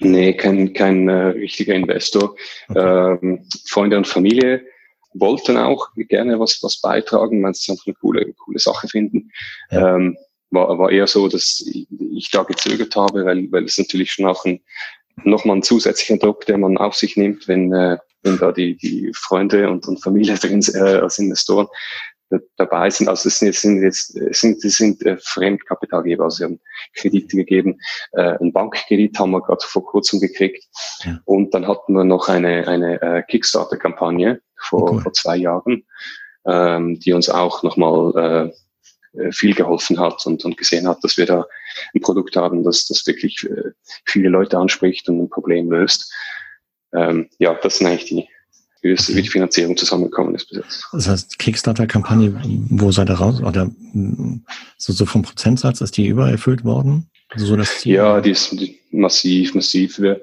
Nee, 0.03 0.33
kein, 0.33 0.73
kein 0.73 1.07
äh, 1.07 1.27
richtiger 1.27 1.75
Investor. 1.75 2.35
Okay. 2.69 3.17
Ähm, 3.21 3.47
Freunde 3.67 3.97
und 3.97 4.07
Familie 4.07 4.65
wollten 5.13 5.57
auch 5.57 5.89
gerne 5.95 6.39
was, 6.39 6.61
was 6.63 6.81
beitragen, 6.81 7.43
weil 7.43 7.53
sie 7.53 7.71
einfach 7.71 7.85
eine 7.85 7.95
coole, 7.95 8.33
coole 8.33 8.57
Sache 8.57 8.87
finden. 8.87 9.31
Ja. 9.69 9.95
Ähm, 9.95 10.17
war, 10.49 10.77
war 10.79 10.91
eher 10.91 11.07
so, 11.07 11.27
dass 11.27 11.63
ich 11.65 12.29
da 12.31 12.43
gezögert 12.43 12.95
habe, 12.95 13.25
weil, 13.25 13.51
weil 13.51 13.65
es 13.65 13.77
natürlich 13.77 14.11
schon 14.11 14.25
auch 14.25 14.43
ein, 14.43 14.61
nochmal 15.23 15.57
ein 15.57 15.63
zusätzlicher 15.63 16.17
Druck, 16.17 16.45
den 16.45 16.61
man 16.61 16.77
auf 16.77 16.95
sich 16.95 17.15
nimmt, 17.15 17.47
wenn, 17.47 17.71
äh, 17.71 17.97
wenn 18.23 18.37
da 18.37 18.51
die, 18.51 18.75
die 18.77 19.11
Freunde 19.15 19.69
und, 19.69 19.87
und 19.87 20.01
Familie 20.01 20.35
drin 20.39 20.65
äh, 20.73 20.79
als 20.79 21.19
Investoren 21.19 21.67
dabei 22.57 22.89
sind. 22.89 23.07
Also 23.07 23.27
es 23.27 23.39
sind 23.39 23.47
jetzt, 23.47 23.61
sind 23.61 23.81
jetzt 23.81 24.13
sind, 24.39 24.63
das 24.63 24.73
sind 24.73 25.05
äh, 25.05 25.17
Fremdkapitalgeber, 25.21 26.25
also 26.25 26.37
sie 26.37 26.43
haben 26.45 26.59
Kredite 26.95 27.37
gegeben. 27.37 27.79
Äh, 28.13 28.37
einen 28.39 28.53
Bankkredit 28.53 29.17
haben 29.19 29.31
wir 29.31 29.41
gerade 29.41 29.63
vor 29.65 29.85
kurzem 29.85 30.19
gekriegt. 30.19 30.63
Ja. 31.03 31.19
Und 31.25 31.53
dann 31.53 31.67
hatten 31.67 31.93
wir 31.93 32.03
noch 32.03 32.29
eine, 32.29 32.67
eine 32.67 33.01
äh, 33.01 33.23
Kickstarter-Kampagne 33.23 34.41
vor, 34.57 34.91
okay. 34.91 35.01
vor 35.01 35.13
zwei 35.13 35.37
Jahren, 35.37 35.85
ähm, 36.45 36.99
die 36.99 37.13
uns 37.13 37.29
auch 37.29 37.63
nochmal 37.63 38.51
äh, 38.51 38.51
äh, 39.13 39.31
viel 39.31 39.53
geholfen 39.53 39.99
hat 39.99 40.25
und, 40.25 40.45
und 40.45 40.57
gesehen 40.57 40.87
hat, 40.87 41.03
dass 41.03 41.17
wir 41.17 41.25
da 41.25 41.45
ein 41.93 42.01
Produkt 42.01 42.35
haben, 42.37 42.63
das, 42.63 42.85
das 42.87 43.05
wirklich 43.05 43.43
äh, 43.43 43.71
viele 44.05 44.29
Leute 44.29 44.57
anspricht 44.57 45.09
und 45.09 45.19
ein 45.19 45.29
Problem 45.29 45.69
löst. 45.69 46.13
Ähm, 46.93 47.29
ja, 47.37 47.53
das 47.55 47.77
sind 47.77 47.87
eigentlich 47.87 48.05
die, 48.05 48.29
wie, 48.81 48.91
es, 48.91 49.13
wie 49.13 49.21
die 49.21 49.27
Finanzierung 49.27 49.77
zusammengekommen 49.77 50.35
ist 50.35 50.49
bis 50.49 50.59
jetzt. 50.59 50.83
Das 50.91 51.07
heißt, 51.07 51.39
Kickstarter-Kampagne, 51.39 52.41
wo 52.69 52.91
seid 52.91 53.09
ihr 53.09 53.15
raus? 53.15 53.41
Oder 53.41 53.69
so, 54.77 54.93
so 54.93 55.05
vom 55.05 55.21
Prozentsatz 55.21 55.81
ist 55.81 55.97
die 55.97 56.07
übererfüllt 56.07 56.63
worden? 56.63 57.07
So 57.35 57.55
das 57.55 57.79
Ziel? 57.79 57.95
Ja, 57.95 58.19
die 58.19 58.31
ist 58.31 58.55
massiv, 58.91 59.55
massiv. 59.55 59.99
Wir, 59.99 60.19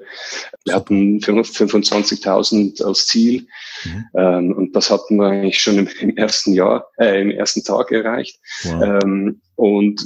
wir 0.65 0.75
hatten 0.75 1.19
25.000 1.19 2.83
als 2.83 3.07
Ziel 3.07 3.47
mhm. 3.83 4.05
ähm, 4.15 4.53
und 4.53 4.75
das 4.75 4.91
hatten 4.91 5.15
wir 5.17 5.27
eigentlich 5.27 5.59
schon 5.59 5.79
im, 5.79 5.89
im 6.01 6.15
ersten 6.17 6.53
Jahr, 6.53 6.87
äh, 6.99 7.21
im 7.21 7.31
ersten 7.31 7.63
Tag 7.63 7.91
erreicht. 7.91 8.39
Wow. 8.63 9.01
Ähm, 9.03 9.41
und 9.55 10.05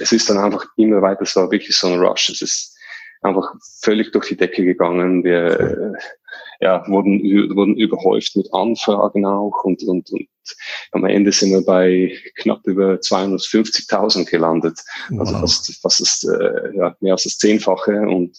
es 0.00 0.12
ist 0.12 0.30
dann 0.30 0.38
einfach 0.38 0.64
immer 0.76 1.02
weiter, 1.02 1.22
es 1.22 1.36
war 1.36 1.50
wirklich 1.50 1.76
so 1.76 1.88
ein 1.88 2.00
Rush. 2.00 2.30
Es 2.30 2.40
ist 2.40 2.74
einfach 3.22 3.52
völlig 3.82 4.12
durch 4.12 4.28
die 4.28 4.36
Decke 4.36 4.64
gegangen. 4.64 5.24
Wir, 5.24 5.60
äh, 5.60 5.92
ja, 6.60 6.86
wurden, 6.88 7.20
wurden 7.54 7.76
überhäuft 7.76 8.36
mit 8.36 8.52
Anfragen 8.52 9.24
auch 9.24 9.64
und, 9.64 9.82
und, 9.84 10.10
und 10.10 10.28
am 10.92 11.04
Ende 11.04 11.30
sind 11.30 11.50
wir 11.50 11.64
bei 11.64 12.12
knapp 12.36 12.66
über 12.66 12.94
250.000 12.94 14.28
gelandet. 14.28 14.80
Also 15.18 15.34
wow. 15.34 15.40
das, 15.42 15.80
das 15.82 16.00
ist 16.00 16.24
äh, 16.24 16.76
ja, 16.76 16.96
mehr 17.00 17.12
als 17.12 17.24
das 17.24 17.38
Zehnfache 17.38 18.00
und 18.00 18.36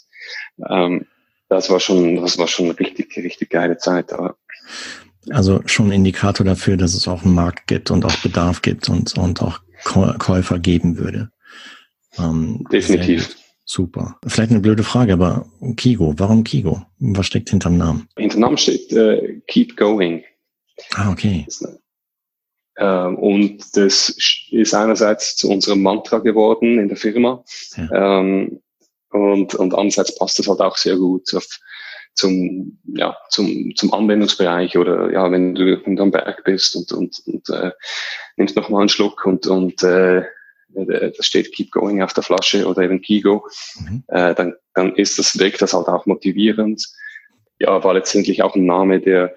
ähm, 0.69 1.05
das 1.49 1.69
war 1.69 1.79
schon, 1.79 2.17
das 2.17 2.37
war 2.37 2.47
schon 2.47 2.65
eine 2.65 2.79
richtig, 2.79 3.15
richtig 3.17 3.49
geile 3.49 3.77
Zeit. 3.77 4.13
Aber 4.13 4.35
also 5.31 5.61
schon 5.65 5.91
Indikator 5.91 6.45
dafür, 6.45 6.77
dass 6.77 6.93
es 6.93 7.07
auch 7.07 7.23
einen 7.23 7.35
Markt 7.35 7.67
gibt 7.67 7.91
und 7.91 8.05
auch 8.05 8.15
Bedarf 8.17 8.61
gibt 8.61 8.89
und, 8.89 9.17
und 9.17 9.41
auch 9.41 9.59
Käufer 9.83 10.59
geben 10.59 10.97
würde. 10.97 11.31
Ähm, 12.17 12.65
Definitiv. 12.71 13.35
Super. 13.69 14.17
Vielleicht 14.25 14.49
eine 14.49 14.61
blöde 14.61 14.81
Frage, 14.81 15.13
aber 15.13 15.45
Kigo, 15.77 16.15
warum 16.17 16.43
Kigo? 16.43 16.81
Was 16.97 17.27
steckt 17.27 17.51
hinterm 17.51 17.77
Namen? 17.77 18.09
Hinterm 18.17 18.41
Namen 18.41 18.57
steht 18.57 18.91
äh, 18.93 19.41
Keep 19.45 19.77
Going. 19.77 20.23
Ah, 20.95 21.11
okay. 21.11 21.45
Ähm, 22.79 23.15
und 23.19 23.77
das 23.77 24.17
ist 24.49 24.73
einerseits 24.73 25.35
zu 25.35 25.51
unserem 25.51 25.83
Mantra 25.83 26.17
geworden 26.17 26.79
in 26.79 26.87
der 26.87 26.97
Firma. 26.97 27.43
Ja. 27.77 28.19
Ähm, 28.19 28.59
und, 29.11 29.53
und 29.53 29.73
andererseits 29.75 30.17
passt 30.17 30.39
das 30.39 30.47
halt 30.47 30.61
auch 30.61 30.75
sehr 30.75 30.95
gut 30.95 31.31
auf, 31.35 31.45
zum, 32.15 32.79
ja, 32.85 33.15
zum, 33.29 33.71
zum 33.75 33.93
Anwendungsbereich 33.93 34.79
oder 34.79 35.13
ja, 35.13 35.31
wenn 35.31 35.53
du, 35.53 35.79
wenn 35.85 35.95
du 35.95 36.01
am 36.01 36.09
Berg 36.09 36.43
bist 36.43 36.75
und, 36.75 36.91
und, 36.91 37.21
und 37.27 37.47
äh, 37.49 37.69
nimmst 38.35 38.55
nochmal 38.55 38.81
einen 38.81 38.89
Schluck 38.89 39.27
und, 39.27 39.45
und 39.45 39.83
äh, 39.83 40.23
da 40.69 41.23
steht 41.23 41.51
Keep 41.53 41.71
Going 41.71 42.01
auf 42.01 42.13
der 42.13 42.23
Flasche 42.23 42.67
oder 42.67 42.83
eben 42.83 43.01
Kigo, 43.01 43.45
mhm. 43.79 44.03
äh, 44.07 44.33
dann, 44.35 44.53
dann 44.73 44.95
ist 44.95 45.19
das 45.19 45.37
weg, 45.39 45.57
das 45.57 45.73
halt 45.73 45.87
auch 45.87 46.05
motivierend. 46.05 46.85
Ja, 47.59 47.83
war 47.83 47.93
letztendlich 47.93 48.41
auch 48.43 48.55
ein 48.55 48.65
Name, 48.65 48.99
der, 48.99 49.33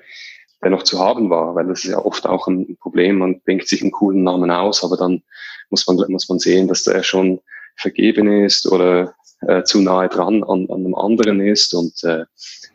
der 0.63 0.71
noch 0.71 0.85
zu 0.85 0.99
haben 1.01 1.31
war, 1.31 1.55
weil 1.55 1.67
das 1.67 1.85
ist 1.85 1.91
ja 1.91 1.99
oft 1.99 2.27
auch 2.27 2.47
ein 2.47 2.77
Problem. 2.77 3.19
Man 3.19 3.41
denkt 3.47 3.69
sich 3.69 3.83
einen 3.83 3.91
coolen 3.91 4.23
Namen 4.23 4.51
aus, 4.51 4.85
aber 4.85 4.97
dann 4.97 5.23
muss 5.71 5.87
man, 5.87 5.97
muss 6.09 6.29
man 6.29 6.39
sehen, 6.39 6.69
dass 6.69 6.85
der 6.85 7.03
schon 7.03 7.41
vergeben 7.77 8.45
ist 8.45 8.71
oder 8.71 9.15
äh, 9.41 9.65
zu 9.65 9.81
nahe 9.81 10.09
dran 10.09 10.45
an, 10.45 10.69
an 10.71 10.85
einem 10.85 10.95
anderen 10.95 11.41
ist 11.41 11.75
und 11.75 12.05
äh, 12.05 12.25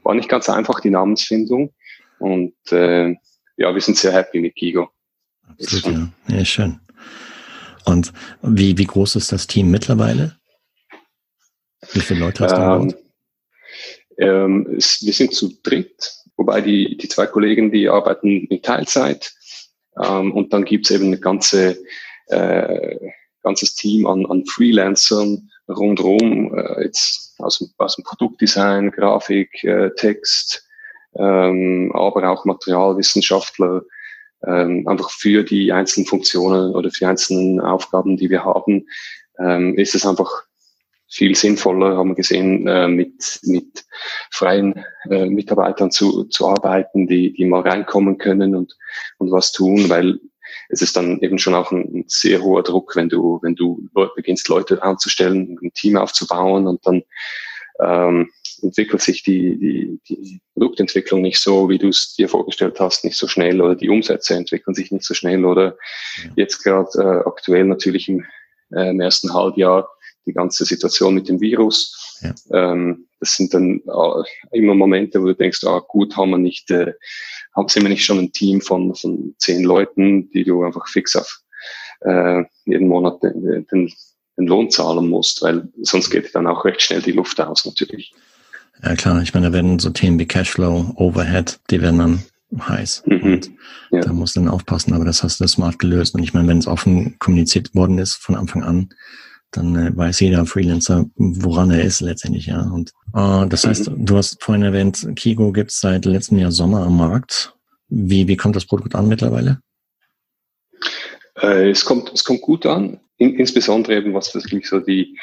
war 0.03 0.15
nicht 0.15 0.29
ganz 0.29 0.49
einfach 0.49 0.79
die 0.79 0.89
Namensfindung 0.89 1.73
und 2.19 2.55
äh, 2.71 3.15
ja, 3.57 3.73
wir 3.73 3.81
sind 3.81 3.97
sehr 3.97 4.11
happy 4.11 4.39
mit 4.39 4.55
Kigo. 4.55 4.89
Absolut, 5.47 5.97
ja. 6.27 6.37
ja, 6.37 6.45
schön. 6.45 6.79
Und 7.87 8.11
wie, 8.41 8.77
wie 8.77 8.85
groß 8.85 9.15
ist 9.15 9.31
das 9.31 9.47
Team 9.47 9.71
mittlerweile? 9.71 10.35
Wie 11.93 12.01
viele 12.01 12.19
Leute 12.19 12.43
hast 12.43 12.55
du 12.55 12.61
ähm, 12.61 12.95
ähm, 14.17 14.75
es, 14.77 15.05
Wir 15.05 15.13
sind 15.13 15.33
zu 15.33 15.53
dritt, 15.63 16.13
wobei 16.35 16.59
die, 16.61 16.97
die 16.97 17.07
zwei 17.07 17.27
Kollegen, 17.27 17.71
die 17.71 17.87
arbeiten 17.87 18.47
in 18.47 18.61
Teilzeit. 18.61 19.33
Ähm, 20.03 20.33
und 20.33 20.51
dann 20.51 20.65
gibt's 20.65 20.91
eben 20.91 21.13
ein 21.13 21.21
ganze, 21.21 21.77
äh, 22.27 22.95
ganzes 23.41 23.75
Team 23.75 24.05
an, 24.05 24.25
an 24.25 24.45
Freelancern 24.45 25.49
rundherum, 25.69 26.57
äh, 26.57 26.83
jetzt 26.83 27.35
aus 27.39 27.59
dem, 27.59 27.69
aus 27.77 27.95
dem 27.95 28.03
Produktdesign, 28.03 28.91
Grafik, 28.91 29.63
äh, 29.63 29.91
Text, 29.95 30.67
ähm, 31.15 31.91
aber 31.93 32.29
auch 32.29 32.43
Materialwissenschaftler, 32.43 33.83
ähm, 34.45 34.87
einfach 34.87 35.09
für 35.09 35.43
die 35.43 35.71
einzelnen 35.71 36.07
Funktionen 36.07 36.75
oder 36.75 36.89
für 36.89 36.99
die 36.99 37.05
einzelnen 37.05 37.59
Aufgaben, 37.59 38.17
die 38.17 38.29
wir 38.29 38.43
haben, 38.43 38.87
ähm, 39.39 39.77
ist 39.77 39.95
es 39.95 40.05
einfach 40.05 40.43
viel 41.09 41.35
sinnvoller, 41.35 41.95
haben 41.95 42.09
wir 42.09 42.15
gesehen, 42.15 42.67
äh, 42.67 42.87
mit, 42.87 43.39
mit 43.43 43.85
freien 44.31 44.83
äh, 45.09 45.25
Mitarbeitern 45.25 45.89
zu, 45.89 46.25
zu 46.25 46.47
arbeiten, 46.47 47.07
die, 47.07 47.33
die 47.33 47.45
mal 47.45 47.61
reinkommen 47.61 48.17
können 48.17 48.55
und, 48.55 48.75
und 49.17 49.31
was 49.31 49.51
tun, 49.51 49.89
weil 49.89 50.19
es 50.69 50.81
ist 50.81 50.97
dann 50.97 51.19
eben 51.21 51.39
schon 51.39 51.55
auch 51.55 51.71
ein, 51.71 51.83
ein 51.93 52.03
sehr 52.07 52.41
hoher 52.41 52.63
Druck, 52.63 52.95
wenn 52.95 53.09
du, 53.09 53.39
wenn 53.41 53.55
du 53.55 53.87
beginnst, 54.15 54.49
Leute 54.49 54.81
anzustellen, 54.83 55.57
ein 55.61 55.71
Team 55.73 55.97
aufzubauen 55.97 56.67
und 56.67 56.85
dann 56.85 57.03
ähm, 57.79 58.29
entwickelt 58.61 59.01
sich 59.01 59.23
die, 59.23 59.57
die, 59.57 59.99
die 60.07 60.41
Produktentwicklung 60.53 61.21
nicht 61.21 61.39
so, 61.39 61.69
wie 61.69 61.77
du 61.77 61.89
es 61.89 62.15
dir 62.15 62.29
vorgestellt 62.29 62.79
hast, 62.79 63.03
nicht 63.03 63.17
so 63.17 63.27
schnell 63.27 63.61
oder 63.61 63.75
die 63.75 63.89
Umsätze 63.89 64.35
entwickeln 64.35 64.73
sich 64.73 64.91
nicht 64.91 65.05
so 65.05 65.13
schnell 65.13 65.45
oder 65.45 65.77
ja. 66.23 66.31
jetzt 66.35 66.63
gerade 66.63 66.89
äh, 66.95 67.27
aktuell 67.27 67.65
natürlich 67.65 68.09
im, 68.09 68.25
äh, 68.71 68.89
im 68.89 68.99
ersten 68.99 69.33
Halbjahr 69.33 69.89
die 70.25 70.33
ganze 70.33 70.65
Situation 70.65 71.15
mit 71.15 71.29
dem 71.29 71.39
Virus. 71.41 72.19
Ja. 72.21 72.33
Ähm, 72.73 73.07
das 73.19 73.35
sind 73.35 73.53
dann 73.53 73.81
äh, 73.85 74.57
immer 74.57 74.75
Momente, 74.75 75.21
wo 75.21 75.25
du 75.25 75.35
denkst, 75.35 75.63
ah, 75.63 75.79
gut, 75.79 76.15
haben 76.15 76.31
wir 76.31 76.37
nicht, 76.37 76.69
äh, 76.69 76.93
haben 77.55 77.67
sind 77.67 77.83
wir 77.83 77.89
nicht 77.89 78.05
schon 78.05 78.19
ein 78.19 78.31
Team 78.31 78.61
von, 78.61 78.93
von 78.93 79.33
zehn 79.39 79.63
Leuten, 79.63 80.29
die 80.31 80.43
du 80.43 80.63
einfach 80.63 80.87
fix 80.87 81.15
auf 81.15 81.41
äh, 82.01 82.43
jeden 82.65 82.87
Monat 82.87 83.23
den, 83.23 83.65
den, 83.71 83.93
den 84.37 84.47
Lohn 84.47 84.69
zahlen 84.69 85.09
musst, 85.09 85.41
weil 85.41 85.67
sonst 85.81 86.09
geht 86.09 86.33
dann 86.35 86.47
auch 86.47 86.65
recht 86.65 86.81
schnell 86.81 87.01
die 87.01 87.11
Luft 87.11 87.39
aus 87.41 87.65
natürlich. 87.65 88.13
Ja 88.83 88.95
klar, 88.95 89.21
ich 89.21 89.33
meine, 89.33 89.47
da 89.47 89.53
werden 89.53 89.79
so 89.79 89.89
Themen 89.89 90.19
wie 90.19 90.27
Cashflow, 90.27 90.93
Overhead, 90.95 91.59
die 91.69 91.81
werden 91.81 91.99
dann 91.99 92.23
heiß. 92.59 93.03
Mhm. 93.05 93.23
Und 93.23 93.51
ja. 93.91 94.01
da 94.01 94.13
musst 94.13 94.35
du 94.35 94.39
dann 94.39 94.49
aufpassen, 94.49 94.93
aber 94.93 95.05
das 95.05 95.23
hast 95.23 95.39
du 95.39 95.47
smart 95.47 95.79
gelöst. 95.79 96.15
Und 96.15 96.23
ich 96.23 96.33
meine, 96.33 96.47
wenn 96.47 96.59
es 96.59 96.67
offen 96.67 97.17
kommuniziert 97.19 97.73
worden 97.75 97.97
ist 97.97 98.15
von 98.15 98.35
Anfang 98.35 98.63
an, 98.63 98.89
dann 99.51 99.75
äh, 99.75 99.95
weiß 99.95 100.19
jeder 100.19 100.45
Freelancer, 100.45 101.05
woran 101.15 101.71
er 101.71 101.83
ist 101.83 102.01
letztendlich, 102.01 102.47
ja. 102.47 102.61
Und 102.61 102.91
äh, 103.13 103.47
das 103.47 103.65
heißt, 103.65 103.89
mhm. 103.89 104.05
du 104.05 104.17
hast 104.17 104.43
vorhin 104.43 104.63
erwähnt, 104.63 105.07
Kigo 105.15 105.51
gibt 105.51 105.71
es 105.71 105.79
seit 105.79 106.05
letztem 106.05 106.37
Jahr 106.37 106.51
Sommer 106.51 106.85
am 106.85 106.97
Markt. 106.97 107.53
Wie, 107.89 108.27
wie 108.27 108.35
kommt 108.35 108.55
das 108.55 108.65
Produkt 108.65 108.95
an 108.95 109.07
mittlerweile? 109.07 109.61
Äh, 111.41 111.69
es 111.69 111.85
kommt, 111.85 112.11
es 112.13 112.23
kommt 112.23 112.41
gut 112.41 112.65
an, 112.65 112.99
in, 113.17 113.35
insbesondere 113.35 113.95
eben 113.95 114.13
was 114.13 114.33
wirklich 114.35 114.67
so 114.67 114.79
die, 114.79 115.17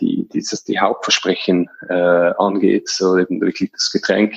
die, 0.00 0.28
dieses, 0.32 0.64
die 0.64 0.78
Hauptversprechen 0.78 1.68
äh, 1.88 1.94
angeht, 2.38 2.88
so 2.88 3.18
eben 3.18 3.40
wirklich 3.40 3.70
das 3.72 3.90
Getränk 3.92 4.34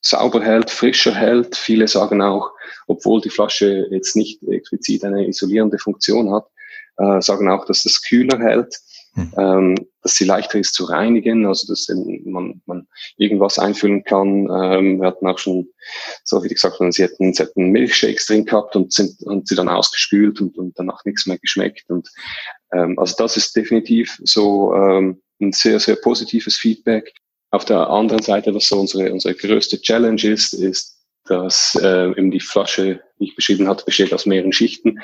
sauber 0.00 0.42
hält, 0.42 0.70
frischer 0.70 1.14
hält. 1.14 1.56
Viele 1.56 1.88
sagen 1.88 2.22
auch, 2.22 2.50
obwohl 2.86 3.20
die 3.20 3.30
Flasche 3.30 3.86
jetzt 3.90 4.16
nicht 4.16 4.42
explizit 4.48 5.04
eine 5.04 5.26
isolierende 5.26 5.78
Funktion 5.78 6.32
hat, 6.32 6.46
äh, 6.98 7.20
sagen 7.20 7.48
auch, 7.50 7.64
dass 7.64 7.82
das 7.82 8.02
kühler 8.02 8.38
hält, 8.38 8.74
hm. 9.14 9.32
ähm, 9.36 9.74
dass 10.02 10.14
sie 10.14 10.24
leichter 10.24 10.58
ist 10.58 10.74
zu 10.74 10.84
reinigen, 10.84 11.46
also 11.46 11.66
dass 11.66 11.88
man, 12.24 12.62
man 12.66 12.86
irgendwas 13.16 13.58
einfüllen 13.58 14.04
kann. 14.04 14.48
Ähm, 14.50 15.00
wir 15.00 15.08
hatten 15.08 15.26
auch 15.26 15.38
schon, 15.38 15.68
so 16.24 16.42
wie 16.44 16.48
gesagt, 16.48 16.76
sie 16.90 17.02
hätten, 17.02 17.32
sie 17.32 17.42
hätten 17.42 17.70
Milchshakes 17.70 18.26
drin 18.26 18.44
gehabt 18.44 18.76
und 18.76 18.92
sind 18.92 19.20
und 19.22 19.48
sie 19.48 19.56
dann 19.56 19.68
ausgespült 19.68 20.40
und, 20.40 20.56
und 20.56 20.78
danach 20.78 21.04
nichts 21.04 21.26
mehr 21.26 21.38
geschmeckt. 21.38 21.90
Und 21.90 22.08
ähm, 22.72 22.98
also 22.98 23.14
das 23.18 23.36
ist 23.36 23.54
definitiv 23.56 24.18
so 24.22 24.74
ähm, 24.74 25.20
ein 25.40 25.52
sehr, 25.52 25.80
sehr 25.80 25.96
positives 25.96 26.56
Feedback. 26.56 27.12
Auf 27.50 27.64
der 27.64 27.88
anderen 27.90 28.22
Seite, 28.22 28.54
was 28.54 28.68
so 28.68 28.78
unsere, 28.78 29.12
unsere 29.12 29.34
größte 29.34 29.80
Challenge 29.80 30.22
ist, 30.22 30.52
ist, 30.52 30.98
dass 31.24 31.78
äh, 31.82 32.10
eben 32.10 32.30
die 32.30 32.40
Flasche, 32.40 33.00
wie 33.18 33.26
ich 33.26 33.36
beschrieben 33.36 33.68
hatte, 33.68 33.84
besteht 33.84 34.12
aus 34.12 34.26
mehreren 34.26 34.52
Schichten 34.52 34.98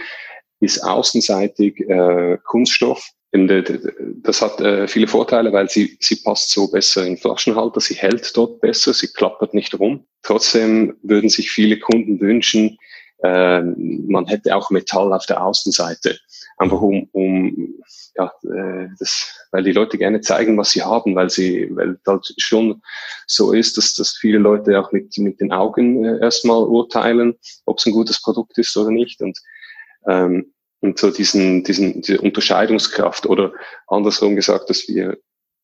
ist 0.60 0.82
außenseitig 0.82 1.80
äh, 1.88 2.38
Kunststoff. 2.44 3.10
Das 3.32 4.40
hat 4.40 4.60
äh, 4.60 4.88
viele 4.88 5.06
Vorteile, 5.06 5.52
weil 5.52 5.68
sie, 5.68 5.98
sie 6.00 6.16
passt 6.16 6.50
so 6.50 6.70
besser 6.70 7.04
in 7.04 7.18
Flaschenhalter, 7.18 7.80
sie 7.80 7.94
hält 7.94 8.34
dort 8.34 8.60
besser, 8.60 8.94
sie 8.94 9.08
klappert 9.08 9.52
nicht 9.52 9.78
rum. 9.78 10.06
Trotzdem 10.22 10.96
würden 11.02 11.28
sich 11.28 11.50
viele 11.50 11.78
Kunden 11.78 12.18
wünschen, 12.20 12.78
äh, 13.22 13.60
man 13.60 14.26
hätte 14.26 14.56
auch 14.56 14.70
Metall 14.70 15.12
auf 15.12 15.26
der 15.26 15.44
Außenseite, 15.44 16.18
einfach 16.56 16.80
um, 16.80 17.08
um 17.12 17.74
ja, 18.14 18.32
äh, 18.44 18.88
das, 18.98 19.46
weil 19.50 19.62
die 19.62 19.72
Leute 19.72 19.98
gerne 19.98 20.20
zeigen, 20.20 20.56
was 20.56 20.70
sie 20.70 20.82
haben, 20.82 21.14
weil 21.14 21.30
sie, 21.30 21.68
weil 21.74 21.98
das 22.04 22.34
schon 22.38 22.82
so 23.26 23.52
ist, 23.52 23.76
dass, 23.76 23.94
dass 23.94 24.16
viele 24.16 24.38
Leute 24.38 24.80
auch 24.80 24.92
mit, 24.92 25.16
mit 25.18 25.40
den 25.40 25.52
Augen 25.52 26.04
äh, 26.04 26.18
erstmal 26.20 26.62
urteilen, 26.62 27.36
ob 27.66 27.78
es 27.78 27.86
ein 27.86 27.92
gutes 27.92 28.22
Produkt 28.22 28.56
ist 28.58 28.76
oder 28.76 28.90
nicht. 28.90 29.20
Und 29.20 29.38
ähm, 30.06 30.52
und 30.80 30.98
so 30.98 31.10
diesen, 31.10 31.64
diesen, 31.64 32.02
diese 32.02 32.20
Unterscheidungskraft 32.20 33.26
oder 33.26 33.52
andersrum 33.86 34.36
gesagt, 34.36 34.70
dass 34.70 34.86
wir 34.88 35.18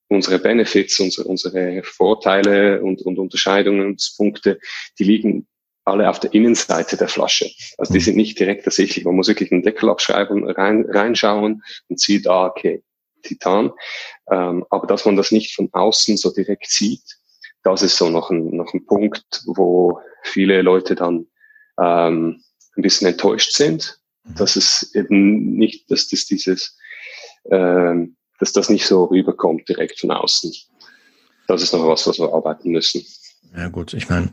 unsere 0.09 0.39
Benefits, 0.39 0.99
unsere, 1.01 1.29
unsere 1.29 1.83
Vorteile 1.85 2.83
und, 2.83 3.03
und 3.03 3.19
Unterscheidungspunkte, 3.19 4.59
die 4.99 5.05
liegen 5.05 5.47
alle 5.85 6.09
auf 6.09 6.21
der 6.21 6.33
Innenseite 6.33 6.97
der 6.97 7.09
Flasche. 7.09 7.51
Also 7.79 7.93
die 7.93 7.99
mhm. 7.99 8.05
sind 8.05 8.17
nicht 8.17 8.39
direkt 8.39 8.67
ersichtlich. 8.67 9.05
Man 9.05 9.17
muss 9.17 9.29
wirklich 9.29 9.51
einen 9.53 9.63
Deckel 9.63 9.91
abschreiben, 9.91 10.49
rein, 10.49 10.87
reinschauen 10.89 11.63
und 11.89 12.01
sieht, 12.01 12.27
ah, 12.27 12.47
okay, 12.47 12.83
Titan. 13.23 13.73
Ähm, 14.31 14.65
aber 14.71 14.87
dass 14.87 15.05
man 15.05 15.17
das 15.17 15.33
nicht 15.33 15.55
von 15.55 15.69
außen 15.73 16.17
so 16.17 16.33
direkt 16.33 16.71
sieht, 16.71 17.03
das 17.63 17.83
ist 17.83 17.97
so 17.97 18.11
noch 18.11 18.31
ein, 18.31 18.57
noch 18.57 18.73
ein 18.75 18.87
Punkt, 18.87 19.43
wo 19.47 20.01
viele 20.23 20.63
Leute 20.63 20.95
dann 20.95 21.27
ähm, 21.81 22.43
ein 22.77 22.83
bisschen 22.83 23.09
enttäuscht 23.09 23.53
sind, 23.53 24.03
Mhm. 24.25 24.35
dass 24.37 24.57
es 24.57 24.95
eben 24.95 25.55
nicht, 25.55 25.91
dass 25.91 26.09
das 26.09 26.27
dieses, 26.27 26.77
äh, 27.45 27.95
dass 28.39 28.53
das 28.53 28.69
nicht 28.69 28.87
so 28.87 29.05
rüberkommt 29.05 29.69
direkt 29.69 30.01
von 30.01 30.11
außen. 30.11 30.53
Das 31.49 31.63
ist 31.63 31.73
noch 31.73 31.87
was, 31.87 32.07
was 32.07 32.19
wir 32.19 32.33
arbeiten 32.33 32.71
müssen. 32.71 33.05
Ja 33.57 33.69
gut, 33.69 33.93
ich 33.95 34.09
meine, 34.09 34.31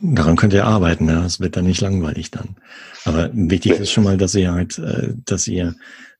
daran 0.00 0.36
könnt 0.36 0.52
ihr 0.52 0.66
arbeiten, 0.66 1.08
ja. 1.08 1.24
Es 1.24 1.40
wird 1.40 1.56
dann 1.56 1.66
nicht 1.66 1.80
langweilig 1.80 2.30
dann. 2.30 2.56
Aber 3.04 3.30
wichtig 3.32 3.72
ist 3.72 3.90
schon 3.90 4.04
mal, 4.04 4.16
dass 4.16 4.34
ihr 4.34 4.52
halt, 4.52 4.78
äh, 4.78 5.14
dass 5.24 5.46
ihr 5.46 5.74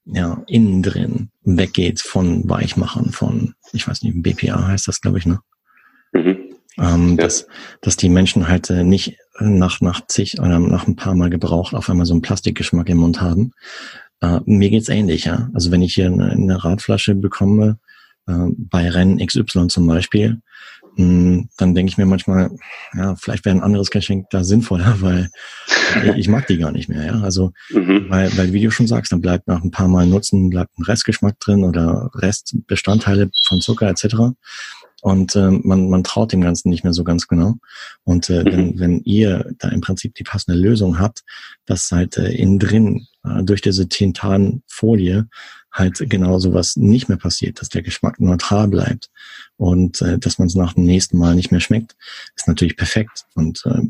ja 0.06 0.42
innen 0.46 0.82
drin 0.82 1.30
weggeht 1.42 2.00
von 2.00 2.48
Weichmachern, 2.48 3.10
von, 3.10 3.54
ich 3.72 3.88
weiß 3.88 4.02
nicht, 4.02 4.22
BPA 4.22 4.68
heißt 4.68 4.88
das, 4.88 5.00
glaube 5.00 5.18
ich, 5.18 5.26
ne? 5.26 5.40
Mhm. 6.12 6.36
Ähm, 6.76 7.10
ja. 7.10 7.16
dass, 7.24 7.46
dass 7.82 7.96
die 7.96 8.08
Menschen 8.08 8.48
halt 8.48 8.68
äh, 8.68 8.82
nicht 8.82 9.16
nach, 9.38 9.80
nach 9.80 10.06
zig 10.08 10.40
oder 10.40 10.58
nach 10.58 10.88
ein 10.88 10.96
paar 10.96 11.14
Mal 11.14 11.30
gebraucht 11.30 11.74
auf 11.74 11.88
einmal 11.88 12.06
so 12.06 12.14
einen 12.14 12.22
Plastikgeschmack 12.22 12.88
im 12.88 12.98
Mund 12.98 13.20
haben. 13.20 13.52
Äh, 14.20 14.40
mir 14.44 14.70
geht's 14.70 14.88
ähnlich, 14.88 15.24
ja. 15.24 15.50
Also 15.54 15.70
wenn 15.70 15.82
ich 15.82 15.94
hier 15.94 16.06
eine, 16.06 16.30
eine 16.30 16.64
Radflasche 16.64 17.14
bekomme, 17.14 17.78
äh, 18.26 18.46
bei 18.56 18.88
Rennen 18.88 19.24
XY 19.24 19.68
zum 19.68 19.86
Beispiel, 19.86 20.40
dann 20.96 21.74
denke 21.74 21.90
ich 21.90 21.98
mir 21.98 22.06
manchmal, 22.06 22.50
ja, 22.94 23.16
vielleicht 23.16 23.44
wäre 23.44 23.56
ein 23.56 23.62
anderes 23.62 23.90
Geschenk 23.90 24.30
da 24.30 24.44
sinnvoller, 24.44 24.96
weil 25.00 25.30
ich 26.16 26.28
mag 26.28 26.46
die 26.46 26.58
gar 26.58 26.72
nicht 26.72 26.88
mehr, 26.88 27.04
ja. 27.04 27.20
Also, 27.20 27.52
mhm. 27.70 28.06
weil, 28.08 28.36
weil, 28.36 28.52
wie 28.52 28.62
du 28.62 28.70
schon 28.70 28.86
sagst, 28.86 29.12
dann 29.12 29.20
bleibt 29.20 29.48
nach 29.48 29.62
ein 29.62 29.70
paar 29.70 29.88
Mal 29.88 30.06
Nutzen, 30.06 30.50
bleibt 30.50 30.78
ein 30.78 30.84
Restgeschmack 30.84 31.38
drin 31.40 31.64
oder 31.64 32.10
Restbestandteile 32.14 33.30
von 33.48 33.60
Zucker 33.60 33.88
etc 33.88 34.34
und 35.04 35.36
äh, 35.36 35.50
man, 35.50 35.90
man 35.90 36.02
traut 36.02 36.32
dem 36.32 36.40
Ganzen 36.40 36.70
nicht 36.70 36.82
mehr 36.82 36.94
so 36.94 37.04
ganz 37.04 37.28
genau. 37.28 37.56
Und 38.04 38.30
äh, 38.30 38.42
wenn, 38.46 38.68
mhm. 38.68 38.80
wenn 38.80 39.00
ihr 39.00 39.52
da 39.58 39.68
im 39.68 39.82
Prinzip 39.82 40.14
die 40.14 40.22
passende 40.22 40.58
Lösung 40.58 40.98
habt, 40.98 41.24
dass 41.66 41.92
halt 41.92 42.16
äh, 42.16 42.32
innen 42.32 42.58
drin 42.58 43.06
äh, 43.22 43.42
durch 43.42 43.60
diese 43.60 43.86
Tintanfolie 43.86 45.28
halt 45.74 45.98
genau 46.08 46.38
sowas 46.38 46.76
nicht 46.76 47.08
mehr 47.08 47.18
passiert, 47.18 47.60
dass 47.60 47.68
der 47.68 47.82
Geschmack 47.82 48.20
neutral 48.20 48.68
bleibt 48.68 49.10
und 49.56 50.00
äh, 50.00 50.18
dass 50.18 50.38
man 50.38 50.46
es 50.46 50.54
nach 50.54 50.74
dem 50.74 50.84
nächsten 50.84 51.18
Mal 51.18 51.34
nicht 51.34 51.50
mehr 51.50 51.60
schmeckt, 51.60 51.96
ist 52.36 52.48
natürlich 52.48 52.76
perfekt 52.76 53.26
und 53.34 53.62
äh, 53.66 53.82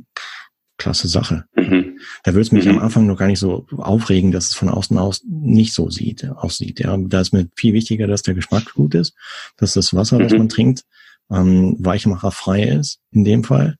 klasse 0.78 1.08
Sache. 1.08 1.44
Mhm. 1.54 1.98
Da 2.24 2.32
würde 2.32 2.40
es 2.40 2.52
mich 2.52 2.64
mhm. 2.64 2.72
am 2.72 2.78
Anfang 2.80 3.06
noch 3.06 3.18
gar 3.18 3.26
nicht 3.26 3.38
so 3.38 3.66
aufregen, 3.76 4.32
dass 4.32 4.48
es 4.48 4.54
von 4.54 4.70
außen 4.70 4.98
aus 4.98 5.22
nicht 5.28 5.74
so 5.74 5.90
sieht, 5.90 6.28
aussieht. 6.28 6.80
Ja, 6.80 6.96
da 6.96 7.20
ist 7.20 7.32
mir 7.32 7.48
viel 7.54 7.74
wichtiger, 7.74 8.06
dass 8.06 8.22
der 8.22 8.34
Geschmack 8.34 8.72
gut 8.74 8.94
ist, 8.94 9.14
dass 9.58 9.74
das 9.74 9.94
Wasser, 9.94 10.18
mhm. 10.18 10.24
was 10.24 10.32
man 10.32 10.48
trinkt, 10.48 10.84
ähm, 11.30 11.76
weichmacherfrei 11.78 12.64
ist 12.64 13.00
in 13.12 13.24
dem 13.24 13.44
Fall. 13.44 13.76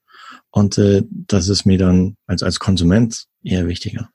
Und 0.50 0.78
äh, 0.78 1.02
das 1.10 1.48
ist 1.48 1.64
mir 1.64 1.78
dann 1.78 2.16
als, 2.26 2.42
als 2.42 2.58
Konsument 2.58 3.24
eher 3.42 3.66
wichtiger. 3.66 4.10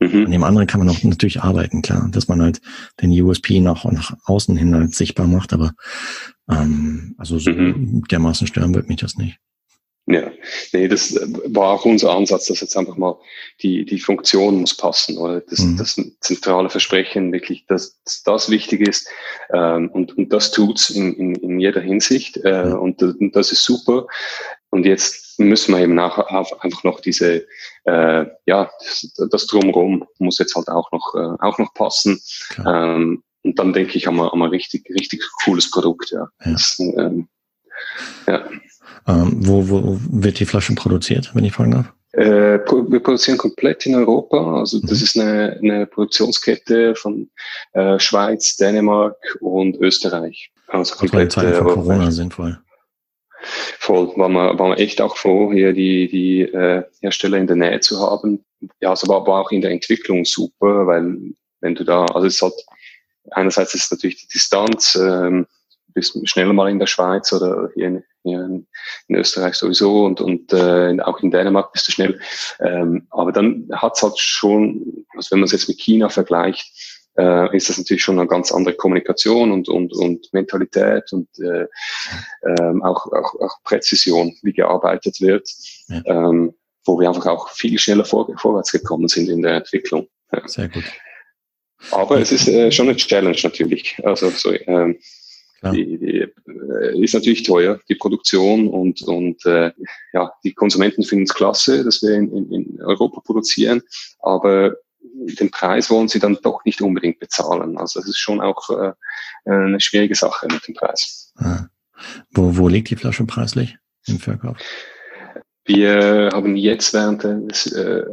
Mhm. 0.00 0.24
An 0.24 0.30
dem 0.30 0.44
anderen 0.44 0.66
kann 0.66 0.80
man 0.80 0.88
auch 0.88 1.02
natürlich 1.04 1.42
arbeiten, 1.42 1.82
klar, 1.82 2.08
dass 2.10 2.26
man 2.26 2.40
halt 2.40 2.60
den 3.02 3.10
USP 3.10 3.60
nach, 3.60 3.84
nach 3.84 4.16
außen 4.24 4.56
hin 4.56 4.74
halt 4.74 4.94
sichtbar 4.94 5.26
macht, 5.26 5.52
aber 5.52 5.72
ähm, 6.50 7.14
also 7.18 7.38
so 7.38 7.50
mhm. 7.50 8.04
dermaßen 8.10 8.46
stören 8.46 8.74
wird 8.74 8.88
mich 8.88 9.00
das 9.00 9.16
nicht. 9.16 9.38
Ja, 10.06 10.32
nee, 10.72 10.88
das 10.88 11.14
war 11.46 11.68
auch 11.68 11.84
unser 11.84 12.10
Ansatz, 12.12 12.46
dass 12.46 12.60
jetzt 12.60 12.76
einfach 12.76 12.96
mal 12.96 13.16
die, 13.62 13.84
die 13.84 14.00
Funktion 14.00 14.60
muss 14.60 14.76
passen, 14.76 15.18
oder 15.18 15.40
das, 15.42 15.60
mhm. 15.60 15.76
das 15.76 16.00
zentrale 16.20 16.70
Versprechen 16.70 17.30
wirklich, 17.32 17.66
dass, 17.66 18.00
dass 18.02 18.22
das 18.24 18.50
wichtig 18.50 18.80
ist 18.80 19.08
ähm, 19.52 19.90
und, 19.90 20.16
und 20.16 20.32
das 20.32 20.50
tut's 20.50 20.90
in, 20.90 21.14
in, 21.14 21.34
in 21.36 21.60
jeder 21.60 21.80
Hinsicht 21.80 22.38
äh, 22.38 22.64
mhm. 22.64 22.78
und, 22.78 23.02
und 23.02 23.36
das 23.36 23.52
ist 23.52 23.62
super. 23.62 24.06
Und 24.70 24.86
jetzt 24.86 25.38
müssen 25.38 25.74
wir 25.74 25.80
eben 25.80 25.98
auch, 25.98 26.18
einfach 26.60 26.84
noch 26.84 27.00
diese, 27.00 27.44
äh, 27.84 28.26
ja, 28.46 28.70
das 29.30 29.46
Drumherum 29.46 30.04
muss 30.18 30.38
jetzt 30.38 30.54
halt 30.54 30.68
auch 30.68 30.90
noch, 30.92 31.14
äh, 31.14 31.36
auch 31.40 31.58
noch 31.58 31.74
passen. 31.74 32.20
Ähm, 32.64 33.22
und 33.42 33.58
dann 33.58 33.72
denke 33.72 33.96
ich, 33.96 34.06
haben 34.06 34.16
wir, 34.16 34.30
haben 34.30 34.38
wir 34.38 34.50
richtig, 34.50 34.88
richtig 34.90 35.22
cooles 35.44 35.70
Produkt, 35.70 36.10
ja. 36.10 36.28
ja. 36.44 36.52
Das, 36.52 36.78
ähm, 36.78 37.28
ja. 38.26 38.44
Ähm, 39.08 39.46
wo, 39.46 39.68
wo 39.68 39.98
wird 40.10 40.38
die 40.38 40.46
Flasche 40.46 40.74
produziert, 40.74 41.34
wenn 41.34 41.44
ich 41.44 41.52
fragen 41.52 41.72
darf? 41.72 41.92
Äh, 42.12 42.58
wir 42.58 43.00
produzieren 43.00 43.38
komplett 43.38 43.86
in 43.86 43.94
Europa. 43.94 44.60
Also 44.60 44.80
das 44.80 44.98
mhm. 44.98 45.04
ist 45.04 45.18
eine, 45.18 45.58
eine 45.62 45.86
Produktionskette 45.86 46.94
von 46.94 47.30
äh, 47.72 47.98
Schweiz, 47.98 48.56
Dänemark 48.56 49.16
und 49.40 49.76
Österreich. 49.76 50.50
Also 50.68 50.96
komplett 50.96 51.32
Zeiten 51.32 51.54
von 51.54 51.66
Corona 51.66 52.10
sinnvoll. 52.10 52.58
Voll, 53.42 54.12
waren 54.16 54.32
wir, 54.32 54.58
waren 54.58 54.70
wir 54.70 54.78
echt 54.78 55.00
auch 55.00 55.16
froh, 55.16 55.52
hier 55.52 55.72
die, 55.72 56.08
die 56.08 56.42
äh, 56.42 56.84
Hersteller 57.00 57.38
in 57.38 57.46
der 57.46 57.56
Nähe 57.56 57.80
zu 57.80 58.00
haben. 58.00 58.44
Ja, 58.80 58.92
es 58.92 59.06
war 59.08 59.16
aber 59.16 59.40
auch 59.40 59.50
in 59.50 59.62
der 59.62 59.70
Entwicklung 59.70 60.24
super, 60.24 60.86
weil 60.86 61.16
wenn 61.60 61.74
du 61.74 61.84
da, 61.84 62.04
also 62.06 62.26
es 62.26 62.42
hat 62.42 62.52
einerseits 63.30 63.74
ist 63.74 63.90
natürlich 63.90 64.16
die 64.16 64.28
Distanz, 64.28 64.96
ähm, 64.96 65.46
bist 65.92 66.16
schneller 66.28 66.52
mal 66.52 66.70
in 66.70 66.78
der 66.78 66.86
Schweiz 66.86 67.32
oder 67.32 67.70
hier 67.74 67.88
in, 67.88 68.04
hier 68.22 68.40
in, 68.40 68.66
in 69.08 69.16
Österreich 69.16 69.54
sowieso 69.54 70.04
und, 70.04 70.20
und 70.20 70.52
äh, 70.52 70.96
auch 71.00 71.20
in 71.20 71.30
Dänemark 71.30 71.72
bist 71.72 71.88
du 71.88 71.92
schnell. 71.92 72.20
Ähm, 72.60 73.06
aber 73.10 73.32
dann 73.32 73.68
hat 73.72 73.96
es 73.96 74.02
halt 74.02 74.18
schon, 74.18 75.04
also 75.16 75.32
wenn 75.32 75.40
man 75.40 75.46
es 75.46 75.52
jetzt 75.52 75.68
mit 75.68 75.80
China 75.80 76.08
vergleicht, 76.08 76.99
äh, 77.18 77.56
ist 77.56 77.68
das 77.68 77.78
natürlich 77.78 78.02
schon 78.02 78.18
eine 78.18 78.28
ganz 78.28 78.52
andere 78.52 78.74
Kommunikation 78.74 79.52
und, 79.52 79.68
und, 79.68 79.92
und 79.92 80.32
Mentalität 80.32 81.12
und 81.12 81.28
äh, 81.38 81.66
ähm, 82.60 82.82
auch, 82.82 83.06
auch, 83.06 83.34
auch 83.40 83.62
Präzision, 83.64 84.36
wie 84.42 84.52
gearbeitet 84.52 85.20
wird, 85.20 85.48
ja. 85.88 86.02
ähm, 86.06 86.54
wo 86.84 86.98
wir 86.98 87.08
einfach 87.08 87.26
auch 87.26 87.50
viel 87.50 87.78
schneller 87.78 88.04
vor, 88.04 88.28
vorwärts 88.38 88.72
gekommen 88.72 89.08
sind 89.08 89.28
in 89.28 89.42
der 89.42 89.54
Entwicklung. 89.54 90.08
Ja. 90.32 90.46
Sehr 90.46 90.68
gut. 90.68 90.84
Aber 91.90 92.20
es 92.20 92.30
ist 92.30 92.46
äh, 92.48 92.70
schon 92.70 92.88
eine 92.88 92.96
Challenge 92.96 93.38
natürlich. 93.42 93.96
Also 94.04 94.30
so, 94.30 94.52
ähm, 94.52 94.98
die, 95.72 95.98
die 95.98 96.18
äh, 96.18 97.02
ist 97.02 97.14
natürlich 97.14 97.42
teuer, 97.42 97.80
die 97.88 97.94
Produktion 97.94 98.68
und, 98.68 99.02
und 99.02 99.44
äh, 99.44 99.72
ja, 100.12 100.32
die 100.42 100.54
Konsumenten 100.54 101.02
finden 101.02 101.24
es 101.24 101.34
klasse, 101.34 101.84
dass 101.84 102.02
wir 102.02 102.14
in, 102.14 102.34
in, 102.34 102.52
in 102.52 102.82
Europa 102.82 103.20
produzieren, 103.20 103.82
aber 104.20 104.76
den 105.02 105.50
Preis 105.50 105.90
wollen 105.90 106.08
sie 106.08 106.18
dann 106.18 106.38
doch 106.42 106.64
nicht 106.64 106.80
unbedingt 106.82 107.18
bezahlen. 107.18 107.78
Also 107.78 108.00
es 108.00 108.06
ist 108.06 108.18
schon 108.18 108.40
auch 108.40 108.70
äh, 108.70 108.92
eine 109.44 109.80
schwierige 109.80 110.14
Sache 110.14 110.46
mit 110.50 110.66
dem 110.66 110.74
Preis. 110.74 111.32
Ah. 111.36 111.66
Wo, 112.30 112.56
wo 112.56 112.68
liegt 112.68 112.90
die 112.90 112.96
Flasche 112.96 113.24
preislich 113.24 113.76
im 114.06 114.18
Verkauf? 114.18 114.56
Wir 115.64 116.30
haben 116.32 116.56
jetzt 116.56 116.92
während 116.94 117.22
des, 117.22 117.66
äh, 117.72 118.04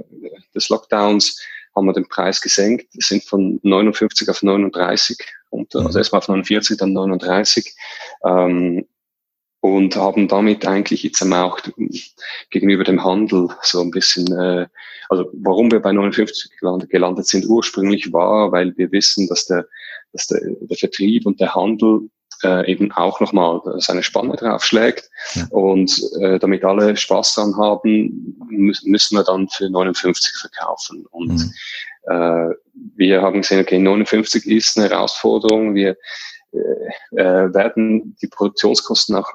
des 0.53 0.69
Lockdowns 0.69 1.41
haben 1.75 1.85
wir 1.85 1.93
den 1.93 2.07
Preis 2.07 2.41
gesenkt. 2.41 2.87
Es 2.97 3.07
sind 3.07 3.23
von 3.23 3.59
59 3.63 4.27
auf 4.29 4.43
39 4.43 5.17
und 5.49 5.73
mhm. 5.73 5.85
also 5.85 5.99
erstmal 5.99 6.19
auf 6.19 6.27
49, 6.27 6.77
dann 6.77 6.93
39. 6.93 7.73
Ähm, 8.25 8.87
und 9.61 9.95
haben 9.95 10.27
damit 10.27 10.67
eigentlich 10.67 11.03
jetzt 11.03 11.21
auch 11.23 11.59
gegenüber 12.49 12.83
dem 12.83 13.03
Handel 13.03 13.49
so 13.63 13.81
ein 13.81 13.91
bisschen, 13.91 14.31
äh, 14.31 14.67
also 15.09 15.29
warum 15.33 15.71
wir 15.71 15.79
bei 15.79 15.91
59 15.91 16.51
gelandet 16.89 17.27
sind 17.27 17.45
ursprünglich 17.47 18.13
war, 18.13 18.51
weil 18.51 18.75
wir 18.77 18.91
wissen, 18.91 19.27
dass 19.27 19.45
der, 19.45 19.65
dass 20.13 20.27
der, 20.27 20.41
der 20.61 20.77
Vertrieb 20.77 21.25
und 21.25 21.39
der 21.39 21.55
Handel 21.55 22.09
äh, 22.43 22.71
eben 22.71 22.91
auch 22.91 23.19
nochmal 23.19 23.61
seine 23.77 24.03
Spanne 24.03 24.35
draufschlägt. 24.35 25.09
Ja. 25.33 25.47
Und 25.49 26.01
äh, 26.21 26.37
damit 26.39 26.63
alle 26.63 26.95
Spaß 26.95 27.35
dran 27.35 27.57
haben, 27.57 28.37
mü 28.49 28.73
müssen 28.83 29.17
wir 29.17 29.23
dann 29.23 29.49
für 29.49 29.69
59 29.69 30.35
verkaufen. 30.35 31.05
Und 31.09 31.29
mhm. 31.29 31.53
äh, 32.11 32.53
wir 32.95 33.21
haben 33.21 33.41
gesehen, 33.41 33.61
okay, 33.61 33.79
59 33.79 34.45
ist 34.45 34.77
eine 34.77 34.89
Herausforderung. 34.89 35.73
Wir 35.73 35.97
werden 37.11 38.15
die 38.21 38.27
Produktionskosten 38.27 39.15
auch 39.15 39.33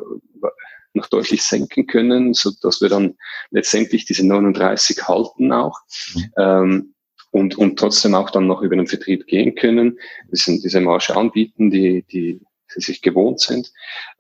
noch 0.95 1.09
deutlich 1.09 1.43
senken 1.43 1.87
können, 1.87 2.35
so 2.35 2.51
dass 2.61 2.81
wir 2.81 2.89
dann 2.89 3.17
letztendlich 3.51 4.05
diese 4.05 4.27
39 4.27 5.09
halten 5.09 5.53
auch. 5.53 5.79
Mhm. 6.15 6.33
Ähm, 6.37 6.95
und, 7.31 7.57
und 7.57 7.79
trotzdem 7.79 8.15
auch 8.15 8.31
dann 8.31 8.47
noch 8.47 8.61
über 8.61 8.77
den 8.77 8.87
Vertrieb 8.87 9.27
gehen 9.27 9.55
können, 9.55 9.99
diese, 10.31 10.61
diese 10.61 10.81
Marge 10.81 11.17
anbieten, 11.17 11.71
die, 11.71 12.05
die 12.13 12.41
sie 12.69 12.81
sich 12.81 13.03
gewohnt 13.03 13.41
sind. 13.41 13.73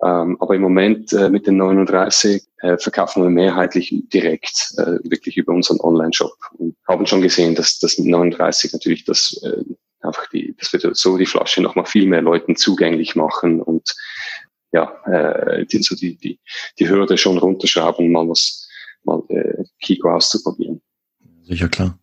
Ähm, 0.03 0.37
aber 0.41 0.55
im 0.55 0.62
Moment 0.62 1.12
äh, 1.12 1.29
mit 1.29 1.47
den 1.47 1.59
39 1.59 2.43
äh, 2.61 2.79
verkaufen 2.79 3.23
wir 3.23 3.31
mehrheitlich 3.31 3.95
direkt, 4.12 4.75
äh, 4.79 4.99
wirklich 5.05 5.37
über 5.37 5.53
unseren 5.53 5.81
Online-Shop 5.81 6.35
und 6.59 6.77
haben 6.88 7.07
schon 7.07 7.23
gesehen, 7.23 7.55
dass 7.55 7.79
das 7.79 7.99
mit 7.99 8.09
39 8.09 8.73
natürlich 8.73 9.05
das 9.05 9.38
äh, 9.43 9.62
einfach 10.03 10.29
die, 10.29 10.55
das 10.59 10.73
wird 10.73 10.97
so 10.97 11.17
die 11.17 11.27
Flasche 11.27 11.62
noch 11.62 11.75
mal 11.75 11.85
viel 11.85 12.07
mehr 12.07 12.23
Leuten 12.23 12.57
zugänglich 12.57 13.15
machen 13.17 13.61
und 13.61 13.95
ja, 14.73 14.91
äh, 15.07 15.67
die, 15.67 15.83
so 15.83 15.95
die, 15.95 16.17
die, 16.17 16.41
die 16.79 16.88
Hürde 16.88 17.19
schon 17.19 17.38
runterschrauben, 17.38 18.11
mal 18.11 18.29
was, 18.29 18.69
mal 19.05 19.23
äh, 19.29 19.65
Kiko 19.81 20.11
auszuprobieren. 20.11 20.81
Sicher 21.43 21.69
klar. 21.69 21.99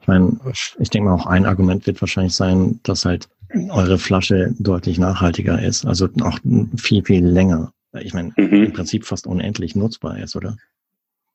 Ich 0.00 0.08
meine, 0.08 0.36
ich 0.80 0.90
denke 0.90 1.08
mal 1.08 1.14
auch 1.14 1.26
ein 1.26 1.46
Argument 1.46 1.86
wird 1.86 2.00
wahrscheinlich 2.00 2.34
sein, 2.34 2.80
dass 2.82 3.04
halt 3.04 3.28
eure 3.70 3.98
Flasche 3.98 4.54
deutlich 4.58 4.98
nachhaltiger 4.98 5.62
ist, 5.62 5.84
also 5.84 6.08
auch 6.22 6.38
viel, 6.76 7.04
viel 7.04 7.24
länger. 7.24 7.72
Ich 8.00 8.14
meine, 8.14 8.32
mhm. 8.36 8.64
im 8.64 8.72
Prinzip 8.72 9.04
fast 9.04 9.26
unendlich 9.26 9.76
nutzbar 9.76 10.18
ist, 10.18 10.34
oder? 10.34 10.56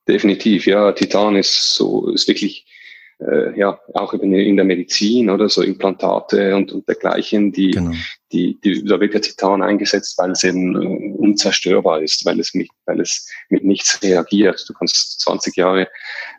Definitiv, 0.08 0.66
ja. 0.66 0.92
Titan 0.92 1.36
ist 1.36 1.76
so, 1.76 2.10
ist 2.10 2.28
wirklich 2.28 2.66
äh, 3.20 3.58
ja, 3.58 3.80
auch 3.94 4.14
in 4.14 4.56
der 4.56 4.66
Medizin 4.66 5.30
oder 5.30 5.50
so 5.50 5.62
Implantate 5.62 6.56
und, 6.56 6.72
und 6.72 6.88
dergleichen, 6.88 7.52
die, 7.52 7.72
genau. 7.72 7.92
die, 8.32 8.60
die, 8.62 8.84
da 8.84 9.00
wird 9.00 9.14
der 9.14 9.22
Titan 9.22 9.64
eingesetzt, 9.64 10.18
weil 10.18 10.32
es 10.32 10.44
eben 10.44 10.76
äh, 10.76 11.14
unzerstörbar 11.18 12.02
ist, 12.02 12.26
weil 12.26 12.40
es 12.40 12.54
mit, 12.54 12.70
weil 12.86 13.00
es 13.02 13.28
mit 13.50 13.64
nichts 13.64 14.02
reagiert. 14.04 14.64
Du 14.68 14.74
kannst 14.74 15.20
20 15.22 15.56
Jahre 15.56 15.88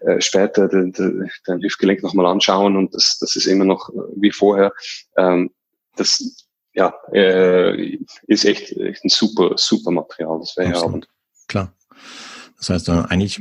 äh, 0.03 0.21
später 0.21 0.69
de, 0.69 0.91
de, 0.93 1.29
dein 1.47 1.61
Hüftgelenk 1.63 2.03
nochmal 2.03 2.27
anschauen 2.27 2.77
und 2.77 2.95
das, 2.95 3.19
das 3.21 3.35
ist 3.35 3.47
immer 3.47 3.65
noch 3.65 3.89
äh, 3.91 3.95
wie 4.17 4.31
vorher. 4.31 4.73
Ähm, 5.17 5.51
das, 5.97 6.47
ja, 6.75 6.95
äh, 7.13 7.99
ist 8.29 8.45
echt, 8.45 8.71
echt 8.77 9.05
ein 9.05 9.09
super, 9.09 9.55
super 9.57 9.91
Material, 9.91 10.39
das 10.39 10.57
wir 10.57 10.67
hier 10.67 10.81
haben. 10.81 11.05
Klar. 11.49 11.75
Das 12.59 12.71
heißt, 12.71 12.89
eigentlich, 12.89 13.41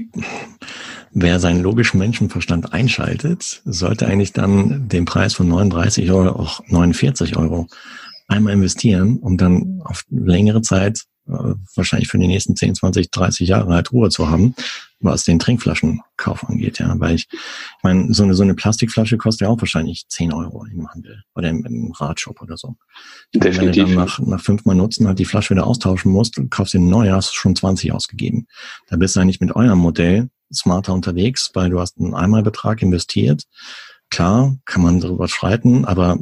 wer 1.12 1.40
seinen 1.40 1.62
logischen 1.62 2.00
Menschenverstand 2.00 2.74
einschaltet, 2.74 3.62
sollte 3.66 4.08
eigentlich 4.08 4.34
dann 4.34 4.88
den 4.88 5.06
Preis 5.06 5.34
von 5.34 5.48
39 5.48 6.12
Euro, 6.12 6.40
auch 6.40 6.62
49 6.68 7.38
Euro 7.38 7.68
einmal 8.28 8.54
investieren, 8.54 9.18
um 9.18 9.38
dann 9.38 9.82
auf 9.84 10.04
längere 10.10 10.62
Zeit 10.62 11.04
äh, 11.28 11.56
wahrscheinlich 11.76 12.08
für 12.08 12.18
die 12.18 12.28
nächsten 12.28 12.56
10, 12.56 12.76
20, 12.76 13.12
30 13.12 13.48
Jahre 13.48 13.74
halt 13.74 13.92
Ruhe 13.92 14.10
zu 14.10 14.30
haben, 14.30 14.56
was 15.00 15.24
den 15.24 15.40
Trinkflaschenkauf 15.40 16.48
angeht, 16.48 16.80
ja. 16.80 16.94
Weil 17.00 17.16
ich, 17.16 17.28
ich 17.32 17.84
meine, 17.84 18.14
so 18.14 18.24
eine, 18.24 18.34
so 18.34 18.44
eine 18.44 18.56
Plastikflasche 18.56 19.18
kostet 19.18 19.42
ja 19.42 19.50
auch 19.50 19.60
wahrscheinlich 19.60 20.06
10 20.08 20.34
Euro 20.34 20.66
im 20.66 20.88
Handel 20.88 21.24
oder 21.36 21.50
im, 21.50 21.66
im 21.66 21.92
Radshop 21.92 22.42
oder 22.42 22.58
so. 22.58 22.76
Definitiv. 23.34 23.62
Wenn 23.62 23.72
du 23.72 23.96
dann 23.96 24.06
nach, 24.06 24.20
nach 24.20 24.42
fünfmal 24.42 24.76
Nutzen 24.76 25.08
halt 25.08 25.20
die 25.20 25.26
Flasche 25.26 25.54
wieder 25.54 25.68
austauschen 25.68 26.12
musst, 26.12 26.42
kaufst 26.50 26.74
du 26.74 26.78
eine 26.78 26.88
neue, 26.88 27.14
hast 27.14 27.32
du 27.32 27.36
schon 27.36 27.56
20 27.56 27.92
ausgegeben. 27.92 28.48
Da 28.88 28.96
bist 28.96 29.16
du 29.16 29.20
eigentlich 29.20 29.42
mit 29.42 29.56
eurem 29.56 29.80
Modell 29.80 30.30
smarter 30.54 30.94
unterwegs, 30.94 31.52
weil 31.54 31.70
du 31.70 31.80
hast 31.80 32.00
einen 32.00 32.14
Einmalbetrag 32.14 32.82
investiert. 32.82 33.44
Klar, 34.10 34.58
kann 34.66 34.82
man 34.82 35.00
darüber 35.00 35.28
streiten, 35.28 35.86
aber 35.86 36.18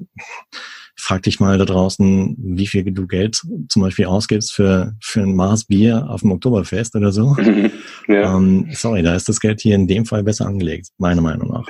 frag 0.96 1.24
dich 1.24 1.40
mal 1.40 1.58
da 1.58 1.66
draußen, 1.66 2.36
wie 2.38 2.68
viel 2.68 2.84
du 2.92 3.06
Geld 3.06 3.42
zum 3.70 3.82
Beispiel 3.82 4.06
ausgibst 4.06 4.54
für, 4.54 4.96
für 5.02 5.22
ein 5.22 5.36
Maß 5.36 5.66
Bier 5.66 6.10
auf 6.10 6.22
dem 6.22 6.32
Oktoberfest 6.32 6.96
oder 6.96 7.12
so. 7.12 7.36
ja. 8.08 8.36
ähm, 8.36 8.70
sorry, 8.74 9.04
da 9.04 9.16
ist 9.16 9.30
das 9.30 9.40
Geld 9.40 9.62
hier 9.62 9.76
in 9.76 9.88
dem 9.88 10.06
Fall 10.06 10.24
besser 10.24 10.48
angelegt, 10.48 10.88
meiner 10.98 11.22
Meinung 11.22 11.52
nach. 11.52 11.68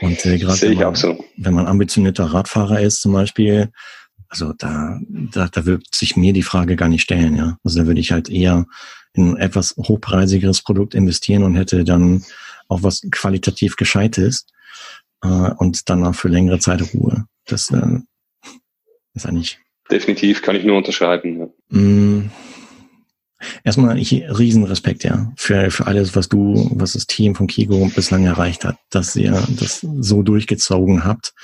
Und 0.00 0.24
äh, 0.26 0.38
gerade 0.38 0.60
wenn, 0.62 0.78
man, 0.78 1.18
wenn 1.36 1.54
man 1.54 1.66
ambitionierter 1.66 2.24
Radfahrer 2.24 2.80
ist 2.80 3.00
zum 3.02 3.12
Beispiel, 3.12 3.70
also 4.32 4.54
da, 4.54 4.98
da, 5.08 5.46
da 5.48 5.66
wird 5.66 5.94
sich 5.94 6.16
mir 6.16 6.32
die 6.32 6.42
Frage 6.42 6.74
gar 6.74 6.88
nicht 6.88 7.02
stellen, 7.02 7.36
ja. 7.36 7.58
Also 7.62 7.80
da 7.80 7.86
würde 7.86 8.00
ich 8.00 8.12
halt 8.12 8.30
eher 8.30 8.64
in 9.12 9.32
ein 9.32 9.36
etwas 9.36 9.76
hochpreisigeres 9.76 10.62
Produkt 10.62 10.94
investieren 10.94 11.42
und 11.42 11.54
hätte 11.54 11.84
dann 11.84 12.24
auch 12.66 12.82
was 12.82 13.02
qualitativ 13.10 13.76
Gescheites 13.76 14.46
äh, 15.22 15.28
und 15.28 15.90
danach 15.90 16.14
für 16.14 16.28
längere 16.28 16.58
Zeit 16.60 16.94
Ruhe. 16.94 17.26
Das, 17.44 17.70
äh, 17.72 17.98
ist 19.12 19.26
eigentlich. 19.26 19.58
Definitiv 19.90 20.40
kann 20.40 20.56
ich 20.56 20.64
nur 20.64 20.78
unterschreiben. 20.78 21.38
Ja. 21.70 21.78
Mm. 21.78 22.30
Erstmal 23.64 23.98
ich, 23.98 24.12
riesen 24.12 24.64
Respekt, 24.64 25.04
ja, 25.04 25.30
für, 25.36 25.70
für 25.70 25.86
alles, 25.86 26.16
was 26.16 26.30
du, 26.30 26.70
was 26.74 26.92
das 26.94 27.06
Team 27.06 27.34
von 27.34 27.48
Kigo 27.48 27.90
bislang 27.94 28.24
erreicht 28.24 28.64
hat, 28.64 28.76
dass 28.88 29.14
ihr 29.14 29.32
das 29.58 29.80
so 29.80 30.22
durchgezogen 30.22 31.04
habt, 31.04 31.34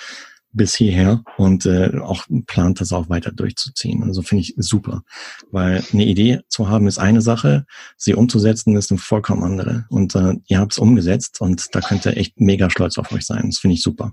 bis 0.58 0.74
hierher 0.74 1.24
und 1.38 1.64
äh, 1.64 1.98
auch 2.02 2.26
plant 2.46 2.82
das 2.82 2.92
auch 2.92 3.08
weiter 3.08 3.32
durchzuziehen. 3.32 4.02
Also 4.02 4.20
finde 4.20 4.42
ich 4.42 4.54
super, 4.58 5.02
weil 5.50 5.82
eine 5.92 6.04
Idee 6.04 6.40
zu 6.48 6.68
haben 6.68 6.86
ist 6.86 6.98
eine 6.98 7.22
Sache, 7.22 7.64
sie 7.96 8.14
umzusetzen 8.14 8.76
ist 8.76 8.90
eine 8.90 8.98
vollkommen 8.98 9.42
andere. 9.42 9.86
Und 9.88 10.14
äh, 10.14 10.34
ihr 10.48 10.58
habt 10.58 10.72
es 10.72 10.78
umgesetzt 10.78 11.40
und 11.40 11.74
da 11.74 11.80
könnt 11.80 12.04
ihr 12.04 12.18
echt 12.18 12.38
mega 12.38 12.68
stolz 12.68 12.98
auf 12.98 13.10
euch 13.12 13.24
sein. 13.24 13.44
Das 13.46 13.58
finde 13.58 13.74
ich 13.74 13.82
super. 13.82 14.12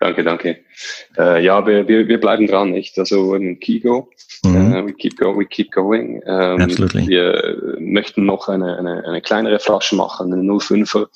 Danke, 0.00 0.24
danke. 0.24 0.64
Äh, 1.18 1.44
ja, 1.44 1.66
wir, 1.66 1.86
wir, 1.86 2.08
wir 2.08 2.18
bleiben 2.18 2.46
dran, 2.46 2.70
nicht? 2.70 2.98
Also 2.98 3.34
in 3.34 3.60
Kigo, 3.60 4.08
mhm. 4.42 4.72
uh, 4.72 4.86
we 4.86 4.94
keep 4.94 5.18
go, 5.18 5.38
we 5.38 5.44
keep 5.44 5.70
going. 5.70 6.22
Ähm, 6.26 6.58
Absolutely. 6.58 7.06
Wir 7.06 7.76
möchten 7.78 8.24
noch 8.24 8.48
eine, 8.48 8.78
eine, 8.78 9.04
eine 9.04 9.20
kleinere 9.20 9.58
Flasche 9.58 9.96
machen, 9.96 10.32
eine 10.32 10.42
05er. 10.42 11.06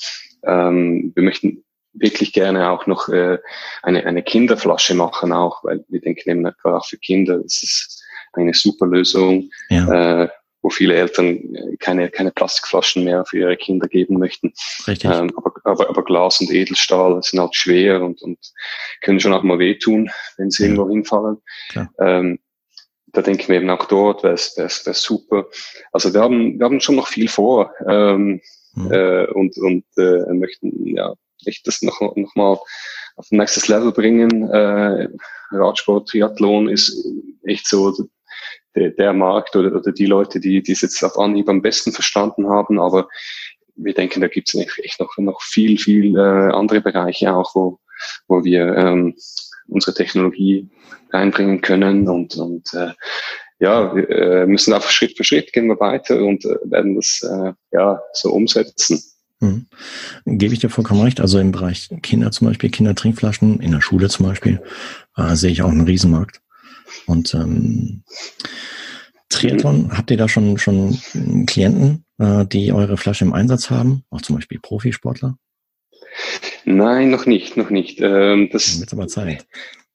Ähm, 0.44 1.12
wir 1.14 1.22
möchten 1.22 1.64
wirklich 1.94 2.32
gerne 2.32 2.70
auch 2.70 2.86
noch 2.86 3.08
äh, 3.08 3.38
eine, 3.82 4.04
eine 4.04 4.22
Kinderflasche 4.22 4.94
machen, 4.94 5.32
auch, 5.32 5.64
weil 5.64 5.84
wir 5.88 6.00
denken 6.00 6.30
eben 6.30 6.46
auch 6.64 6.86
für 6.86 6.98
Kinder, 6.98 7.38
das 7.38 7.62
ist 7.62 8.04
eine 8.32 8.54
super 8.54 8.86
Lösung, 8.86 9.50
ja. 9.70 10.24
äh, 10.24 10.28
wo 10.62 10.70
viele 10.70 10.94
Eltern 10.94 11.40
keine, 11.78 12.10
keine 12.10 12.32
Plastikflaschen 12.32 13.04
mehr 13.04 13.24
für 13.26 13.38
ihre 13.38 13.56
Kinder 13.56 13.86
geben 13.86 14.18
möchten. 14.18 14.52
Richtig. 14.88 15.10
Ähm, 15.10 15.30
aber, 15.36 15.52
aber, 15.64 15.90
aber 15.90 16.04
Glas 16.04 16.40
und 16.40 16.50
Edelstahl 16.50 17.22
sind 17.22 17.38
halt 17.38 17.54
schwer 17.54 18.02
und, 18.02 18.22
und 18.22 18.38
können 19.02 19.20
schon 19.20 19.34
auch 19.34 19.42
mal 19.42 19.58
wehtun, 19.58 20.10
wenn 20.38 20.50
sie 20.50 20.62
ja. 20.62 20.70
irgendwo 20.70 20.88
hinfallen. 20.88 21.36
Ähm, 22.00 22.38
da 23.06 23.22
denken 23.22 23.46
wir 23.48 23.56
eben 23.56 23.70
auch 23.70 23.84
dort, 23.86 24.24
wäre 24.24 24.34
es 24.34 24.84
super. 24.94 25.46
Also 25.92 26.12
wir 26.12 26.20
haben, 26.20 26.58
wir 26.58 26.64
haben 26.64 26.80
schon 26.80 26.96
noch 26.96 27.08
viel 27.08 27.28
vor 27.28 27.70
ähm, 27.86 28.40
mhm. 28.74 28.92
äh, 28.92 29.26
und, 29.26 29.56
und 29.58 29.84
äh, 29.98 30.32
möchten 30.32 30.86
ja 30.86 31.14
echt 31.46 31.66
das 31.66 31.82
noch, 31.82 32.00
noch 32.00 32.34
mal 32.34 32.58
auf 33.16 33.30
ein 33.30 33.38
nächstes 33.38 33.68
Level 33.68 33.92
bringen. 33.92 34.48
Äh, 34.50 35.08
Radsport, 35.50 36.08
Triathlon 36.08 36.68
ist 36.68 36.96
echt 37.44 37.66
so 37.66 37.94
der, 38.74 38.90
der 38.90 39.12
Markt 39.12 39.54
oder, 39.56 39.74
oder 39.74 39.92
die 39.92 40.06
Leute, 40.06 40.40
die, 40.40 40.62
die 40.62 40.72
es 40.72 40.80
jetzt 40.80 41.02
auf 41.02 41.18
Anhieb 41.18 41.48
am 41.48 41.62
besten 41.62 41.92
verstanden 41.92 42.48
haben, 42.48 42.80
aber 42.80 43.08
wir 43.76 43.94
denken, 43.94 44.20
da 44.20 44.28
gibt 44.28 44.52
es 44.52 44.78
echt 44.78 45.00
noch, 45.00 45.16
noch 45.18 45.42
viel, 45.42 45.78
viel 45.78 46.16
äh, 46.16 46.52
andere 46.52 46.80
Bereiche 46.80 47.34
auch, 47.34 47.54
wo, 47.54 47.78
wo 48.28 48.44
wir 48.44 48.74
ähm, 48.76 49.16
unsere 49.68 49.94
Technologie 49.94 50.68
reinbringen 51.12 51.60
können 51.60 52.08
und, 52.08 52.36
und 52.36 52.72
äh, 52.74 52.92
ja, 53.60 53.94
wir 53.94 54.10
äh, 54.10 54.46
müssen 54.46 54.74
einfach 54.74 54.90
Schritt 54.90 55.16
für 55.16 55.24
Schritt 55.24 55.52
gehen 55.52 55.68
wir 55.68 55.78
weiter 55.80 56.18
und 56.18 56.44
äh, 56.44 56.56
werden 56.64 56.96
das 56.96 57.22
äh, 57.22 57.52
ja 57.72 58.00
so 58.12 58.32
umsetzen. 58.32 59.02
Mhm. 59.40 59.66
Gebe 60.26 60.54
ich 60.54 60.60
dir 60.60 60.70
vollkommen 60.70 61.02
recht. 61.02 61.20
Also 61.20 61.38
im 61.38 61.52
Bereich 61.52 61.88
Kinder 62.02 62.30
zum 62.30 62.48
Beispiel, 62.48 62.70
Kindertrinkflaschen, 62.70 63.60
in 63.60 63.72
der 63.72 63.80
Schule 63.80 64.08
zum 64.08 64.26
Beispiel, 64.26 64.62
äh, 65.16 65.34
sehe 65.34 65.50
ich 65.50 65.62
auch 65.62 65.70
einen 65.70 65.82
Riesenmarkt. 65.82 66.40
Und 67.06 67.34
ähm, 67.34 68.02
Triathlon, 69.28 69.96
habt 69.96 70.10
ihr 70.10 70.16
da 70.16 70.28
schon, 70.28 70.58
schon 70.58 70.98
Klienten, 71.46 72.04
äh, 72.18 72.46
die 72.46 72.72
eure 72.72 72.96
Flasche 72.96 73.24
im 73.24 73.32
Einsatz 73.32 73.70
haben? 73.70 74.04
Auch 74.10 74.22
zum 74.22 74.36
Beispiel 74.36 74.60
Profisportler? 74.60 75.36
Nein, 76.64 77.10
noch 77.10 77.26
nicht, 77.26 77.56
noch 77.56 77.70
nicht. 77.70 78.00
Ähm, 78.00 78.48
das 78.52 78.80
wird 78.80 78.92
aber 78.92 79.08
Zeit. 79.08 79.46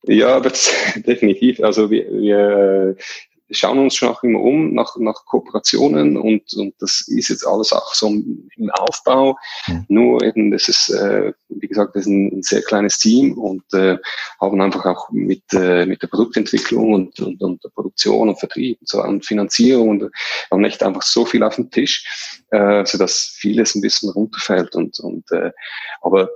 Ja, 0.03 0.35
aber 0.35 0.49
das, 0.49 0.71
definitiv. 1.07 1.61
Also 1.61 1.89
wir, 1.89 2.05
wir 2.11 2.95
wir 3.28 3.28
schauen 3.51 3.79
uns 3.79 3.95
schon 3.95 4.09
auch 4.09 4.23
immer 4.23 4.39
um 4.39 4.73
nach, 4.73 4.95
nach 4.97 5.25
Kooperationen 5.25 6.17
und, 6.17 6.53
und 6.53 6.73
das 6.79 7.07
ist 7.07 7.29
jetzt 7.29 7.45
alles 7.45 7.73
auch 7.73 7.93
so 7.93 8.07
im 8.07 8.69
Aufbau. 8.71 9.37
Mhm. 9.67 9.85
Nur 9.87 10.23
eben, 10.23 10.51
das 10.51 10.67
ist, 10.67 10.89
äh, 10.89 11.33
wie 11.49 11.67
gesagt, 11.67 11.95
das 11.95 12.03
ist 12.03 12.07
ein, 12.07 12.39
ein 12.39 12.43
sehr 12.43 12.61
kleines 12.61 12.99
Team 12.99 13.37
und 13.37 13.63
äh, 13.73 13.97
haben 14.39 14.61
einfach 14.61 14.85
auch 14.85 15.09
mit, 15.11 15.43
äh, 15.53 15.85
mit 15.85 16.01
der 16.01 16.07
Produktentwicklung 16.07 16.93
und, 16.93 17.19
und, 17.19 17.41
und 17.41 17.63
der 17.63 17.69
Produktion 17.69 18.29
und 18.29 18.39
Vertrieb 18.39 18.79
und, 18.79 18.87
so, 18.87 19.03
und 19.03 19.25
Finanzierung 19.25 19.89
und 19.89 20.11
haben 20.51 20.61
nicht 20.61 20.83
einfach 20.83 21.01
so 21.01 21.25
viel 21.25 21.43
auf 21.43 21.55
dem 21.55 21.71
Tisch, 21.71 22.41
äh, 22.51 22.85
so 22.85 22.97
dass 22.97 23.35
vieles 23.37 23.75
ein 23.75 23.81
bisschen 23.81 24.09
runterfällt 24.11 24.75
und, 24.75 24.99
und 24.99 25.31
äh, 25.31 25.51
aber 26.01 26.29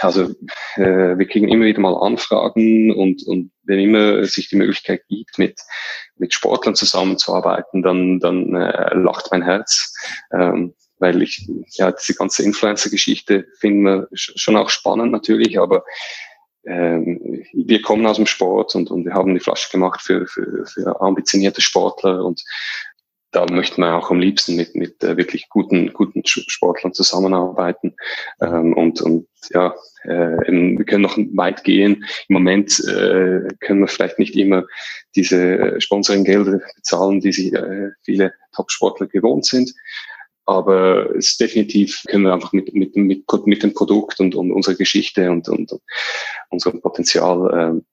also 0.00 0.30
äh, 0.76 1.18
wir 1.18 1.26
kriegen 1.26 1.48
immer 1.48 1.64
wieder 1.64 1.80
mal 1.80 1.94
Anfragen 1.94 2.92
und, 2.92 3.22
und 3.26 3.50
wenn 3.64 3.78
immer 3.78 4.24
sich 4.24 4.48
die 4.48 4.56
Möglichkeit 4.56 5.02
gibt, 5.08 5.38
mit, 5.38 5.60
mit 6.16 6.34
Sportlern 6.34 6.74
zusammenzuarbeiten, 6.74 7.82
dann, 7.82 8.20
dann 8.20 8.54
äh, 8.54 8.94
lacht 8.94 9.28
mein 9.30 9.42
Herz. 9.42 9.94
Ähm, 10.32 10.74
weil 11.00 11.22
ich, 11.22 11.48
ja, 11.72 11.90
diese 11.92 12.14
ganze 12.14 12.42
Influencer-Geschichte 12.42 13.46
finden 13.58 13.82
wir 13.84 14.08
schon 14.12 14.56
auch 14.56 14.68
spannend 14.68 15.12
natürlich, 15.12 15.58
aber 15.58 15.82
ähm, 16.66 17.42
wir 17.54 17.80
kommen 17.80 18.06
aus 18.06 18.16
dem 18.16 18.26
Sport 18.26 18.74
und, 18.74 18.90
und 18.90 19.06
wir 19.06 19.14
haben 19.14 19.32
die 19.32 19.40
Flasche 19.40 19.70
gemacht 19.70 20.02
für, 20.02 20.26
für, 20.26 20.66
für 20.66 21.00
ambitionierte 21.00 21.62
Sportler 21.62 22.22
und 22.22 22.42
da 23.32 23.46
möchten 23.50 23.80
wir 23.82 23.94
auch 23.94 24.10
am 24.10 24.20
liebsten 24.20 24.56
mit, 24.56 24.74
mit 24.74 25.02
äh, 25.04 25.16
wirklich 25.16 25.48
guten, 25.48 25.92
guten 25.92 26.22
Sportlern 26.24 26.92
zusammenarbeiten. 26.92 27.94
Ähm, 28.40 28.74
und, 28.74 29.00
und 29.00 29.28
ja, 29.50 29.74
äh, 30.04 30.50
wir 30.50 30.84
können 30.84 31.02
noch 31.02 31.16
weit 31.16 31.64
gehen. 31.64 32.04
Im 32.28 32.34
Moment 32.34 32.80
äh, 32.80 33.48
können 33.60 33.80
wir 33.80 33.88
vielleicht 33.88 34.18
nicht 34.18 34.36
immer 34.36 34.64
diese 35.14 35.58
äh, 35.58 35.80
Sponsoring-Gelder 35.80 36.60
bezahlen, 36.76 37.20
die 37.20 37.32
sie 37.32 37.52
äh, 37.52 37.90
viele 38.02 38.32
Top-Sportler 38.52 39.06
gewohnt 39.06 39.46
sind. 39.46 39.72
Aber 40.46 41.14
es 41.16 41.36
definitiv 41.36 42.02
können 42.08 42.24
wir 42.24 42.32
einfach 42.32 42.52
mit, 42.52 42.74
mit, 42.74 42.96
mit, 42.96 43.24
mit 43.46 43.62
dem 43.62 43.74
Produkt 43.74 44.20
und, 44.20 44.34
und 44.34 44.50
unserer 44.52 44.74
Geschichte 44.74 45.30
und, 45.30 45.48
und 45.48 45.72
unserem 46.50 46.80
Potenzial 46.80 47.50
ähm, 47.54 47.84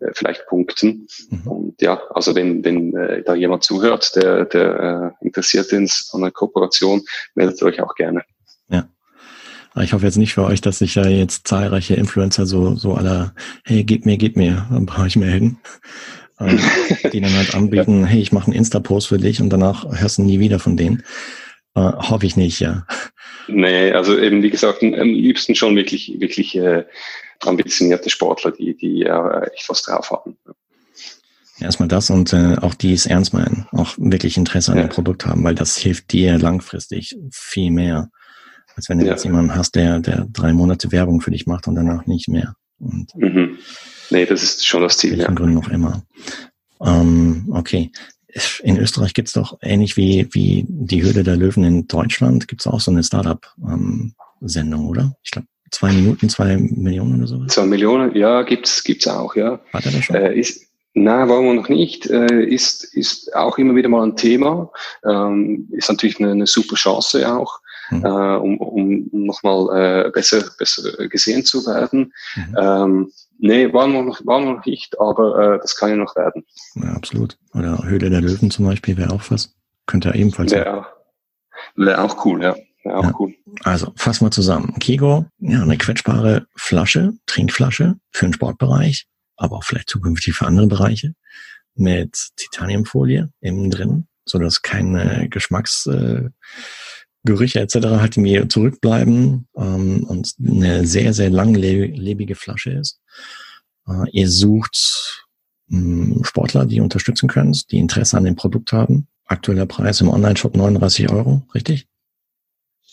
äh, 0.00 0.12
vielleicht 0.14 0.46
punkten. 0.46 1.06
Mhm. 1.30 1.46
Und 1.46 1.82
ja, 1.82 2.00
also 2.10 2.34
wenn, 2.34 2.64
wenn 2.64 2.96
äh, 2.96 3.22
da 3.22 3.34
jemand 3.34 3.62
zuhört, 3.62 4.16
der, 4.16 4.44
der 4.46 5.14
äh, 5.20 5.24
interessiert 5.24 5.72
ist 5.72 6.10
an 6.12 6.22
einer 6.22 6.30
Kooperation, 6.30 7.02
meldet 7.34 7.62
euch 7.62 7.80
auch 7.80 7.94
gerne. 7.94 8.22
Ja. 8.68 8.88
Ich 9.80 9.92
hoffe 9.92 10.06
jetzt 10.06 10.16
nicht 10.16 10.34
für 10.34 10.44
euch, 10.44 10.60
dass 10.60 10.78
sich 10.78 10.96
ja 10.96 11.06
jetzt 11.06 11.46
zahlreiche 11.46 11.94
Influencer 11.94 12.46
so, 12.46 12.74
so 12.74 12.94
aller, 12.94 13.34
hey, 13.64 13.84
gib 13.84 14.04
mir, 14.04 14.16
gib 14.16 14.36
mir, 14.36 14.66
dann 14.70 14.86
brauche 14.86 15.06
ich 15.06 15.16
melden. 15.16 15.58
Ähm, 16.42 16.58
die 17.12 17.20
dann 17.20 17.34
halt 17.34 17.54
anbieten, 17.54 18.06
hey, 18.06 18.18
ich 18.18 18.32
mache 18.32 18.46
einen 18.46 18.54
Insta-Post 18.54 19.08
für 19.08 19.18
dich 19.18 19.42
und 19.42 19.50
danach 19.50 19.84
hörst 20.00 20.16
du 20.16 20.22
nie 20.22 20.40
wieder 20.40 20.58
von 20.58 20.74
denen. 20.74 21.02
Äh, 21.74 21.80
hoffe 21.80 22.26
ich 22.26 22.36
nicht, 22.36 22.60
ja. 22.60 22.86
Nee, 23.48 23.92
also 23.92 24.18
eben 24.18 24.42
wie 24.42 24.50
gesagt, 24.50 24.82
am 24.82 24.92
liebsten 24.92 25.54
schon 25.54 25.76
wirklich, 25.76 26.14
wirklich 26.18 26.56
äh, 26.56 26.84
ambitionierte 27.40 28.10
Sportler, 28.10 28.52
die, 28.52 28.76
die 28.76 29.02
äh, 29.02 29.50
echt 29.54 29.68
was 29.68 29.82
drauf 29.82 30.10
haben. 30.10 30.36
Erstmal 31.60 31.88
das 31.88 32.10
und 32.10 32.32
äh, 32.32 32.56
auch 32.60 32.74
die 32.74 32.92
es 32.92 33.06
ernst 33.06 33.34
meinen, 33.34 33.66
auch 33.72 33.94
wirklich 33.98 34.36
Interesse 34.36 34.72
an 34.72 34.78
ja. 34.78 34.84
dem 34.84 34.90
Produkt 34.90 35.26
haben, 35.26 35.44
weil 35.44 35.54
das 35.54 35.76
hilft 35.76 36.12
dir 36.12 36.38
langfristig 36.38 37.16
viel 37.32 37.70
mehr, 37.70 38.10
als 38.76 38.88
wenn 38.88 38.98
du 38.98 39.04
ja. 39.04 39.12
jetzt 39.12 39.24
jemanden 39.24 39.54
hast, 39.54 39.74
der, 39.74 40.00
der 40.00 40.26
drei 40.30 40.52
Monate 40.52 40.90
Werbung 40.90 41.20
für 41.20 41.30
dich 41.30 41.46
macht 41.46 41.68
und 41.68 41.74
danach 41.74 42.06
nicht 42.06 42.28
mehr. 42.28 42.54
Und 42.78 43.14
mhm. 43.14 43.58
Nee, 44.08 44.26
das 44.26 44.42
ist 44.42 44.66
schon 44.66 44.82
das 44.82 44.96
Ziel. 44.98 45.18
Ja. 45.18 45.30
Gründen 45.30 45.54
noch 45.54 45.68
immer. 45.68 46.02
Ähm, 46.80 47.48
okay 47.52 47.92
in 48.62 48.78
Österreich 48.78 49.14
gibt's 49.14 49.32
doch 49.32 49.58
ähnlich 49.62 49.96
wie, 49.96 50.28
wie 50.32 50.64
die 50.68 51.02
Höhle 51.02 51.22
der 51.22 51.36
Löwen 51.36 51.64
in 51.64 51.88
Deutschland, 51.88 52.48
gibt's 52.48 52.66
auch 52.66 52.80
so 52.80 52.90
eine 52.90 53.02
Startup-Sendung, 53.02 54.86
oder? 54.86 55.14
Ich 55.22 55.30
glaube, 55.30 55.46
zwei 55.70 55.92
Minuten, 55.92 56.28
zwei 56.28 56.56
Millionen 56.56 57.18
oder 57.18 57.26
so. 57.26 57.46
Zwei 57.46 57.66
Millionen, 57.66 58.14
ja, 58.16 58.42
gibt's 58.42 58.84
gibt's 58.84 59.06
auch, 59.06 59.34
ja. 59.36 59.60
Hat 59.72 59.86
er 59.86 59.92
das 59.92 60.04
schon? 60.04 60.16
Äh, 60.16 60.34
ist, 60.34 60.70
Nein, 60.94 61.28
wollen 61.28 61.44
wir 61.44 61.54
noch 61.54 61.68
nicht. 61.68 62.06
Äh, 62.10 62.44
ist, 62.44 62.82
ist 62.82 63.34
auch 63.36 63.58
immer 63.58 63.76
wieder 63.76 63.88
mal 63.88 64.02
ein 64.02 64.16
Thema. 64.16 64.70
Ähm, 65.04 65.68
ist 65.70 65.88
natürlich 65.88 66.18
eine, 66.18 66.32
eine 66.32 66.46
super 66.46 66.74
Chance 66.74 67.32
auch, 67.32 67.60
mhm. 67.90 68.04
äh, 68.04 68.36
um, 68.36 68.58
um 68.58 69.08
nochmal 69.12 70.06
äh, 70.06 70.10
besser, 70.10 70.44
besser 70.58 71.06
gesehen 71.06 71.44
zu 71.44 71.64
werden. 71.64 72.12
Mhm. 72.34 73.12
Nee, 73.42 73.72
waren 73.72 73.92
wir 73.92 74.02
noch, 74.02 74.20
waren 74.26 74.44
wir 74.44 74.54
noch 74.54 74.66
nicht, 74.66 75.00
aber 75.00 75.54
äh, 75.54 75.58
das 75.60 75.74
kann 75.76 75.90
ja 75.90 75.96
noch 75.96 76.14
werden. 76.14 76.44
Ja, 76.74 76.92
absolut. 76.92 77.38
Oder 77.54 77.82
Höhle 77.84 78.10
der 78.10 78.20
Löwen 78.20 78.50
zum 78.50 78.66
Beispiel 78.66 78.98
wäre 78.98 79.12
auch 79.12 79.22
was. 79.30 79.54
Könnte 79.86 80.08
ja 80.08 80.14
ebenfalls 80.14 80.52
Wäre 80.52 80.86
wär 81.74 82.04
auch 82.04 82.24
cool, 82.24 82.42
ja. 82.42 82.54
Wäre 82.84 82.98
auch 82.98 83.04
ja. 83.04 83.14
cool. 83.18 83.34
Also, 83.64 83.92
fassen 83.96 84.26
wir 84.26 84.30
zusammen. 84.30 84.74
Kigo, 84.78 85.26
ja, 85.38 85.62
eine 85.62 85.78
quetschbare 85.78 86.46
Flasche, 86.54 87.14
Trinkflasche 87.26 87.96
für 88.10 88.26
den 88.26 88.34
Sportbereich, 88.34 89.06
aber 89.36 89.56
auch 89.56 89.64
vielleicht 89.64 89.88
zukünftig 89.88 90.34
für 90.34 90.46
andere 90.46 90.66
Bereiche 90.66 91.14
mit 91.74 92.30
Titaniumfolie 92.36 93.30
innen 93.40 93.70
drin, 93.70 94.06
sodass 94.26 94.60
keine 94.60 95.28
Geschmacks, 95.30 95.86
äh, 95.86 96.28
Gerüche 97.24 97.60
etc. 97.60 97.76
halt 97.98 98.16
mir 98.16 98.48
zurückbleiben 98.48 99.46
ähm, 99.56 100.04
und 100.04 100.34
eine 100.40 100.86
sehr, 100.86 101.12
sehr 101.12 101.30
langlebige 101.30 102.34
Flasche 102.34 102.70
ist. 102.72 103.00
Äh, 103.86 104.10
ihr 104.12 104.28
sucht 104.28 105.26
mh, 105.68 106.14
hm, 106.16 106.24
Sportler, 106.24 106.66
die 106.66 106.80
unterstützen 106.80 107.28
können, 107.28 107.56
die 107.70 107.78
Interesse 107.78 108.16
an 108.16 108.24
dem 108.24 108.36
Produkt 108.36 108.72
haben. 108.72 109.06
Aktueller 109.26 109.66
Preis 109.66 110.00
im 110.00 110.08
Online-Shop 110.08 110.56
39 110.56 111.10
Euro, 111.10 111.42
richtig? 111.54 111.86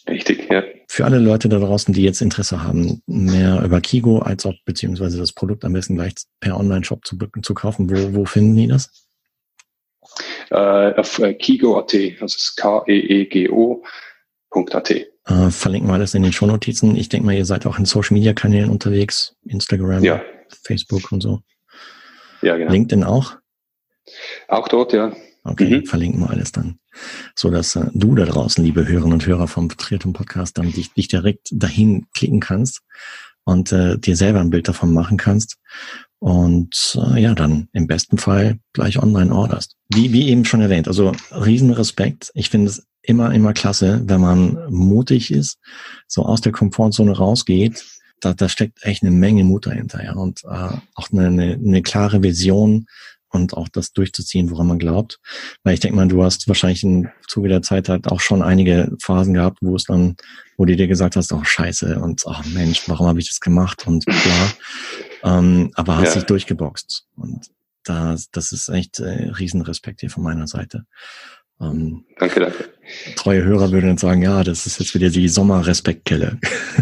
Richtig, 0.08 0.50
ja. 0.50 0.64
für 0.88 1.04
alle 1.04 1.20
Leute 1.20 1.50
da 1.50 1.60
draußen, 1.60 1.94
die 1.94 2.04
jetzt 2.04 2.22
Interesse 2.22 2.64
haben, 2.64 3.02
mehr 3.08 3.62
über 3.64 3.82
Kigo 3.82 4.20
als 4.20 4.46
auch 4.46 4.54
beziehungsweise 4.64 5.18
das 5.18 5.34
Produkt 5.34 5.66
am 5.66 5.74
besten 5.74 5.96
gleich 5.96 6.14
per 6.40 6.58
Online-Shop 6.58 7.06
zu, 7.06 7.18
zu 7.42 7.54
kaufen, 7.54 7.90
wo, 7.90 8.16
wo 8.16 8.26
finden 8.26 8.56
die 8.56 8.68
das? 8.68 9.08
Äh, 10.50 10.94
auf 10.94 11.20
äh, 11.20 11.34
Kigo.at, 11.34 11.94
also 12.22 12.38
K-E-E-G-O.at. 14.50 14.92
Äh, 14.92 15.52
verlinken 15.52 15.90
wir 15.90 15.96
alles 15.96 16.14
in 16.14 16.24
den 16.24 16.34
Shownotizen. 16.34 16.96
Ich 16.96 17.10
denke 17.10 17.26
mal, 17.26 17.36
ihr 17.36 17.46
seid 17.46 17.66
auch 17.66 17.78
in 17.78 17.86
Social-Media-Kanälen 17.86 18.70
unterwegs, 18.70 19.36
Instagram, 19.44 20.04
ja. 20.04 20.22
Facebook 20.64 21.12
und 21.12 21.22
so. 21.22 21.42
Ja, 22.42 22.56
genau. 22.56 22.72
LinkedIn 22.72 23.04
auch? 23.04 23.36
Auch 24.48 24.68
dort, 24.68 24.94
ja. 24.94 25.12
Okay, 25.44 25.78
mhm. 25.78 25.86
verlinken 25.86 26.22
wir 26.22 26.30
alles 26.30 26.52
dann. 26.52 26.80
So 27.36 27.50
dass 27.50 27.76
äh, 27.76 27.86
du 27.94 28.16
da 28.16 28.26
draußen, 28.26 28.64
liebe 28.64 28.88
Hörerinnen 28.88 29.14
und 29.14 29.26
Hörer 29.26 29.48
vom 29.48 29.70
Triathlon 29.70 30.14
Podcast, 30.14 30.58
dann 30.58 30.72
dich, 30.72 30.94
dich 30.94 31.08
direkt 31.08 31.50
dahin 31.52 32.08
klicken 32.14 32.40
kannst 32.40 32.82
und 33.44 33.72
äh, 33.72 33.98
dir 33.98 34.16
selber 34.16 34.40
ein 34.40 34.50
Bild 34.50 34.68
davon 34.68 34.94
machen 34.94 35.18
kannst 35.18 35.58
und 36.20 36.98
äh, 37.00 37.22
ja, 37.22 37.36
dann 37.36 37.68
im 37.74 37.88
besten 37.88 38.18
Fall 38.18 38.60
gleich 38.74 39.02
online 39.02 39.34
orderst. 39.34 39.76
Wie, 39.90 40.12
wie 40.12 40.30
eben 40.30 40.46
schon 40.46 40.62
erwähnt, 40.62 40.88
also 40.88 41.12
Riesenrespekt. 41.32 42.32
Ich 42.34 42.50
finde 42.50 42.70
es 42.70 42.88
immer, 43.02 43.34
immer 43.34 43.54
klasse, 43.54 44.02
wenn 44.06 44.22
man 44.22 44.58
mutig 44.70 45.32
ist, 45.32 45.60
so 46.08 46.24
aus 46.24 46.42
der 46.42 46.52
Komfortzone 46.52 47.16
rausgeht. 47.16 47.86
Da, 48.20 48.34
da 48.34 48.50
steckt 48.50 48.80
echt 48.82 49.04
eine 49.04 49.12
Menge 49.12 49.44
Mut 49.44 49.68
dahinter, 49.68 50.04
ja. 50.04 50.14
Und 50.14 50.44
äh, 50.44 50.48
auch 50.96 51.12
eine, 51.12 51.28
eine, 51.28 51.54
eine 51.54 51.82
klare 51.84 52.24
Vision, 52.24 52.88
und 53.30 53.56
auch 53.56 53.68
das 53.68 53.94
durchzuziehen, 53.94 54.52
woran 54.52 54.68
man 54.68 54.80
glaubt. 54.80 55.20
Weil 55.64 55.74
ich 55.74 55.80
denke 55.80 55.96
mal, 55.96 56.08
du 56.08 56.24
hast 56.24 56.48
wahrscheinlich 56.48 56.84
im 56.84 57.10
Zuge 57.28 57.50
der 57.50 57.62
Zeit 57.62 57.90
halt 57.90 58.08
auch 58.08 58.20
schon 58.20 58.42
einige 58.42 58.92
Phasen 59.02 59.34
gehabt, 59.34 59.60
wo 59.62 59.76
es 59.76 59.84
dann, 59.84 60.16
wo 60.58 60.66
du 60.66 60.76
dir 60.76 60.88
gesagt 60.88 61.16
hast, 61.16 61.32
oh 61.34 61.44
scheiße 61.44 62.00
und 62.00 62.24
oh 62.26 62.36
Mensch, 62.54 62.84
warum 62.88 63.08
habe 63.08 63.20
ich 63.20 63.28
das 63.28 63.40
gemacht 63.40 63.86
und 63.88 64.06
bla. 64.06 64.52
Ähm, 65.28 65.72
aber 65.76 65.98
hast 65.98 66.10
ja. 66.10 66.14
dich 66.16 66.26
durchgeboxt. 66.26 67.08
Und 67.16 67.48
das, 67.84 68.30
das 68.32 68.52
ist 68.52 68.70
echt 68.70 69.00
äh, 69.00 69.32
Riesenrespekt 69.40 70.02
hier 70.02 70.10
von 70.10 70.24
meiner 70.24 70.48
Seite. 70.48 70.86
Ähm, 71.60 72.06
danke, 72.20 72.40
danke. 72.40 72.66
Treue 73.16 73.44
Hörer 73.44 73.72
würden 73.72 73.88
dann 73.88 73.98
sagen, 73.98 74.22
ja, 74.22 74.44
das 74.44 74.66
ist 74.68 74.80
jetzt 74.80 74.94
wieder 74.94 75.10
die 75.10 75.28
Sommerrespektkelle. 75.28 76.40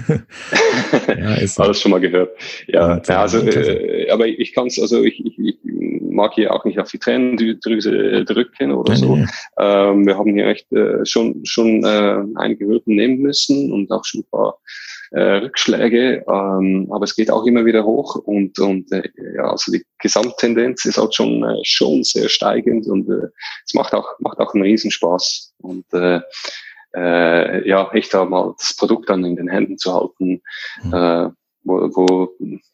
ja, 1.08 1.36
ist 1.36 1.60
Alles 1.60 1.80
schon 1.80 1.92
mal 1.92 2.02
gehört. 2.02 2.38
Ja, 2.68 3.02
ja 3.08 3.22
also, 3.22 3.40
äh, 3.40 4.10
aber 4.10 4.28
ich 4.28 4.54
kann 4.54 4.68
es, 4.68 4.80
also 4.80 5.02
ich, 5.04 5.26
ich, 5.26 5.40
ich 5.40 5.58
mag 6.16 6.34
hier 6.34 6.54
auch 6.54 6.66
nicht 6.66 6.80
auf 6.80 6.92
die 6.92 7.00
Tränendrüse 7.00 8.26
drücken 8.26 8.72
oder 8.72 8.94
nee, 8.94 9.00
so. 9.00 9.16
Nee. 9.16 9.26
Ähm, 9.58 10.06
wir 10.06 10.18
haben 10.18 10.34
hier 10.34 10.48
echt 10.48 10.72
äh, 10.74 11.06
schon, 11.06 11.46
schon 11.46 11.84
äh, 11.84 12.18
einige 12.36 12.66
Hürden 12.66 12.96
nehmen 12.96 13.20
müssen 13.20 13.72
und 13.72 13.90
auch 13.92 14.04
schon 14.04 14.22
ein 14.22 14.30
paar 14.30 14.58
äh, 15.12 15.22
Rückschläge, 15.22 16.24
ähm, 16.28 16.88
aber 16.92 17.04
es 17.04 17.16
geht 17.16 17.32
auch 17.32 17.46
immer 17.46 17.66
wieder 17.66 17.86
hoch 17.86 18.16
und, 18.16 18.58
und 18.60 18.92
äh, 18.92 19.10
ja, 19.36 19.52
also 19.52 19.72
die 19.72 19.86
Gesamttendenz 20.00 20.86
ist 20.86 20.98
halt 20.98 21.14
schon, 21.16 21.44
äh, 21.44 21.60
schon 21.64 22.04
sehr 22.04 22.30
steigend 22.30 22.88
und 22.88 23.10
äh, 23.10 23.28
es 23.66 23.74
macht 23.74 23.94
auch, 23.94 24.08
macht 24.20 24.40
auch 24.40 24.54
einen 24.54 24.64
Riesenspaß 24.64 25.54
und 25.60 25.86
äh, 25.94 26.22
äh, 26.96 27.68
ja, 27.68 27.90
echt 27.92 28.14
da 28.14 28.26
mal 28.26 28.56
das 28.58 28.76
Produkt 28.76 29.10
dann 29.10 29.26
in 29.26 29.36
den 29.36 29.50
Händen 29.50 29.78
zu 29.78 29.94
halten, 29.94 30.42
mhm. 30.84 30.94
äh, 30.94 31.30
wo, 31.64 31.90
wo 31.96 32.30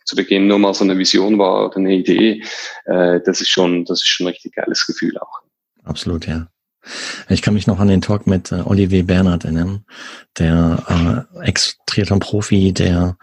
zu 0.05 0.15
Beginn 0.15 0.47
nur 0.47 0.59
mal 0.59 0.73
so 0.73 0.84
eine 0.84 0.97
Vision 0.97 1.38
war 1.39 1.67
oder 1.67 1.77
eine 1.77 1.93
Idee, 1.93 2.43
äh, 2.86 3.19
das 3.21 3.41
ist 3.41 3.49
schon, 3.49 3.86
das 3.86 4.01
ist 4.01 4.07
schon 4.07 4.25
ein 4.25 4.32
richtig 4.32 4.55
geiles 4.55 4.86
Gefühl 4.86 5.17
auch. 5.17 5.41
Absolut, 5.84 6.27
ja. 6.27 6.47
Ich 7.29 7.41
kann 7.41 7.53
mich 7.53 7.67
noch 7.67 7.79
an 7.79 7.88
den 7.88 8.01
Talk 8.01 8.27
mit 8.27 8.51
äh, 8.51 8.61
Olivier 8.65 9.05
Bernhard 9.05 9.45
erinnern, 9.45 9.86
der 10.38 11.27
äh, 11.36 11.47
Ex-Triathlon-Profi, 11.47 12.73
der 12.73 13.17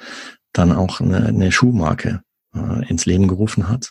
dann 0.52 0.72
auch 0.72 1.00
eine, 1.00 1.26
eine 1.26 1.52
Schuhmarke 1.52 2.22
äh, 2.54 2.88
ins 2.88 3.06
Leben 3.06 3.28
gerufen 3.28 3.68
hat. 3.68 3.90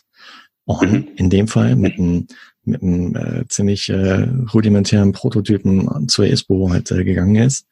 Und 0.64 0.92
mhm. 0.92 1.08
in 1.16 1.30
dem 1.30 1.48
Fall 1.48 1.76
mit 1.76 1.98
einem 1.98 2.26
mit 2.64 2.82
einem 2.82 3.16
äh, 3.16 3.48
ziemlich 3.48 3.88
äh, 3.88 4.28
rudimentären 4.52 5.12
Prototypen 5.12 6.06
zur 6.08 6.26
ISPO 6.26 6.70
halt 6.70 6.90
äh, 6.90 7.02
gegangen 7.02 7.36
ist 7.36 7.66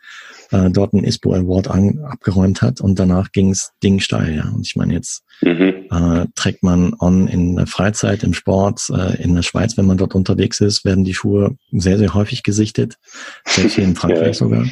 äh, 0.50 0.70
dort 0.70 0.94
einen 0.94 1.04
ISPO 1.04 1.34
Award 1.34 1.68
an, 1.68 1.98
abgeräumt 2.04 2.62
hat 2.62 2.80
und 2.80 2.98
danach 2.98 3.32
ging's 3.32 3.72
Ding 3.82 4.00
steil. 4.00 4.36
Ja. 4.36 4.48
Und 4.50 4.66
ich 4.66 4.76
meine, 4.76 4.94
jetzt 4.94 5.24
mhm. 5.40 5.86
äh, 5.90 6.26
trägt 6.34 6.62
man 6.62 6.94
on 6.98 7.28
in 7.28 7.56
der 7.56 7.66
Freizeit, 7.66 8.22
im 8.22 8.34
Sport, 8.34 8.82
äh, 8.90 9.22
in 9.22 9.34
der 9.34 9.42
Schweiz, 9.42 9.76
wenn 9.76 9.86
man 9.86 9.98
dort 9.98 10.14
unterwegs 10.14 10.60
ist, 10.60 10.84
werden 10.84 11.04
die 11.04 11.14
Schuhe 11.14 11.56
sehr, 11.72 11.98
sehr 11.98 12.14
häufig 12.14 12.42
gesichtet. 12.42 12.96
Selbst 13.44 13.74
hier 13.74 13.84
in 13.84 13.96
Frankreich 13.96 14.26
ja. 14.26 14.34
sogar. 14.34 14.66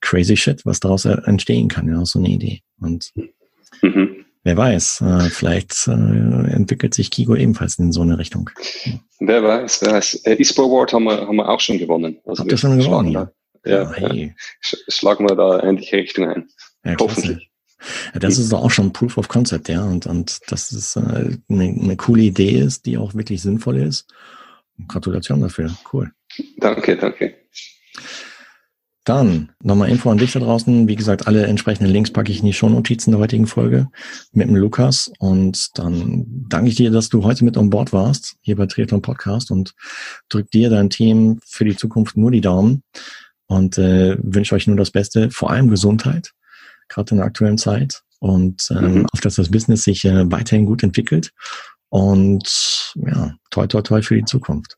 Crazy 0.00 0.36
shit, 0.36 0.64
was 0.66 0.80
daraus 0.80 1.04
entstehen 1.04 1.68
kann, 1.68 1.88
ja, 1.88 2.04
so 2.04 2.18
eine 2.18 2.28
Idee. 2.28 2.60
Und 2.80 3.12
mhm. 3.82 4.24
wer 4.44 4.56
weiß, 4.56 5.00
äh, 5.00 5.30
vielleicht 5.30 5.88
äh, 5.88 6.52
entwickelt 6.52 6.94
sich 6.94 7.10
Kigo 7.10 7.34
ebenfalls 7.34 7.78
in 7.78 7.92
so 7.92 8.02
eine 8.02 8.18
Richtung. 8.18 8.50
Wer 9.18 9.42
weiß, 9.42 9.82
wer 9.82 9.92
weiß. 9.94 10.14
Äh, 10.26 10.34
ISPO 10.34 10.66
Award 10.66 10.92
haben 10.92 11.04
wir, 11.04 11.26
haben 11.26 11.36
wir 11.36 11.48
auch 11.48 11.60
schon 11.60 11.78
gewonnen. 11.78 12.18
Also 12.26 12.42
Habt 12.42 12.52
ihr 12.52 12.58
schon 12.58 12.78
gewonnen? 12.78 13.12
Ja. 13.12 13.30
Ja, 13.66 13.90
hey. 13.94 14.32
schlagen 14.60 15.28
wir 15.28 15.34
da 15.34 15.60
ähnliche 15.60 15.96
Richtung 15.96 16.28
ein. 16.28 16.48
Ja, 16.84 16.94
Hoffentlich. 17.00 17.50
Ja, 18.14 18.20
das 18.20 18.38
ist 18.38 18.52
auch 18.52 18.70
schon 18.70 18.92
Proof 18.92 19.18
of 19.18 19.28
Concept, 19.28 19.68
ja. 19.68 19.84
Und, 19.84 20.06
und 20.06 20.40
dass 20.48 20.72
es 20.72 20.96
äh, 20.96 21.36
eine, 21.48 21.64
eine 21.64 21.96
coole 21.96 22.22
Idee 22.22 22.58
ist, 22.58 22.86
die 22.86 22.98
auch 22.98 23.14
wirklich 23.14 23.42
sinnvoll 23.42 23.78
ist. 23.78 24.06
Gratulation 24.88 25.40
dafür. 25.40 25.76
Cool. 25.92 26.12
Danke, 26.58 26.96
danke. 26.96 27.34
Dann 29.04 29.52
nochmal 29.62 29.88
Info 29.88 30.10
an 30.10 30.18
dich 30.18 30.32
da 30.32 30.40
draußen. 30.40 30.88
Wie 30.88 30.96
gesagt, 30.96 31.28
alle 31.28 31.46
entsprechenden 31.46 31.92
Links 31.92 32.10
packe 32.10 32.32
ich 32.32 32.40
in 32.40 32.46
die 32.46 32.52
Shownotizen 32.52 33.12
der 33.12 33.20
heutigen 33.20 33.46
Folge 33.46 33.88
mit 34.32 34.48
dem 34.48 34.56
Lukas. 34.56 35.12
Und 35.20 35.78
dann 35.78 36.24
danke 36.48 36.70
ich 36.70 36.74
dir, 36.74 36.90
dass 36.90 37.08
du 37.08 37.22
heute 37.22 37.44
mit 37.44 37.56
an 37.56 37.70
Bord 37.70 37.92
warst, 37.92 38.34
hier 38.40 38.56
bei 38.56 38.66
Triathlon 38.66 39.02
Podcast 39.02 39.52
und 39.52 39.74
drück 40.28 40.50
dir, 40.50 40.70
dein 40.70 40.90
Team 40.90 41.38
für 41.44 41.64
die 41.64 41.76
Zukunft 41.76 42.16
nur 42.16 42.32
die 42.32 42.40
Daumen 42.40 42.82
und 43.46 43.78
äh, 43.78 44.16
wünsche 44.20 44.56
euch 44.56 44.66
nur 44.66 44.76
das 44.76 44.90
Beste, 44.90 45.30
vor 45.30 45.50
allem 45.50 45.68
Gesundheit, 45.68 46.32
gerade 46.88 47.10
in 47.12 47.16
der 47.18 47.26
aktuellen 47.26 47.58
Zeit 47.58 48.02
und 48.20 48.68
ähm, 48.70 48.94
mhm. 48.94 49.06
auf 49.12 49.20
dass 49.20 49.36
das 49.36 49.50
Business 49.50 49.84
sich 49.84 50.04
äh, 50.04 50.30
weiterhin 50.30 50.66
gut 50.66 50.82
entwickelt 50.82 51.32
und 51.88 52.92
ja, 52.94 53.34
toi 53.50 53.66
toi 53.66 53.82
toi 53.82 54.02
für 54.02 54.16
die 54.16 54.24
Zukunft. 54.24 54.76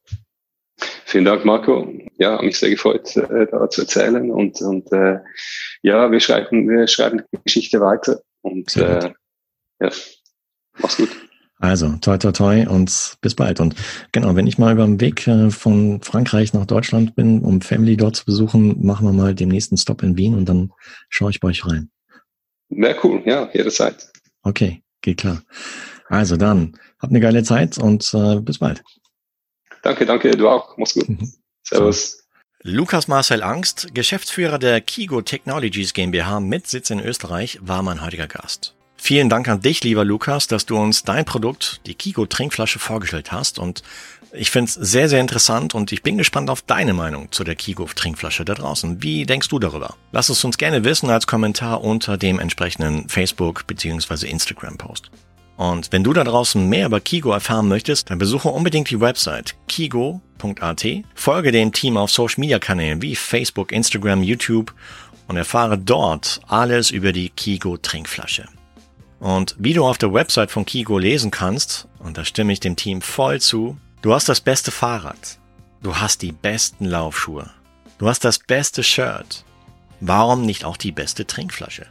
Vielen 1.04 1.24
Dank, 1.24 1.44
Marco. 1.44 1.92
Ja, 2.18 2.40
mich 2.42 2.58
sehr 2.58 2.70
gefreut, 2.70 3.16
äh, 3.16 3.46
da 3.50 3.68
zu 3.70 3.82
erzählen 3.82 4.30
und 4.30 4.60
und 4.60 4.92
äh, 4.92 5.18
ja, 5.82 6.10
wir 6.10 6.20
schreiben 6.20 6.68
wir 6.68 6.86
schreiben 6.86 7.22
die 7.32 7.38
Geschichte 7.44 7.80
weiter 7.80 8.20
und 8.42 8.76
äh, 8.76 9.12
ja, 9.80 9.90
mach's 10.78 10.96
gut. 10.96 11.10
Also, 11.60 11.96
toi, 12.00 12.16
toi, 12.18 12.30
toi 12.30 12.66
und 12.68 13.16
bis 13.20 13.34
bald. 13.34 13.58
Und 13.58 13.74
genau, 14.12 14.36
wenn 14.36 14.46
ich 14.46 14.58
mal 14.58 14.72
über 14.72 14.84
den 14.84 15.00
Weg 15.00 15.26
äh, 15.26 15.50
von 15.50 16.00
Frankreich 16.02 16.52
nach 16.52 16.66
Deutschland 16.66 17.16
bin, 17.16 17.40
um 17.40 17.60
Family 17.62 17.96
dort 17.96 18.14
zu 18.14 18.24
besuchen, 18.24 18.84
machen 18.86 19.06
wir 19.06 19.12
mal 19.12 19.34
den 19.34 19.48
nächsten 19.48 19.76
Stop 19.76 20.04
in 20.04 20.16
Wien 20.16 20.36
und 20.36 20.48
dann 20.48 20.72
schaue 21.08 21.30
ich 21.30 21.40
bei 21.40 21.48
euch 21.48 21.66
rein. 21.66 21.90
Wäre 22.68 22.98
cool, 23.04 23.22
ja, 23.24 23.48
jederzeit. 23.52 24.10
Okay, 24.42 24.82
geht 25.00 25.18
klar. 25.18 25.42
Also 26.08 26.36
dann, 26.36 26.78
habt 26.98 27.12
eine 27.12 27.20
geile 27.20 27.42
Zeit 27.42 27.78
und 27.78 28.12
äh, 28.14 28.40
bis 28.40 28.58
bald. 28.58 28.82
Danke, 29.82 30.06
danke, 30.06 30.30
du 30.32 30.48
auch. 30.48 30.76
Mach's 30.76 30.94
gut. 30.94 31.08
Mhm. 31.08 31.32
Servus. 31.62 32.24
Lukas 32.62 33.06
Marcel 33.06 33.42
Angst, 33.42 33.94
Geschäftsführer 33.94 34.58
der 34.58 34.80
Kigo 34.80 35.22
Technologies 35.22 35.94
GmbH 35.94 36.40
mit 36.40 36.66
Sitz 36.66 36.90
in 36.90 37.00
Österreich, 37.00 37.58
war 37.62 37.82
mein 37.82 38.04
heutiger 38.04 38.26
Gast. 38.26 38.74
Vielen 39.00 39.28
Dank 39.28 39.48
an 39.48 39.60
dich, 39.60 39.84
lieber 39.84 40.04
Lukas, 40.04 40.48
dass 40.48 40.66
du 40.66 40.76
uns 40.76 41.04
dein 41.04 41.24
Produkt, 41.24 41.80
die 41.86 41.94
Kiko 41.94 42.26
Trinkflasche, 42.26 42.80
vorgestellt 42.80 43.30
hast. 43.30 43.60
Und 43.60 43.84
ich 44.32 44.50
finde 44.50 44.68
es 44.68 44.74
sehr, 44.74 45.08
sehr 45.08 45.20
interessant 45.20 45.74
und 45.74 45.92
ich 45.92 46.02
bin 46.02 46.18
gespannt 46.18 46.50
auf 46.50 46.62
deine 46.62 46.92
Meinung 46.92 47.32
zu 47.32 47.44
der 47.44 47.54
Kiko 47.54 47.84
Trinkflasche 47.84 48.44
da 48.44 48.54
draußen. 48.54 49.02
Wie 49.02 49.24
denkst 49.24 49.48
du 49.48 49.58
darüber? 49.58 49.94
Lass 50.12 50.28
es 50.28 50.44
uns 50.44 50.58
gerne 50.58 50.84
wissen 50.84 51.10
als 51.10 51.26
Kommentar 51.26 51.82
unter 51.82 52.16
dem 52.16 52.38
entsprechenden 52.38 53.08
Facebook- 53.08 53.66
bzw. 53.66 54.26
Instagram-Post. 54.28 55.10
Und 55.56 55.90
wenn 55.90 56.04
du 56.04 56.12
da 56.12 56.22
draußen 56.22 56.68
mehr 56.68 56.86
über 56.86 57.00
Kigo 57.00 57.32
erfahren 57.32 57.66
möchtest, 57.66 58.10
dann 58.10 58.18
besuche 58.18 58.48
unbedingt 58.48 58.90
die 58.90 59.00
Website 59.00 59.56
kigo.at, 59.66 60.86
folge 61.14 61.50
dem 61.50 61.72
Team 61.72 61.96
auf 61.96 62.10
Social 62.10 62.40
Media 62.40 62.60
Kanälen 62.60 63.02
wie 63.02 63.16
Facebook, 63.16 63.72
Instagram, 63.72 64.22
YouTube 64.22 64.72
und 65.26 65.36
erfahre 65.36 65.76
dort 65.76 66.40
alles 66.46 66.90
über 66.90 67.12
die 67.12 67.30
Kigo 67.30 67.76
Trinkflasche. 67.76 68.44
Und 69.18 69.56
wie 69.58 69.72
du 69.74 69.84
auf 69.84 69.98
der 69.98 70.12
Website 70.12 70.52
von 70.52 70.64
Kigo 70.64 70.96
lesen 70.96 71.32
kannst, 71.32 71.88
und 71.98 72.16
da 72.16 72.24
stimme 72.24 72.52
ich 72.52 72.60
dem 72.60 72.76
Team 72.76 73.02
voll 73.02 73.40
zu, 73.40 73.76
du 74.02 74.14
hast 74.14 74.28
das 74.28 74.40
beste 74.40 74.70
Fahrrad. 74.70 75.38
Du 75.82 75.96
hast 75.96 76.22
die 76.22 76.32
besten 76.32 76.84
Laufschuhe. 76.84 77.50
Du 77.98 78.08
hast 78.08 78.24
das 78.24 78.38
beste 78.38 78.82
Shirt. 78.82 79.44
Warum 80.00 80.42
nicht 80.42 80.64
auch 80.64 80.76
die 80.76 80.92
beste 80.92 81.26
Trinkflasche? 81.26 81.86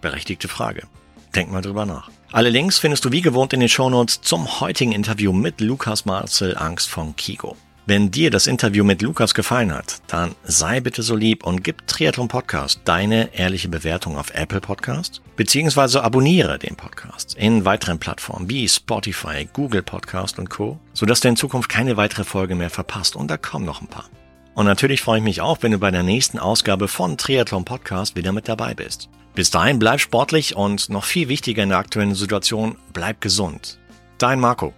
Berechtigte 0.00 0.48
Frage. 0.48 0.86
Denk 1.34 1.50
mal 1.50 1.62
drüber 1.62 1.86
nach. 1.86 2.10
Alle 2.32 2.50
Links 2.50 2.78
findest 2.78 3.04
du 3.04 3.12
wie 3.12 3.22
gewohnt 3.22 3.52
in 3.52 3.60
den 3.60 3.68
Shownotes 3.68 4.20
zum 4.20 4.60
heutigen 4.60 4.92
Interview 4.92 5.32
mit 5.32 5.60
Lukas 5.60 6.04
Marcel 6.04 6.56
Angst 6.56 6.88
von 6.88 7.16
Kigo. 7.16 7.56
Wenn 7.90 8.10
dir 8.10 8.30
das 8.30 8.46
Interview 8.46 8.84
mit 8.84 9.00
Lukas 9.00 9.32
gefallen 9.32 9.72
hat, 9.72 10.02
dann 10.08 10.34
sei 10.44 10.78
bitte 10.80 11.02
so 11.02 11.16
lieb 11.16 11.46
und 11.46 11.64
gib 11.64 11.86
Triathlon 11.86 12.28
Podcast 12.28 12.82
deine 12.84 13.34
ehrliche 13.34 13.70
Bewertung 13.70 14.18
auf 14.18 14.34
Apple 14.34 14.60
Podcast, 14.60 15.22
beziehungsweise 15.36 16.04
abonniere 16.04 16.58
den 16.58 16.76
Podcast 16.76 17.34
in 17.38 17.64
weiteren 17.64 17.98
Plattformen 17.98 18.50
wie 18.50 18.68
Spotify, 18.68 19.48
Google 19.50 19.82
Podcast 19.82 20.38
und 20.38 20.50
Co., 20.50 20.78
sodass 20.92 21.20
du 21.20 21.28
in 21.28 21.36
Zukunft 21.36 21.70
keine 21.70 21.96
weitere 21.96 22.24
Folge 22.24 22.56
mehr 22.56 22.68
verpasst 22.68 23.16
und 23.16 23.30
da 23.30 23.38
kommen 23.38 23.64
noch 23.64 23.80
ein 23.80 23.88
paar. 23.88 24.10
Und 24.52 24.66
natürlich 24.66 25.00
freue 25.00 25.20
ich 25.20 25.24
mich 25.24 25.40
auch, 25.40 25.62
wenn 25.62 25.72
du 25.72 25.78
bei 25.78 25.90
der 25.90 26.02
nächsten 26.02 26.38
Ausgabe 26.38 26.88
von 26.88 27.16
Triathlon 27.16 27.64
Podcast 27.64 28.16
wieder 28.16 28.32
mit 28.32 28.48
dabei 28.48 28.74
bist. 28.74 29.08
Bis 29.34 29.50
dahin 29.50 29.78
bleib 29.78 30.00
sportlich 30.00 30.54
und 30.54 30.90
noch 30.90 31.04
viel 31.04 31.30
wichtiger 31.30 31.62
in 31.62 31.70
der 31.70 31.78
aktuellen 31.78 32.14
Situation, 32.14 32.76
bleib 32.92 33.22
gesund. 33.22 33.78
Dein 34.18 34.40
Marco. 34.40 34.74